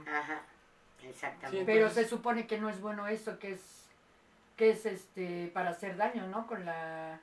Ajá, 0.07 0.41
exactamente. 1.03 1.59
Sí, 1.59 1.63
Pero 1.65 1.89
se 1.89 2.07
supone 2.07 2.47
que 2.47 2.57
no 2.57 2.69
es 2.69 2.79
bueno 2.81 3.07
eso, 3.07 3.37
que 3.39 3.51
es 3.53 3.61
que 4.57 4.71
es 4.71 4.85
este 4.85 5.49
para 5.53 5.69
hacer 5.69 5.95
daño, 5.95 6.27
¿no? 6.27 6.45
Con 6.47 6.65
la 6.65 7.19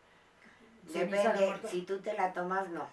ceniza 0.91 1.17
de 1.17 1.23
Depende, 1.27 1.47
muerto. 1.47 1.69
si 1.69 1.83
tú 1.83 2.01
te 2.01 2.13
la 2.15 2.33
tomas, 2.33 2.69
no. 2.71 2.89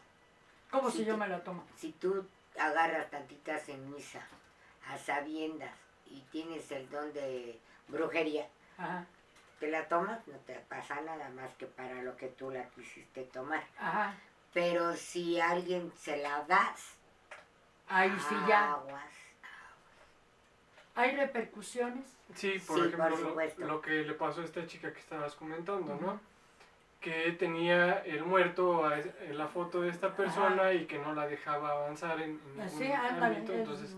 ¿Cómo 0.72 0.90
si 0.90 1.00
si 1.00 1.06
yo 1.06 1.14
te- 1.14 1.20
me 1.20 1.28
la 1.28 1.44
tomo? 1.44 1.64
Si 1.78 1.92
tú 1.94 2.26
agarras 2.60 3.10
tantita 3.10 3.58
ceniza 3.60 4.22
a 4.90 4.98
sabiendas 4.98 5.72
y 6.08 6.20
tienes 6.32 6.70
el 6.72 6.90
don 6.90 7.14
de 7.14 7.60
brujería, 7.88 8.48
Ajá, 8.78 9.06
te 9.60 9.68
la 9.70 9.88
tomas, 9.88 10.26
no 10.28 10.38
te 10.40 10.56
pasa 10.68 11.00
nada 11.02 11.30
más 11.30 11.54
que 11.56 11.66
para 11.68 12.02
lo 12.02 12.16
que 12.18 12.28
tú 12.28 12.52
la 12.52 12.68
quisiste 12.70 13.24
tomar. 13.24 13.64
ajá. 13.80 14.16
Pero 14.54 14.94
si 14.96 15.40
a 15.40 15.50
alguien 15.52 15.92
se 15.98 16.18
la 16.18 16.44
das, 16.44 16.96
Ahí 17.88 18.12
sí 18.30 18.36
ya. 18.48 18.74
aguas. 18.74 19.12
¿Hay 20.96 21.16
repercusiones? 21.16 22.06
Sí, 22.36 22.60
por 22.68 22.78
Sí, 22.78 22.86
ejemplo, 22.86 23.10
por 23.10 23.20
lo- 23.20 23.30
supuesto. 23.30 23.66
lo, 23.66 23.82
que 23.82 23.92
le 24.04 24.14
pasó 24.14 24.42
a 24.42 24.46
esta 24.46 24.66
chica 24.68 24.94
que 24.94 25.00
estabas 25.00 25.34
comentando, 25.36 25.96
¿no? 26.00 26.20
Que 27.02 27.32
tenía 27.34 28.00
el 28.06 28.24
muerto 28.24 28.86
a 28.86 29.00
en 29.00 29.38
la 29.38 29.48
foto 29.48 29.82
de 29.82 29.90
esta 29.90 30.16
persona 30.16 30.72
y 30.72 30.86
que 30.86 31.00
no 31.00 31.14
la 31.14 31.28
dejaba 31.28 31.72
avanzar 31.72 32.22
en, 32.22 32.40
en 32.40 32.58
ningún 32.58 32.70
Sí, 32.70 32.92
ámbito. 32.92 33.54
es- 33.54 33.60
Entonces, 33.60 33.96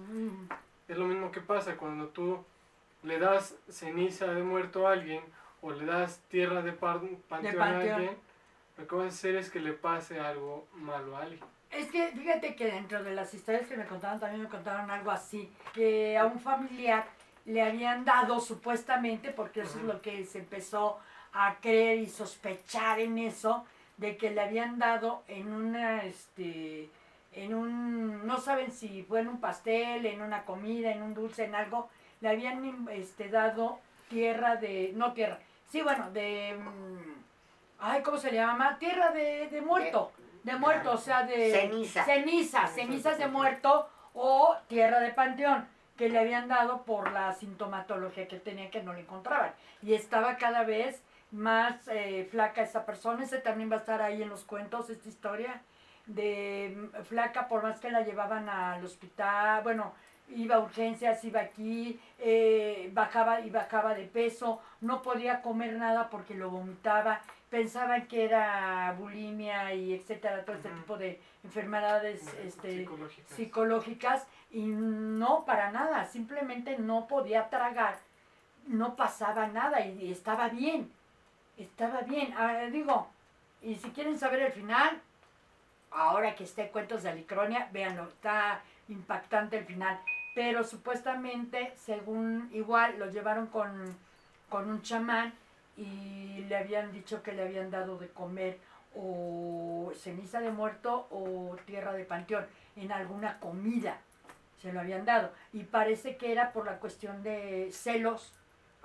es 0.88 0.98
lo 0.98 1.06
mismo 1.06 1.32
que 1.32 1.42
pasa 1.42 1.76
cuando 1.76 2.08
tú 2.08 2.44
le 3.06 3.20
das 3.20 3.56
ceniza 3.70 4.28
de 4.28 4.44
muerto 4.44 4.88
a 4.88 4.94
alguien 4.94 5.24
o 5.62 5.72
le 5.72 5.86
das 5.86 6.20
tierra 6.30 6.62
de 6.62 6.74
panteón, 6.74 7.62
a 7.62 7.80
alguien, 7.80 8.18
lo 8.78 8.88
que 8.88 8.96
vas 8.96 9.06
a 9.06 9.10
hacer 9.10 9.36
es 9.36 9.50
que 9.50 9.60
le 9.60 9.74
pase 9.74 10.20
algo 10.20 10.68
malo 10.74 11.16
a 11.16 11.22
alguien. 11.22 11.42
Es 11.72 11.90
que 11.92 12.08
fíjate 12.10 12.56
que 12.56 12.66
dentro 12.66 13.04
de 13.04 13.14
las 13.14 13.34
historias 13.34 13.68
que 13.68 13.78
me 13.78 13.86
contaron 13.86 14.20
también 14.20 14.44
me 14.44 14.50
contaron 14.50 14.90
algo 14.92 15.12
así, 15.12 15.52
que 15.74 16.18
a 16.18 16.26
un 16.26 16.40
familiar 16.40 17.06
le 17.46 17.62
habían 17.62 18.06
dado 18.06 18.40
supuestamente, 18.40 19.32
porque 19.32 19.62
eso 19.62 19.78
es 19.80 19.86
lo 19.86 20.02
que 20.02 20.26
se 20.26 20.40
empezó 20.40 21.00
a 21.34 21.56
creer 21.62 22.00
y 22.00 22.08
sospechar 22.08 23.00
en 23.00 23.18
eso, 23.18 23.66
de 23.98 24.18
que 24.18 24.32
le 24.32 24.42
habían 24.42 24.80
dado 24.80 25.24
en 25.28 25.54
una, 25.54 26.04
este, 26.04 26.90
en 27.34 27.54
un, 27.54 28.26
no 28.26 28.40
saben 28.40 28.72
si 28.72 29.04
fue 29.04 29.22
en 29.22 29.28
un 29.28 29.40
pastel, 29.40 30.06
en 30.06 30.22
una 30.22 30.44
comida, 30.44 30.92
en 30.92 31.02
un 31.02 31.14
dulce, 31.14 31.46
en 31.46 31.56
algo, 31.56 31.90
le 32.22 32.30
habían 32.30 32.88
este, 32.92 33.30
dado 33.30 33.80
tierra 34.10 34.56
de, 34.56 34.92
no 34.96 35.14
tierra, 35.14 35.40
sí, 35.70 35.82
bueno, 35.82 36.12
de, 36.12 36.58
mm, 36.58 37.24
ay, 37.80 38.02
¿cómo 38.02 38.18
se 38.18 38.32
le 38.32 38.38
llama? 38.38 38.78
Tierra 38.80 39.12
de, 39.12 39.48
de 39.50 39.62
muerto, 39.62 40.12
de 40.44 40.56
muerto, 40.56 40.92
o 40.92 40.98
sea, 40.98 41.24
de... 41.24 41.52
Ceniza. 41.52 42.04
Ceniza, 42.04 42.68
cenizas 42.68 43.18
de 43.18 43.28
muerto 43.28 43.90
o 44.14 44.56
tierra 44.68 45.00
de 45.00 45.12
panteón, 45.12 45.68
que 45.98 46.10
le 46.10 46.20
habían 46.20 46.48
dado 46.48 46.84
por 46.84 47.12
la 47.12 47.34
sintomatología 47.34 48.28
que 48.28 48.40
tenía 48.40 48.70
que 48.70 48.84
no 48.84 48.94
le 48.94 49.02
encontraban. 49.02 49.54
Y 49.82 49.94
estaba 49.94 50.38
cada 50.38 50.64
vez 50.64 51.02
más 51.32 51.88
eh, 51.88 52.28
flaca 52.32 52.62
esa 52.62 52.86
persona. 52.86 53.24
Ese 53.24 53.40
también 53.40 53.72
va 53.72 53.76
a 53.76 53.80
estar 53.80 54.02
ahí 54.02 54.22
en 54.22 54.30
los 54.30 54.44
cuentos, 54.44 54.90
esta 54.90 55.08
historia 55.08 55.62
de 56.06 56.76
mm, 56.76 57.04
flaca, 57.04 57.48
por 57.48 57.64
más 57.64 57.80
que 57.80 57.92
la 57.92 58.02
llevaban 58.02 58.50
al 58.50 58.84
hospital, 58.84 59.64
bueno, 59.64 59.94
iba 60.30 60.56
a 60.56 60.60
urgencias, 60.60 61.24
iba 61.24 61.42
aquí, 61.42 62.00
eh, 62.20 62.90
bajaba 62.94 63.42
y 63.42 63.50
bajaba 63.50 63.94
de 63.94 64.06
peso, 64.06 64.62
no 64.82 65.02
podía 65.02 65.42
comer 65.42 65.74
nada 65.74 66.10
porque 66.10 66.34
lo 66.34 66.50
vomitaba, 66.50 67.22
pensaban 67.50 68.08
que 68.08 68.26
era 68.26 68.96
bulimia 68.98 69.74
y 69.74 69.94
etcétera, 69.94 70.44
todo 70.44 70.56
este 70.56 70.70
Ujú. 70.70 70.78
tipo 70.78 70.98
de 70.98 71.22
enfermedades 71.44 72.34
este, 72.44 72.80
Psicológicas. 72.80 73.32
psicológicas 73.36 74.28
y 74.52 74.64
no 74.66 75.46
para 75.46 75.72
nada, 75.72 76.06
simplemente 76.06 76.78
no 76.78 77.08
podía 77.08 77.50
tragar, 77.50 77.98
no 78.68 78.96
pasaba 78.96 79.48
nada 79.48 79.86
y, 79.86 80.06
y 80.06 80.12
estaba 80.12 80.50
bien, 80.50 80.92
estaba 81.58 82.02
bien. 82.02 82.34
Ah, 82.36 82.66
digo, 82.72 83.08
y 83.62 83.76
si 83.76 83.92
quieren 83.92 84.18
saber 84.18 84.42
el 84.42 84.52
final, 84.52 85.02
ahora 85.92 86.36
que 86.36 86.44
esté 86.44 86.70
Cuentos 86.70 87.04
de 87.04 87.10
Alicronia, 87.10 87.70
véanlo, 87.72 88.04
está 88.08 88.62
impactante 88.90 89.58
el 89.58 89.66
final. 89.66 90.00
Pero 90.36 90.64
supuestamente, 90.64 91.74
según 91.78 92.50
igual, 92.54 93.00
lo 93.00 93.10
llevaron 93.10 93.48
con, 93.48 93.98
con 94.50 94.70
un 94.70 94.82
chamán 94.84 95.34
y 95.78 96.44
le 96.48 96.58
habían 96.58 96.92
dicho 96.92 97.24
que 97.24 97.32
le 97.32 97.42
habían 97.44 97.72
dado 97.72 97.98
de 97.98 98.10
comer 98.10 98.60
o 98.96 99.92
ceniza 99.96 100.40
de 100.42 100.52
muerto 100.52 101.08
o 101.10 101.56
tierra 101.66 101.94
de 101.94 102.06
panteón, 102.06 102.46
en 102.76 102.92
alguna 102.92 103.40
comida 103.40 103.98
se 104.62 104.72
lo 104.74 104.80
habían 104.82 105.06
dado. 105.06 105.32
Y 105.54 105.64
parece 105.64 106.18
que 106.18 106.32
era 106.32 106.52
por 106.54 106.66
la 106.66 106.80
cuestión 106.80 107.24
de 107.24 107.70
celos 107.72 108.34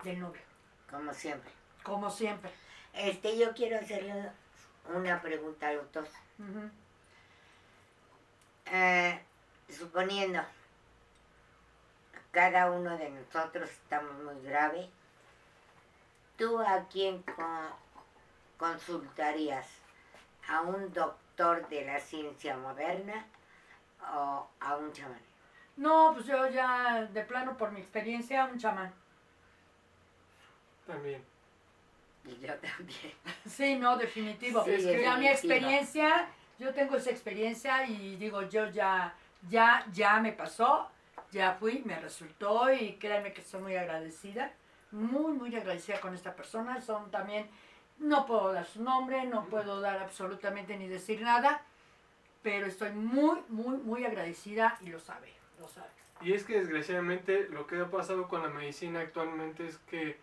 del 0.05 0.21
novio, 0.21 0.43
Como 0.91 1.13
siempre. 1.13 1.51
como 1.83 2.11
siempre. 2.11 2.51
Este, 2.95 3.37
yo 3.39 3.53
quiero 3.55 3.79
hacerle 3.79 4.31
una 4.95 5.21
pregunta 5.21 5.69
a 5.69 5.73
los 5.75 5.93
dos. 5.93 6.09
Eh, 8.67 9.21
suponiendo, 9.69 10.41
cada 12.31 12.71
uno 12.71 12.97
de 12.97 13.11
nosotros 13.11 13.71
estamos 13.71 14.13
muy 14.23 14.41
grave, 14.43 14.89
¿tú 16.37 16.59
a 16.61 16.87
quién 16.91 17.23
co- 17.23 17.77
consultarías? 18.59 19.67
¿A 20.49 20.63
un 20.63 20.93
doctor 20.93 21.69
de 21.69 21.85
la 21.85 22.01
ciencia 22.01 22.57
moderna 22.57 23.27
o 24.13 24.49
a 24.61 24.77
un 24.77 24.93
chamán? 24.93 25.21
No, 25.77 26.13
pues 26.15 26.27
yo 26.27 26.49
ya, 26.49 27.07
de 27.07 27.23
plano, 27.23 27.57
por 27.57 27.71
mi 27.73 27.81
experiencia, 27.81 28.45
un 28.47 28.59
chamán. 28.59 28.93
También. 30.87 31.25
Y 32.25 32.39
yo 32.47 32.55
también. 32.57 33.13
Sí, 33.47 33.77
no, 33.77 33.97
definitivo. 33.97 34.63
Sí, 34.65 34.71
Es 34.73 34.87
que 34.87 35.03
ya 35.03 35.17
mi 35.17 35.27
experiencia, 35.29 36.29
yo 36.59 36.73
tengo 36.75 36.97
esa 36.97 37.11
experiencia 37.11 37.87
y 37.87 38.17
digo, 38.17 38.43
yo 38.43 38.69
ya, 38.69 39.15
ya, 39.49 39.87
ya 39.93 40.21
me 40.21 40.33
pasó, 40.33 40.91
ya 41.33 41.55
fui, 41.55 41.83
me 41.85 41.99
resultó 41.99 42.73
y 42.73 42.95
créanme 42.95 43.33
que 43.33 43.41
estoy 43.41 43.61
muy 43.61 43.77
agradecida, 43.77 44.53
muy, 44.91 45.33
muy 45.33 45.55
agradecida 45.55 46.01
con 46.01 46.15
esta 46.15 46.35
persona. 46.35 46.81
Son 46.81 47.11
también, 47.11 47.49
no 47.99 48.27
puedo 48.27 48.53
dar 48.53 48.67
su 48.67 48.83
nombre, 48.83 49.25
no 49.25 49.45
puedo 49.47 49.81
dar 49.81 49.99
absolutamente 49.99 50.77
ni 50.77 50.89
decir 50.89 51.21
nada, 51.23 51.63
pero 52.43 52.67
estoy 52.67 52.91
muy, 52.93 53.41
muy, 53.49 53.77
muy 53.79 54.05
agradecida 54.05 54.77
y 54.81 54.87
lo 54.87 54.99
sabe, 54.99 55.33
lo 55.59 55.69
sabe. 55.69 55.89
Y 56.23 56.33
es 56.35 56.45
que 56.45 56.59
desgraciadamente 56.59 57.49
lo 57.49 57.67
que 57.67 57.81
ha 57.81 57.89
pasado 57.91 58.29
con 58.29 58.43
la 58.43 58.49
medicina 58.49 59.01
actualmente 59.01 59.67
es 59.67 59.79
que 59.91 60.19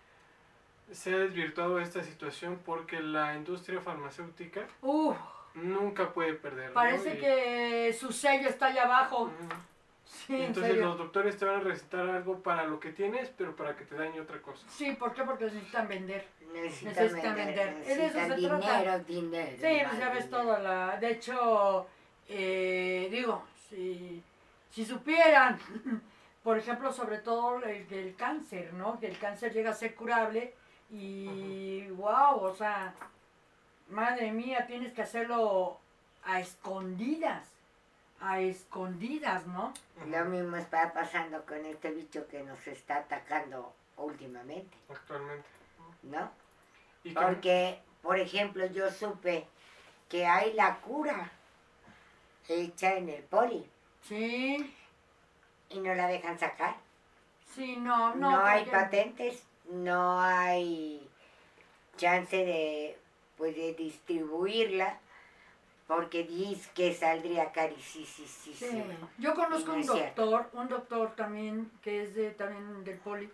se 0.91 1.13
ha 1.13 1.17
desvirtuado 1.17 1.79
esta 1.79 2.03
situación 2.03 2.59
porque 2.65 3.01
la 3.01 3.35
industria 3.35 3.81
farmacéutica 3.81 4.67
Uf, 4.81 5.17
nunca 5.55 6.13
puede 6.13 6.33
perder. 6.33 6.71
parece 6.73 7.17
que 7.17 7.95
su 7.99 8.11
sello 8.11 8.47
está 8.47 8.67
allá 8.67 8.83
abajo. 8.83 9.31
Sí, 10.07 10.35
Entonces 10.41 10.73
serio. 10.73 10.87
los 10.87 10.97
doctores 10.97 11.37
te 11.37 11.45
van 11.45 11.57
a 11.57 11.59
recetar 11.59 12.09
algo 12.09 12.39
para 12.41 12.65
lo 12.65 12.79
que 12.79 12.91
tienes, 12.91 13.29
pero 13.37 13.55
para 13.55 13.75
que 13.75 13.85
te 13.85 13.95
dañe 13.95 14.19
otra 14.19 14.41
cosa. 14.41 14.65
Sí, 14.69 14.91
¿por 14.93 15.13
qué? 15.13 15.23
Porque 15.23 15.45
necesitan 15.45 15.87
vender. 15.87 16.25
Necesitan, 16.53 16.93
Necesitan 17.05 17.35
vender, 17.35 17.73
vender. 17.73 17.91
Es 17.91 17.97
de 17.97 18.05
eso 18.07 18.17
necesitan 18.19 18.61
se 18.61 18.67
trata. 18.67 18.97
dinero, 18.99 19.03
dinero. 19.05 19.57
Sí, 19.61 19.85
pues 19.87 19.99
ya 19.99 20.09
ves 20.09 20.29
todo. 20.29 20.57
La, 20.59 20.97
de 20.97 21.11
hecho, 21.11 21.87
eh, 22.29 23.07
digo, 23.11 23.43
si, 23.69 24.21
si 24.71 24.85
supieran, 24.85 25.59
por 26.43 26.57
ejemplo, 26.57 26.91
sobre 26.91 27.19
todo 27.19 27.61
el, 27.63 27.85
el 27.91 28.15
cáncer, 28.15 28.73
¿no? 28.73 28.99
Que 28.99 29.07
el 29.07 29.17
cáncer 29.17 29.53
llega 29.53 29.71
a 29.71 29.73
ser 29.75 29.93
curable 29.95 30.53
y, 30.89 31.87
wow, 31.91 32.37
o 32.41 32.55
sea, 32.55 32.93
madre 33.89 34.31
mía, 34.31 34.65
tienes 34.67 34.93
que 34.93 35.01
hacerlo 35.01 35.77
a 36.23 36.39
escondidas, 36.39 37.45
a 38.19 38.39
escondidas, 38.39 39.45
¿no? 39.47 39.73
Lo 40.07 40.25
mismo 40.25 40.57
está 40.57 40.91
pasando 40.93 41.45
con 41.45 41.65
este 41.65 41.91
bicho 41.91 42.27
que 42.27 42.43
nos 42.43 42.65
está 42.67 42.97
atacando 42.97 43.73
últimamente, 43.97 44.75
Actualmente. 44.89 45.47
¿no? 46.03 46.29
Y 47.03 47.11
Porque, 47.11 47.79
por 48.01 48.19
ejemplo, 48.19 48.65
yo 48.67 48.91
supe 48.91 49.45
que 50.09 50.25
hay 50.25 50.53
la 50.53 50.77
cura 50.77 51.31
hecha 52.47 52.95
en 52.95 53.09
el 53.09 53.23
poli 53.23 53.69
Sí, 54.03 54.73
y 55.69 55.79
no 55.79 55.93
la 55.93 56.07
dejan 56.07 56.39
sacar. 56.39 56.75
sí, 57.53 57.75
no, 57.77 58.15
No, 58.15 58.31
no. 58.31 58.45
hay 58.45 58.65
patentes, 58.65 59.43
no 59.69 60.21
hay 60.21 61.07
chance 61.97 62.35
de, 62.37 62.97
pues, 63.37 63.55
de 63.55 63.73
distribuirla 63.73 64.99
porque 65.87 66.23
dice 66.25 66.69
que 66.75 66.93
saldría 66.93 67.51
carísimo. 67.51 68.05
Sí. 68.05 68.83
Yo 69.17 69.33
conozco 69.33 69.69
No 69.69 69.73
un 69.75 69.79
es 69.81 69.91
cierto. 69.91 70.25
doctor, 70.25 70.59
un 70.59 70.67
doctor 70.67 71.15
también 71.15 71.71
que 71.81 72.03
es 72.03 72.13
de 72.15 72.31
también 72.31 72.83
del 72.83 72.97
poli, 72.99 73.29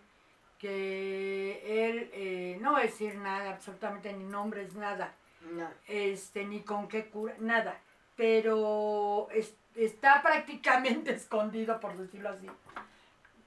que 0.59 1.89
él 1.89 2.09
eh, 2.13 2.57
no 2.61 2.73
va 2.73 2.79
a 2.79 2.83
decir 2.83 3.15
nada, 3.15 3.51
absolutamente 3.51 4.13
ni 4.13 4.23
nombres, 4.23 4.75
nada, 4.75 5.13
No, 5.51 5.67
este, 5.87 6.45
ni 6.45 6.61
con 6.61 6.87
qué 6.87 7.07
cura, 7.07 7.35
nada, 7.39 7.77
pero 8.15 9.27
es- 9.31 9.55
está 9.75 10.21
prácticamente 10.21 11.11
escondido, 11.15 11.79
por 11.79 11.97
decirlo 11.97 12.29
así. 12.29 12.47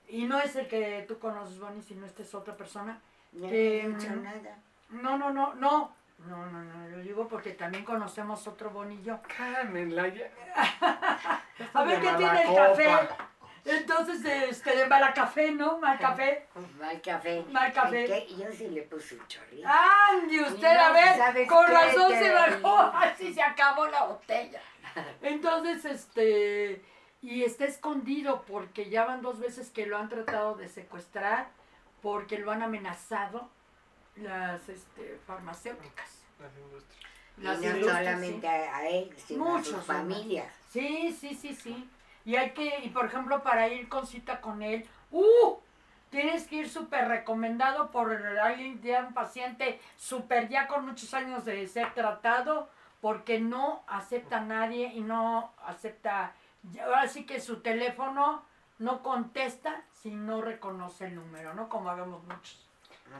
Y 0.08 0.24
no 0.24 0.38
es 0.40 0.54
el 0.56 0.68
que 0.68 1.04
tú 1.08 1.18
conoces, 1.18 1.58
Bonnie, 1.58 1.82
sino 1.82 2.06
esta 2.06 2.22
es 2.22 2.34
otra 2.34 2.56
persona. 2.56 3.00
no 3.32 3.48
Que, 3.48 3.80
he 3.82 3.88
dicho 3.88 4.10
mm, 4.10 4.22
nada. 4.22 4.58
No, 4.90 5.16
no, 5.18 5.32
no, 5.32 5.54
no. 5.54 5.95
No, 6.18 6.46
no, 6.46 6.64
no, 6.64 6.88
lo 6.88 6.98
digo 6.98 7.28
porque 7.28 7.52
también 7.52 7.84
conocemos 7.84 8.46
otro 8.46 8.70
Bonillo. 8.70 9.20
Cálmenla 9.36 10.08
ya. 10.08 10.30
A 11.74 11.84
ver 11.84 12.00
qué 12.00 12.12
tiene 12.16 12.42
el 12.42 12.54
café. 12.54 13.08
Entonces, 13.66 14.24
este, 14.24 14.76
de 14.76 14.86
mala 14.86 15.12
café, 15.12 15.50
¿no? 15.50 15.78
Mal 15.78 15.98
café. 15.98 16.46
Mal 16.78 17.00
café. 17.02 17.44
Mal 17.50 17.72
café. 17.72 18.04
¿Y 18.04 18.06
qué? 18.06 18.36
Yo 18.36 18.52
sí 18.52 18.68
le 18.68 18.82
puse 18.82 19.16
un 19.16 19.26
chorrito. 19.26 19.68
Andy, 19.68 20.40
usted, 20.40 20.74
No, 20.74 20.80
a 20.84 20.92
ver, 20.92 21.16
¿sabes 21.16 21.48
con 21.48 21.66
razón 21.66 22.12
se 22.12 22.32
bajó, 22.32 22.78
así 22.94 23.34
se 23.34 23.42
acabó 23.42 23.86
la 23.88 24.04
botella. 24.04 24.60
Entonces, 25.22 25.84
este, 25.84 26.84
y 27.20 27.42
está 27.42 27.64
escondido 27.64 28.42
porque 28.42 28.88
ya 28.88 29.04
van 29.04 29.20
dos 29.20 29.40
veces 29.40 29.70
que 29.70 29.86
lo 29.86 29.98
han 29.98 30.08
tratado 30.08 30.54
de 30.54 30.68
secuestrar 30.68 31.48
porque 32.02 32.38
lo 32.38 32.52
han 32.52 32.62
amenazado 32.62 33.50
las 34.16 34.68
este, 34.68 35.18
farmacéuticas. 35.26 36.22
Las 36.40 36.56
industrias. 36.56 37.12
Las 37.38 37.58
y 37.58 37.66
no 37.66 37.76
industrias, 37.76 37.98
solamente 37.98 38.40
sí. 38.40 38.46
a, 38.46 38.76
a 38.76 38.88
él, 38.88 39.16
sino 39.16 39.44
a 39.44 39.48
Muchos, 39.50 39.68
sus 39.68 39.76
¿no? 39.76 39.82
familias. 39.82 40.52
Sí, 40.70 41.16
sí, 41.18 41.34
sí, 41.34 41.54
sí. 41.54 41.90
Y 42.24 42.36
hay 42.36 42.50
que, 42.50 42.80
y 42.80 42.88
por 42.88 43.06
ejemplo, 43.06 43.42
para 43.42 43.68
ir 43.68 43.88
con 43.88 44.06
cita 44.06 44.40
con 44.40 44.62
él, 44.62 44.88
¡uh! 45.10 45.56
Tienes 46.10 46.46
que 46.46 46.56
ir 46.56 46.68
súper 46.68 47.08
recomendado 47.08 47.90
por 47.90 48.10
alguien, 48.12 48.80
ya 48.80 49.04
un 49.06 49.12
paciente 49.12 49.80
súper 49.96 50.48
ya 50.48 50.66
con 50.66 50.86
muchos 50.86 51.12
años 51.14 51.44
de 51.44 51.66
ser 51.66 51.92
tratado, 51.94 52.70
porque 53.00 53.38
no 53.40 53.82
acepta 53.86 54.38
a 54.38 54.40
nadie 54.40 54.86
y 54.94 55.00
no 55.00 55.52
acepta, 55.64 56.32
ahora 56.82 57.06
sí 57.08 57.26
que 57.26 57.40
su 57.40 57.60
teléfono 57.60 58.42
no 58.78 59.02
contesta 59.02 59.82
si 59.92 60.10
no 60.10 60.40
reconoce 60.42 61.06
el 61.06 61.16
número, 61.16 61.54
¿no? 61.54 61.68
Como 61.68 61.90
hagamos 61.90 62.22
muchos. 62.24 62.65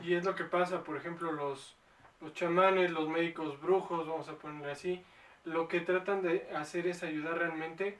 Y 0.03 0.13
es 0.15 0.25
lo 0.25 0.35
que 0.35 0.43
pasa, 0.43 0.83
por 0.83 0.97
ejemplo, 0.97 1.31
los, 1.31 1.75
los 2.21 2.33
chamanes, 2.33 2.91
los 2.91 3.09
médicos 3.09 3.59
brujos, 3.61 4.07
vamos 4.07 4.29
a 4.29 4.35
ponerle 4.35 4.71
así, 4.71 5.03
lo 5.43 5.67
que 5.67 5.81
tratan 5.81 6.21
de 6.21 6.49
hacer 6.55 6.87
es 6.87 7.03
ayudar 7.03 7.37
realmente 7.37 7.97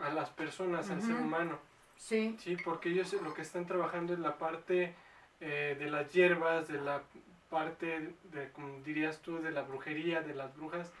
a 0.00 0.10
las 0.10 0.30
personas, 0.30 0.90
al 0.90 1.02
ser 1.02 1.14
humano, 1.14 1.58
Sí, 1.96 2.36
¿sí? 2.38 2.56
Porque 2.62 2.90
ellos 2.90 3.12
lo 3.22 3.34
que 3.34 3.42
están 3.42 3.66
trabajando 3.66 4.12
es 4.12 4.18
la 4.18 4.38
parte 4.38 4.94
eh, 5.40 5.76
de 5.78 5.90
las 5.90 6.12
hierbas, 6.12 6.68
de 6.68 6.80
la 6.80 7.02
parte, 7.48 8.14
de, 8.24 8.50
como 8.52 8.80
dirías 8.82 9.20
tú, 9.20 9.40
de 9.40 9.50
la 9.50 9.62
brujería, 9.62 10.20
de 10.20 10.34
las 10.34 10.54
brujas, 10.56 10.92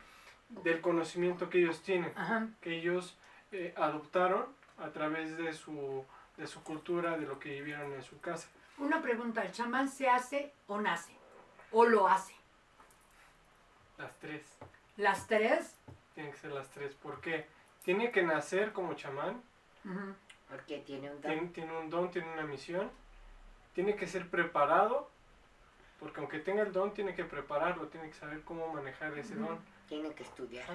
del 0.48 0.80
conocimiento 0.80 1.50
que 1.50 1.58
ellos 1.58 1.82
tienen, 1.82 2.12
ajá. 2.16 2.48
que 2.60 2.78
ellos 2.78 3.16
eh, 3.52 3.74
adoptaron 3.76 4.46
a 4.78 4.90
través 4.90 5.36
de 5.36 5.52
su, 5.52 6.04
de 6.36 6.46
su 6.46 6.62
cultura, 6.62 7.16
de 7.18 7.26
lo 7.26 7.38
que 7.38 7.50
vivieron 7.50 7.92
en 7.92 8.02
su 8.02 8.20
casa. 8.20 8.48
Una 8.78 9.00
pregunta, 9.00 9.42
¿el 9.42 9.52
chamán 9.52 9.88
se 9.88 10.08
hace 10.08 10.52
o 10.66 10.78
nace? 10.80 11.12
¿O 11.72 11.84
lo 11.86 12.08
hace? 12.08 12.34
Las 13.98 14.14
tres. 14.18 14.42
¿Las 14.96 15.26
tres? 15.26 15.78
Tienen 16.14 16.32
que 16.32 16.38
ser 16.38 16.52
las 16.52 16.68
tres. 16.70 16.94
¿Por 16.94 17.20
qué? 17.20 17.46
Tiene 17.82 18.10
que 18.10 18.22
nacer 18.22 18.72
como 18.72 18.94
chamán. 18.94 19.42
Porque 20.48 20.78
tiene 20.80 21.10
un 21.10 21.20
don. 21.20 21.30
tiene, 21.32 21.48
tiene 21.48 21.78
un 21.78 21.90
don, 21.90 22.10
tiene 22.10 22.32
una 22.32 22.42
misión, 22.42 22.90
tiene 23.74 23.96
que 23.96 24.06
ser 24.06 24.28
preparado, 24.28 25.08
porque 26.00 26.20
aunque 26.20 26.38
tenga 26.40 26.62
el 26.62 26.72
don, 26.72 26.92
tiene 26.92 27.14
que 27.14 27.24
prepararlo, 27.24 27.88
tiene 27.88 28.08
que 28.08 28.14
saber 28.14 28.42
cómo 28.42 28.72
manejar 28.72 29.16
ese 29.18 29.36
don. 29.36 29.58
Tiene 29.88 30.12
que 30.14 30.22
estudiar. 30.22 30.66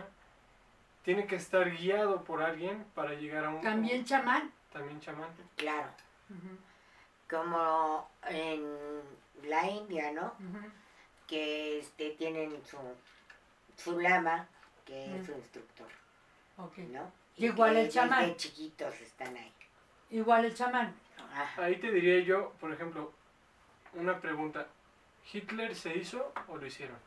Tiene 1.04 1.26
que 1.28 1.36
estar 1.36 1.70
guiado 1.72 2.24
por 2.24 2.42
alguien 2.42 2.86
para 2.96 3.14
llegar 3.14 3.46
a 3.46 3.50
un... 3.50 3.62
También 3.62 4.06
chamán. 4.06 4.52
También 4.72 5.00
chamán. 5.00 5.30
Claro. 5.56 5.90
Como 7.32 8.12
en 8.28 9.02
la 9.44 9.66
India, 9.66 10.12
¿no? 10.12 10.34
Que 11.26 11.80
este, 11.80 12.10
tienen 12.12 12.62
su, 12.66 12.78
su 13.78 13.98
lama, 14.02 14.50
que 14.86 15.18
es 15.18 15.26
su 15.26 15.32
instructor, 15.32 15.88
Ok. 16.58 16.80
¿no? 16.80 17.10
Y 17.38 17.46
igual 17.46 17.78
el 17.78 17.90
chamán. 17.90 18.24
Desde 18.24 18.36
chiquitos 18.36 19.00
están 19.00 19.36
ahí. 19.38 19.54
Igual 20.10 20.44
el 20.44 20.54
chamán. 20.54 20.94
Ajá. 21.34 21.64
Ahí 21.64 21.78
te 21.78 21.90
diría 21.90 22.20
yo, 22.20 22.52
por 22.60 22.74
ejemplo, 22.74 23.14
una 23.94 24.20
pregunta. 24.20 24.68
¿Hitler 25.32 25.74
se 25.74 25.96
hizo 25.98 26.34
o 26.50 26.58
lo 26.58 26.66
hicieron? 26.66 26.98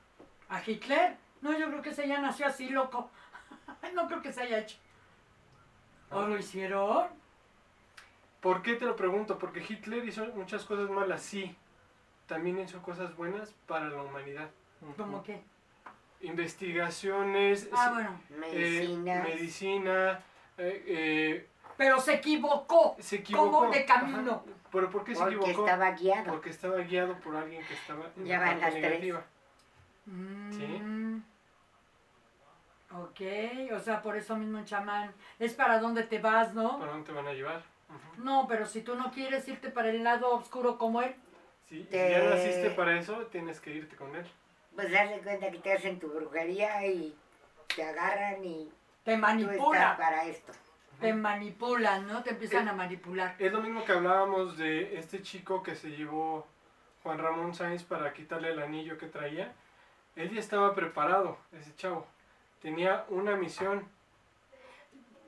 ¿A 0.49 0.62
Hitler? 0.66 1.18
No, 1.43 1.57
yo 1.59 1.68
creo 1.68 1.83
que 1.83 1.91
ese 1.91 2.09
ya 2.09 2.18
nació 2.22 2.47
así, 2.47 2.70
loco. 2.70 3.11
no 3.95 4.07
creo 4.07 4.22
que 4.22 4.33
se 4.33 4.41
haya 4.41 4.61
hecho. 4.61 4.79
¿O 6.11 6.22
lo 6.22 6.39
hicieron? 6.39 7.09
¿Por 8.45 8.61
qué 8.61 8.74
te 8.74 8.84
lo 8.84 8.95
pregunto? 8.95 9.38
Porque 9.38 9.64
Hitler 9.66 10.05
hizo 10.07 10.26
muchas 10.34 10.64
cosas 10.64 10.90
malas, 10.90 11.22
sí. 11.22 11.57
También 12.26 12.59
hizo 12.61 12.82
cosas 12.82 13.16
buenas 13.16 13.55
para 13.66 13.88
la 13.88 14.03
humanidad. 14.03 14.51
¿Cómo 14.99 15.22
qué? 15.22 15.42
Investigaciones, 16.20 17.70
Ah, 17.72 17.86
sí, 17.88 17.95
bueno. 17.95 18.20
eh, 18.30 18.36
Medicinas. 18.38 19.24
medicina, 19.24 20.20
eh, 20.59 20.84
eh, 20.86 21.49
Pero 21.78 21.99
se 22.01 22.16
equivocó. 22.16 22.97
se 22.99 23.16
equivocó. 23.16 23.51
¿Cómo 23.51 23.70
de 23.70 23.86
camino? 23.86 24.32
Ajá. 24.32 24.42
¿Pero 24.70 24.90
por 24.90 25.05
qué 25.05 25.14
se 25.14 25.22
porque 25.22 25.36
equivocó? 25.36 25.64
estaba 25.66 25.90
guiado. 25.92 26.30
Porque 26.32 26.51
estaba 26.51 26.76
guiado 26.80 27.14
por 27.20 27.36
alguien 27.36 27.64
que 27.66 27.72
estaba 27.72 28.11
en 28.14 28.26
Ya 28.26 28.38
la 28.40 28.45
van 28.47 28.61
las 28.61 28.70
tres. 28.72 28.82
negativa. 28.84 29.24
Mm. 30.05 31.18
Ok, 32.92 33.20
o 33.74 33.78
sea, 33.78 34.03
por 34.03 34.16
eso 34.16 34.36
mismo 34.36 34.59
un 34.59 34.66
chamán. 34.66 35.12
Es 35.38 35.55
para 35.55 35.80
dónde 35.80 36.03
te 36.03 36.18
vas, 36.18 36.53
¿no? 36.53 36.78
¿Para 36.78 36.92
dónde 36.92 37.07
te 37.07 37.12
van 37.12 37.26
a 37.26 37.32
llevar? 37.32 37.62
No, 38.18 38.47
pero 38.49 38.66
si 38.66 38.82
tú 38.82 38.95
no 38.95 39.11
quieres 39.11 39.47
irte 39.49 39.70
para 39.70 39.90
el 39.90 40.03
lado 40.05 40.34
oscuro 40.34 40.78
como 40.78 41.03
él, 41.03 41.14
Sí, 41.68 41.78
si 41.82 41.84
Te- 41.88 42.11
ya 42.11 42.22
naciste 42.28 42.70
para 42.70 42.99
eso, 42.99 43.16
tienes 43.26 43.59
que 43.61 43.70
irte 43.70 43.97
con 43.97 44.14
él. 44.14 44.26
Pues 44.74 44.90
de 44.90 45.20
cuenta 45.24 45.51
que 45.51 45.59
te 45.59 45.72
hacen 45.72 45.99
tu 45.99 46.09
brujería 46.09 46.86
y 46.86 47.16
te 47.74 47.82
agarran 47.82 48.45
y 48.45 48.64
te 48.66 48.70
tú 49.05 49.11
estás 49.12 49.18
manipula. 49.20 49.97
para 49.97 50.24
esto. 50.26 50.53
Te 51.01 51.12
manipulan, 51.12 52.07
¿no? 52.07 52.22
Te 52.22 52.30
empiezan 52.30 52.68
a 52.68 52.72
manipular. 52.72 53.34
Es 53.38 53.51
lo 53.53 53.61
mismo 53.61 53.84
que 53.84 53.92
hablábamos 53.92 54.57
de 54.59 54.99
este 54.99 55.22
chico 55.22 55.62
que 55.62 55.74
se 55.74 55.90
llevó 55.90 56.47
Juan 57.03 57.18
Ramón 57.18 57.55
Sáenz 57.55 57.82
para 57.82 58.12
quitarle 58.12 58.51
el 58.51 58.62
anillo 58.62 58.97
que 58.99 59.07
traía. 59.07 59.53
Él 60.16 60.32
ya 60.32 60.40
estaba 60.40 60.74
preparado, 60.74 61.38
ese 61.53 61.74
chavo. 61.76 62.07
Tenía 62.61 63.05
una 63.09 63.36
misión. 63.36 63.88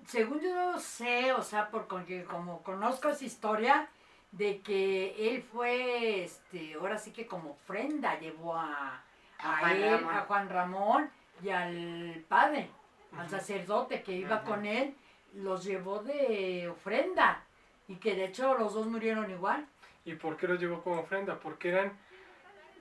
Según 0.07 0.41
yo 0.41 0.79
sé, 0.79 1.33
o 1.33 1.43
sea, 1.43 1.69
porque 1.71 2.25
como 2.25 2.63
conozco 2.63 3.09
esa 3.09 3.25
historia, 3.25 3.89
de 4.33 4.61
que 4.61 5.15
él 5.31 5.43
fue, 5.43 6.25
este, 6.25 6.75
ahora 6.75 6.99
sí 6.99 7.11
que 7.13 7.27
como 7.27 7.51
ofrenda 7.51 8.19
llevó 8.19 8.55
a, 8.55 9.03
A 9.39 9.73
él, 9.73 10.01
Ramón. 10.01 10.15
a 10.15 10.21
Juan 10.23 10.49
Ramón 10.49 11.11
y 11.43 11.51
al 11.51 12.25
padre, 12.29 12.69
al 13.17 13.29
sacerdote 13.29 14.03
que 14.03 14.13
iba 14.13 14.43
con 14.43 14.67
él, 14.67 14.95
los 15.35 15.65
llevó 15.65 16.01
de 16.01 16.69
ofrenda 16.69 17.43
y 17.89 17.97
que 17.97 18.15
de 18.15 18.27
hecho 18.27 18.55
los 18.57 18.75
dos 18.75 18.87
murieron 18.87 19.31
igual. 19.31 19.67
¿Y 20.05 20.15
por 20.15 20.37
qué 20.37 20.47
los 20.49 20.61
llevó 20.61 20.83
como 20.83 21.01
ofrenda? 21.01 21.39
Porque 21.41 21.71
eran 21.71 21.99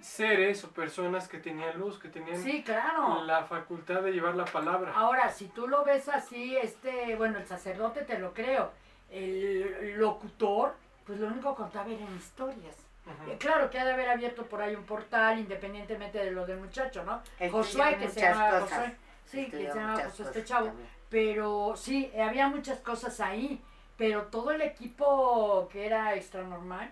seres 0.05 0.63
o 0.63 0.69
personas 0.71 1.27
que 1.27 1.39
tenían 1.39 1.77
luz, 1.79 1.97
que 1.99 2.09
tenían 2.09 2.41
Sí, 2.41 2.63
claro. 2.63 3.23
la 3.23 3.43
facultad 3.45 4.01
de 4.01 4.11
llevar 4.11 4.35
la 4.35 4.45
palabra. 4.45 4.93
Ahora, 4.95 5.29
si 5.31 5.47
tú 5.47 5.67
lo 5.67 5.83
ves 5.83 6.07
así, 6.09 6.55
este, 6.57 7.15
bueno, 7.15 7.39
el 7.39 7.45
sacerdote 7.47 8.03
te 8.03 8.19
lo 8.19 8.33
creo, 8.33 8.71
el 9.11 9.95
locutor, 9.97 10.75
pues 11.05 11.19
lo 11.19 11.27
único 11.27 11.51
que 11.55 11.61
contaba 11.63 11.89
eran 11.89 12.15
historias. 12.15 12.75
Eh, 13.27 13.37
Claro 13.39 13.69
que 13.69 13.79
ha 13.79 13.85
de 13.85 13.93
haber 13.93 14.09
abierto 14.09 14.43
por 14.45 14.61
ahí 14.61 14.75
un 14.75 14.83
portal, 14.83 15.37
independientemente 15.39 16.17
de 16.17 16.31
lo 16.31 16.45
del 16.45 16.57
muchacho, 16.57 17.03
¿no? 17.03 17.21
Estudió 17.39 17.51
Josué, 17.51 17.97
que 17.99 18.09
se 18.09 18.21
llama 18.21 18.49
cosas. 18.59 18.69
Josué. 18.79 18.95
Sí, 19.25 19.45
que 19.49 19.57
se 19.57 19.63
llama 19.63 20.03
Josué 20.05 20.25
este 20.25 20.43
chavo. 20.43 20.67
también. 20.67 20.89
Pero 21.09 21.73
sí, 21.75 22.09
eh, 22.13 22.21
había 22.23 22.47
muchas 22.47 22.79
cosas 22.79 23.19
ahí, 23.19 23.61
pero 23.97 24.23
todo 24.23 24.51
el 24.51 24.61
equipo 24.61 25.69
que 25.71 25.85
era 25.85 26.15
extra 26.15 26.41
normal, 26.43 26.91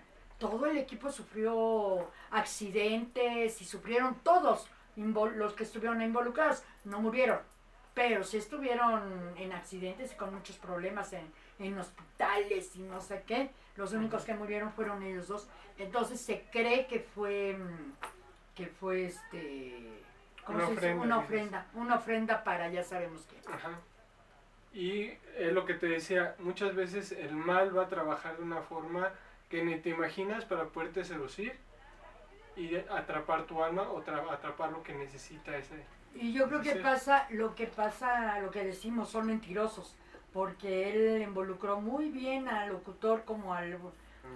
todo 0.50 0.66
el 0.66 0.78
equipo 0.78 1.10
sufrió 1.10 2.10
accidentes 2.30 3.60
y 3.60 3.64
sufrieron 3.64 4.16
todos 4.22 4.68
los 4.96 5.52
que 5.54 5.64
estuvieron 5.64 6.00
involucrados, 6.02 6.62
no 6.84 7.00
murieron, 7.00 7.40
pero 7.94 8.24
sí 8.24 8.36
estuvieron 8.36 9.34
en 9.36 9.52
accidentes 9.52 10.12
y 10.12 10.16
con 10.16 10.34
muchos 10.34 10.56
problemas 10.56 11.12
en, 11.12 11.32
en 11.58 11.78
hospitales 11.78 12.74
y 12.76 12.80
no 12.82 13.00
sé 13.00 13.22
qué. 13.26 13.50
Los 13.76 13.92
únicos 13.92 14.24
que 14.24 14.34
murieron 14.34 14.72
fueron 14.72 15.02
ellos 15.02 15.26
dos. 15.28 15.48
Entonces 15.78 16.20
se 16.20 16.44
cree 16.52 16.86
que 16.86 17.00
fue, 17.00 17.56
mm, 17.58 17.92
que 18.54 18.66
fue 18.66 19.06
este, 19.06 20.02
¿cómo 20.44 20.58
Una 20.58 20.66
se 20.66 20.72
dice? 20.72 20.86
ofrenda, 20.86 21.04
Una 21.04 21.18
ofrenda, 21.18 21.66
una 21.74 21.94
ofrenda 21.96 22.44
para 22.44 22.68
ya 22.68 22.84
sabemos 22.84 23.26
qué. 23.28 23.52
Ajá. 23.52 23.80
Y 24.72 25.12
es 25.36 25.52
lo 25.52 25.64
que 25.66 25.74
te 25.74 25.86
decía, 25.86 26.34
muchas 26.38 26.74
veces 26.74 27.12
el 27.12 27.32
mal 27.34 27.76
va 27.76 27.84
a 27.84 27.88
trabajar 27.88 28.36
de 28.36 28.42
una 28.42 28.60
forma 28.60 29.12
que 29.48 29.64
ni 29.64 29.78
te 29.78 29.90
imaginas 29.90 30.44
para 30.44 30.64
poderte 30.66 31.04
seducir 31.04 31.56
y 32.56 32.76
atrapar 32.76 33.44
tu 33.44 33.62
alma 33.62 33.82
o 33.90 34.02
tra- 34.04 34.30
atrapar 34.30 34.70
lo 34.70 34.82
que 34.82 34.94
necesita 34.94 35.56
ese. 35.56 35.82
Y 36.14 36.32
yo 36.32 36.46
creo 36.48 36.60
que 36.62 36.70
pasa, 36.82 37.26
lo 37.30 37.54
que 37.54 37.66
pasa, 37.66 38.38
lo 38.40 38.50
que 38.50 38.64
decimos, 38.64 39.08
son 39.08 39.26
mentirosos, 39.26 39.96
porque 40.32 40.90
él 40.90 41.22
involucró 41.22 41.80
muy 41.80 42.10
bien 42.10 42.48
al 42.48 42.68
locutor 42.70 43.24
como 43.24 43.54
al, 43.54 43.78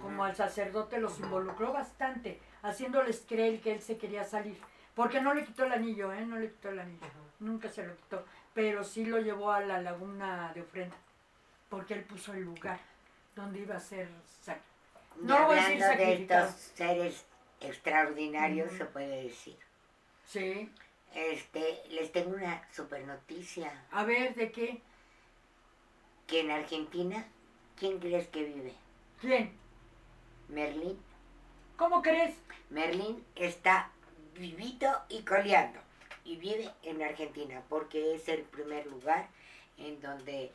como 0.01 0.23
al 0.25 0.35
sacerdote, 0.35 0.99
los 0.99 1.19
involucró 1.19 1.71
bastante, 1.71 2.39
haciéndoles 2.61 3.25
creer 3.27 3.61
que 3.61 3.71
él 3.73 3.81
se 3.81 3.97
quería 3.97 4.23
salir, 4.25 4.57
porque 4.93 5.21
no 5.21 5.33
le 5.33 5.45
quitó 5.45 5.63
el 5.63 5.71
anillo, 5.71 6.11
¿eh? 6.11 6.25
No 6.25 6.37
le 6.37 6.49
quitó 6.49 6.69
el 6.69 6.79
anillo, 6.79 7.07
nunca 7.39 7.69
se 7.69 7.85
lo 7.87 7.95
quitó, 7.95 8.25
pero 8.53 8.83
sí 8.83 9.05
lo 9.05 9.19
llevó 9.19 9.51
a 9.51 9.61
la 9.61 9.81
laguna 9.81 10.51
de 10.53 10.61
ofrenda, 10.61 10.95
porque 11.69 11.93
él 11.93 12.03
puso 12.03 12.33
el 12.33 12.43
lugar 12.43 12.79
donde 13.35 13.59
iba 13.59 13.75
a 13.77 13.79
ser 13.79 14.09
sac- 14.45 14.57
No 15.21 15.45
voy 15.47 15.57
a 15.57 15.67
decir 15.69 15.83
hablando 15.83 16.05
de 16.05 16.13
estos 16.13 16.51
seres 16.75 17.25
extraordinarios, 17.61 18.71
se 18.73 18.85
puede 18.85 19.23
decir. 19.23 19.57
Sí, 20.25 20.71
Este, 21.13 21.81
les 21.89 22.11
tengo 22.11 22.35
una 22.35 22.61
super 22.71 23.03
noticia. 23.05 23.85
a 23.91 24.03
ver, 24.03 24.35
¿de 24.35 24.51
qué? 24.51 24.81
Que 26.27 26.41
en 26.41 26.51
Argentina, 26.51 27.25
¿quién 27.75 27.99
crees 27.99 28.27
que 28.27 28.43
vive? 28.43 28.73
¿Quién? 29.19 29.51
Merlín. 30.47 30.99
¿Cómo 31.77 32.01
crees? 32.01 32.35
Merlín 32.69 33.25
está 33.35 33.89
vivito 34.35 34.87
y 35.09 35.23
coleando. 35.23 35.79
Y 36.23 36.37
vive 36.37 36.69
en 36.83 37.01
Argentina, 37.01 37.63
porque 37.69 38.13
es 38.13 38.27
el 38.29 38.43
primer 38.43 38.85
lugar 38.85 39.27
en 39.77 39.99
donde 40.01 40.51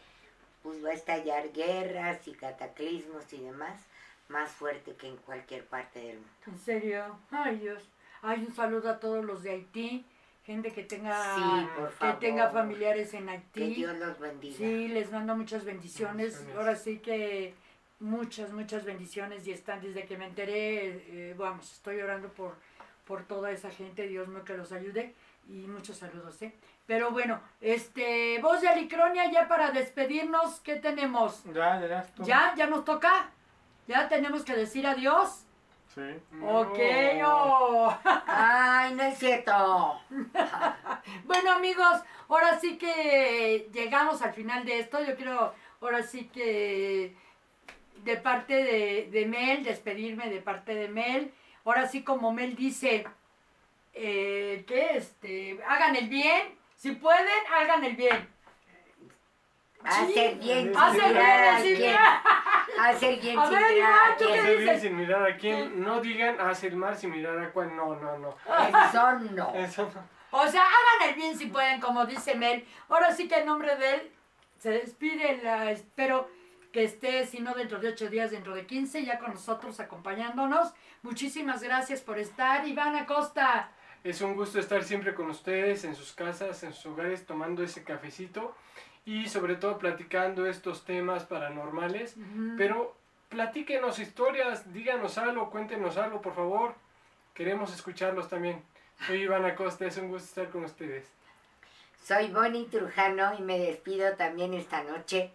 pues, 0.63 0.85
va 0.85 0.91
a 0.91 0.95
estallar 0.95 1.53
guerras 1.53 2.29
y 2.29 2.33
cataclismos 2.35 3.33
y 3.33 3.39
demás, 3.39 3.81
más 4.35 4.51
fuerte 4.51 4.95
que 4.97 5.09
en 5.09 5.17
cualquier 5.19 5.65
parte 5.65 6.01
del 6.01 6.17
mundo. 6.17 6.31
¿En 6.49 6.59
serio? 6.59 7.19
Ay, 7.31 7.57
Dios. 7.59 7.89
Ay, 8.21 8.45
un 8.47 8.53
saludo 8.55 8.91
a 8.91 8.99
todos 8.99 9.25
los 9.25 9.43
de 9.45 9.51
Haití. 9.51 10.05
Gente 10.45 10.73
que 10.73 10.83
tenga, 10.83 11.37
Sí, 11.37 11.69
por 11.77 11.89
que 11.89 11.95
favor. 11.95 12.19
tenga 12.19 12.51
familiares 12.51 13.15
en 13.15 13.27
Que 13.27 13.31
Haití. 13.33 13.75
Dios 13.77 13.97
los 13.97 14.19
bendiga. 14.19 14.57
Sí, 14.59 14.89
les 14.89 15.11
mando 15.13 15.37
muchas 15.37 15.65
bendiciones. 15.65 16.33
Bendiciones. 16.33 16.57
Ahora 16.57 16.75
sí 16.77 16.99
que 16.99 17.55
muchas, 18.01 18.53
muchas 18.53 18.85
bendiciones. 18.85 19.47
Y 19.47 19.53
están 19.53 19.81
desde 19.81 20.05
que 20.05 20.19
me 20.19 20.27
enteré, 20.27 21.31
eh, 21.31 21.35
vamos, 21.39 21.73
estoy 21.73 22.01
orando 22.01 22.29
por, 22.29 22.57
por 23.07 23.23
toda 23.25 23.53
esa 23.53 23.71
gente. 23.71 24.07
Dios 24.09 24.27
mío 24.29 24.45
que 24.45 24.57
los 24.57 24.73
ayude. 24.73 25.15
Y 25.49 25.67
muchos 25.69 25.99
saludos, 25.99 26.41
¿eh? 26.43 26.53
Pero 26.87 27.11
bueno, 27.13 27.41
este, 27.61 28.39
voz 28.43 28.61
de 28.63 28.69
Alicronia, 28.69 29.31
ya 29.31 29.47
para 29.47 29.71
despedirnos, 29.71 30.61
¿qué 30.61 30.77
tenemos? 30.77 31.45
Ya, 31.45 31.81
ya, 31.81 31.87
ya. 31.87 32.25
¿Ya? 32.25 32.55
¿Ya 32.57 32.67
nos 32.67 32.85
toca? 32.85 33.31
¿Ya 33.87 34.09
tenemos 34.09 34.45
que 34.45 34.55
decir 34.55 34.87
adiós? 34.87 35.45
Sí. 35.95 36.01
Ok, 36.43 36.79
No. 37.21 37.29
oh. 37.29 37.99
Ay, 38.27 38.95
no 38.95 39.03
es 39.05 39.19
cierto. 39.19 40.01
Bueno 41.25 41.53
amigos, 41.53 42.01
ahora 42.29 42.59
sí 42.59 42.79
que 42.79 43.69
llegamos 43.73 44.23
al 44.23 44.33
final 44.33 44.65
de 44.65 44.79
esto. 44.81 45.03
Yo 45.05 45.17
quiero 45.17 45.55
ahora 45.81 46.03
sí 46.03 46.31
que 46.33 47.15
de 48.03 48.17
parte 48.17 48.55
de, 48.55 49.09
de 49.11 49.27
Mel, 49.27 49.63
despedirme 49.65 50.31
de 50.31 50.41
parte 50.41 50.75
de 50.75 50.89
Mel. 50.89 51.33
Ahora 51.65 51.87
sí 51.89 52.03
como 52.03 52.33
Mel 52.33 52.57
dice, 52.57 53.07
eh, 53.93 54.65
que 54.67 54.97
este, 54.97 55.59
hagan 55.69 55.95
el 55.97 56.09
bien. 56.09 56.59
Si 56.77 56.93
pueden, 56.93 57.29
hagan 57.55 57.85
el 57.85 57.97
bien. 57.97 58.29
Hacer 59.85 60.37
bien 60.39 60.65
sin 60.69 60.77
Hacer 60.77 61.09
mirar 61.09 61.63
bien, 61.63 61.75
a 61.75 61.79
quién. 61.79 61.97
Hacer 62.81 63.21
bien 63.21 63.39
A 63.39 63.47
sin 63.47 63.55
ver, 63.55 63.73
mirar 63.73 63.77
Iván, 63.77 64.13
a 64.13 64.17
¿tú 64.17 64.25
qué 64.25 64.31
quién. 64.31 64.41
Hacer 64.41 64.57
bien 64.57 64.61
dices? 64.69 64.83
sin 64.83 64.97
mirar 64.97 65.31
a 65.31 65.37
quién. 65.37 65.83
No 65.83 66.01
digan 66.01 66.41
hacer 66.41 66.77
mal 66.77 66.97
sin 66.97 67.11
mirar 67.11 67.39
a 67.39 67.51
cuál. 67.53 67.77
No, 67.77 67.95
no, 67.97 68.19
no. 68.19 68.37
Eso 68.89 69.13
no. 69.31 69.55
Eso 69.55 69.91
no. 69.95 70.15
O 70.31 70.49
sea, 70.49 70.63
hagan 70.63 71.11
el 71.11 71.15
bien 71.15 71.39
si 71.39 71.47
pueden, 71.47 71.81
como 71.81 72.07
dice 72.07 72.35
Mel. 72.35 72.67
Ahora 72.89 73.13
sí 73.15 73.29
que 73.29 73.37
en 73.37 73.47
nombre 73.47 73.77
de 73.77 73.95
él 73.95 74.13
se 74.59 74.71
despide. 74.71 75.41
La, 75.43 75.71
espero 75.71 76.29
que 76.73 76.83
esté, 76.83 77.25
si 77.27 77.41
no 77.41 77.55
dentro 77.55 77.79
de 77.79 77.91
ocho 77.91 78.09
días, 78.09 78.33
dentro 78.33 78.53
de 78.55 78.67
15, 78.67 79.05
ya 79.05 79.19
con 79.21 79.33
nosotros 79.35 79.79
acompañándonos. 79.79 80.73
Muchísimas 81.03 81.63
gracias 81.63 82.01
por 82.01 82.19
estar. 82.19 82.67
Iván 82.67 82.97
Acosta. 82.97 83.71
Es 84.03 84.21
un 84.21 84.35
gusto 84.35 84.59
estar 84.59 84.83
siempre 84.83 85.15
con 85.15 85.31
ustedes 85.31 85.85
en 85.85 85.95
sus 85.95 86.13
casas, 86.13 86.63
en 86.65 86.73
sus 86.73 86.87
hogares, 86.87 87.25
tomando 87.27 87.63
ese 87.63 87.85
cafecito 87.85 88.57
y 89.05 89.29
sobre 89.29 89.57
todo 89.57 89.79
platicando 89.79 90.47
estos 90.47 90.85
temas 90.85 91.25
paranormales. 91.25 92.17
Pero 92.57 92.97
platíquenos 93.29 93.99
historias, 93.99 94.73
díganos 94.73 95.19
algo, 95.19 95.51
cuéntenos 95.51 95.97
algo, 95.97 96.23
por 96.23 96.35
favor. 96.35 96.75
Queremos 97.35 97.75
escucharlos 97.75 98.29
también. 98.29 98.63
Soy 99.07 99.23
Iván 99.23 99.45
Acosta, 99.45 99.87
es 99.87 99.97
un 99.99 100.09
gusto 100.09 100.29
estar 100.29 100.51
con 100.51 100.65
ustedes. 100.65 101.07
Soy 102.03 102.29
Bonnie 102.31 102.67
Trujano 102.67 103.35
y 103.39 103.43
me 103.43 103.59
despido 103.59 104.15
también 104.17 104.55
esta 104.55 104.83
noche, 104.83 105.31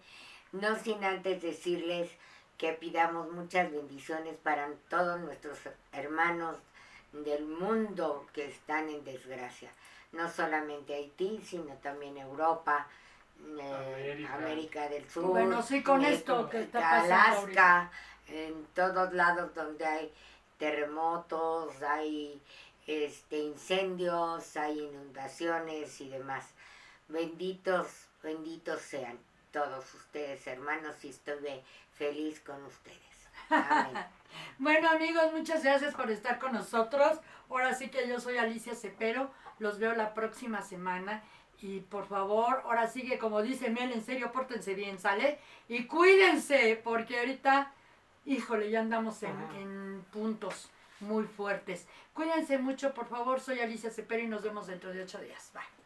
no 0.52 0.76
sin 0.76 1.04
antes 1.04 1.42
decirles 1.42 2.10
que 2.58 2.72
pidamos 2.72 3.30
muchas 3.32 3.72
bendiciones 3.72 4.36
para 4.36 4.68
todos 4.88 5.18
nuestros 5.20 5.58
hermanos 5.92 6.56
del 7.12 7.44
mundo 7.44 8.26
que 8.32 8.46
están 8.46 8.88
en 8.88 9.04
desgracia. 9.04 9.70
No 10.12 10.30
solamente 10.30 10.94
Haití, 10.94 11.40
sino 11.44 11.74
también 11.82 12.16
Europa, 12.16 12.86
América. 13.48 14.34
América. 14.34 14.88
del 14.88 15.08
Sur, 15.08 15.24
Bueno, 15.24 15.62
sí, 15.62 15.82
con 15.82 16.04
eh, 16.04 16.14
esto 16.14 16.48
que 16.48 16.62
está 16.62 16.80
pasando 16.80 17.14
Alaska, 17.14 17.90
en 18.28 18.66
todos 18.74 19.12
lados 19.12 19.54
donde 19.54 19.84
hay 19.84 20.12
terremotos, 20.58 21.82
hay 21.82 22.40
este, 22.86 23.38
incendios, 23.38 24.56
hay 24.56 24.80
inundaciones 24.80 26.00
y 26.00 26.08
demás. 26.08 26.44
Benditos, 27.08 27.86
benditos 28.22 28.80
sean 28.80 29.18
todos 29.52 29.94
ustedes, 29.94 30.46
hermanos, 30.46 31.04
y 31.04 31.08
estoy 31.08 31.62
feliz 31.92 32.40
con 32.40 32.64
ustedes. 32.64 32.98
Amén. 33.50 34.04
Bueno 34.58 34.88
amigos, 34.90 35.32
muchas 35.32 35.64
gracias 35.64 35.94
por 35.94 36.08
estar 36.08 36.38
con 36.38 36.52
nosotros. 36.52 37.18
Ahora 37.48 37.74
sí 37.74 37.88
que 37.88 38.06
yo 38.06 38.20
soy 38.20 38.38
Alicia 38.38 38.76
Cepero. 38.76 39.30
Los 39.58 39.78
veo 39.80 39.92
la 39.94 40.14
próxima 40.14 40.62
semana. 40.62 41.22
Y 41.62 41.80
por 41.80 42.06
favor, 42.06 42.62
ahora 42.64 42.88
sí 42.88 43.06
que 43.06 43.18
como 43.18 43.42
dice 43.42 43.70
Mel, 43.70 43.92
en 43.92 44.02
serio, 44.02 44.32
pórtense 44.32 44.74
bien, 44.74 44.98
¿sale? 44.98 45.38
Y 45.68 45.84
cuídense, 45.86 46.80
porque 46.82 47.18
ahorita, 47.18 47.72
híjole, 48.24 48.70
ya 48.70 48.80
andamos 48.80 49.22
en 49.22 50.04
puntos 50.12 50.70
muy 51.00 51.24
fuertes. 51.24 51.86
Cuídense 52.14 52.58
mucho, 52.58 52.94
por 52.94 53.06
favor. 53.08 53.40
Soy 53.40 53.60
Alicia 53.60 53.90
Cepero 53.90 54.22
y 54.22 54.28
nos 54.28 54.42
vemos 54.42 54.66
dentro 54.66 54.92
de 54.92 55.02
ocho 55.02 55.20
días. 55.20 55.52
Bye. 55.54 55.80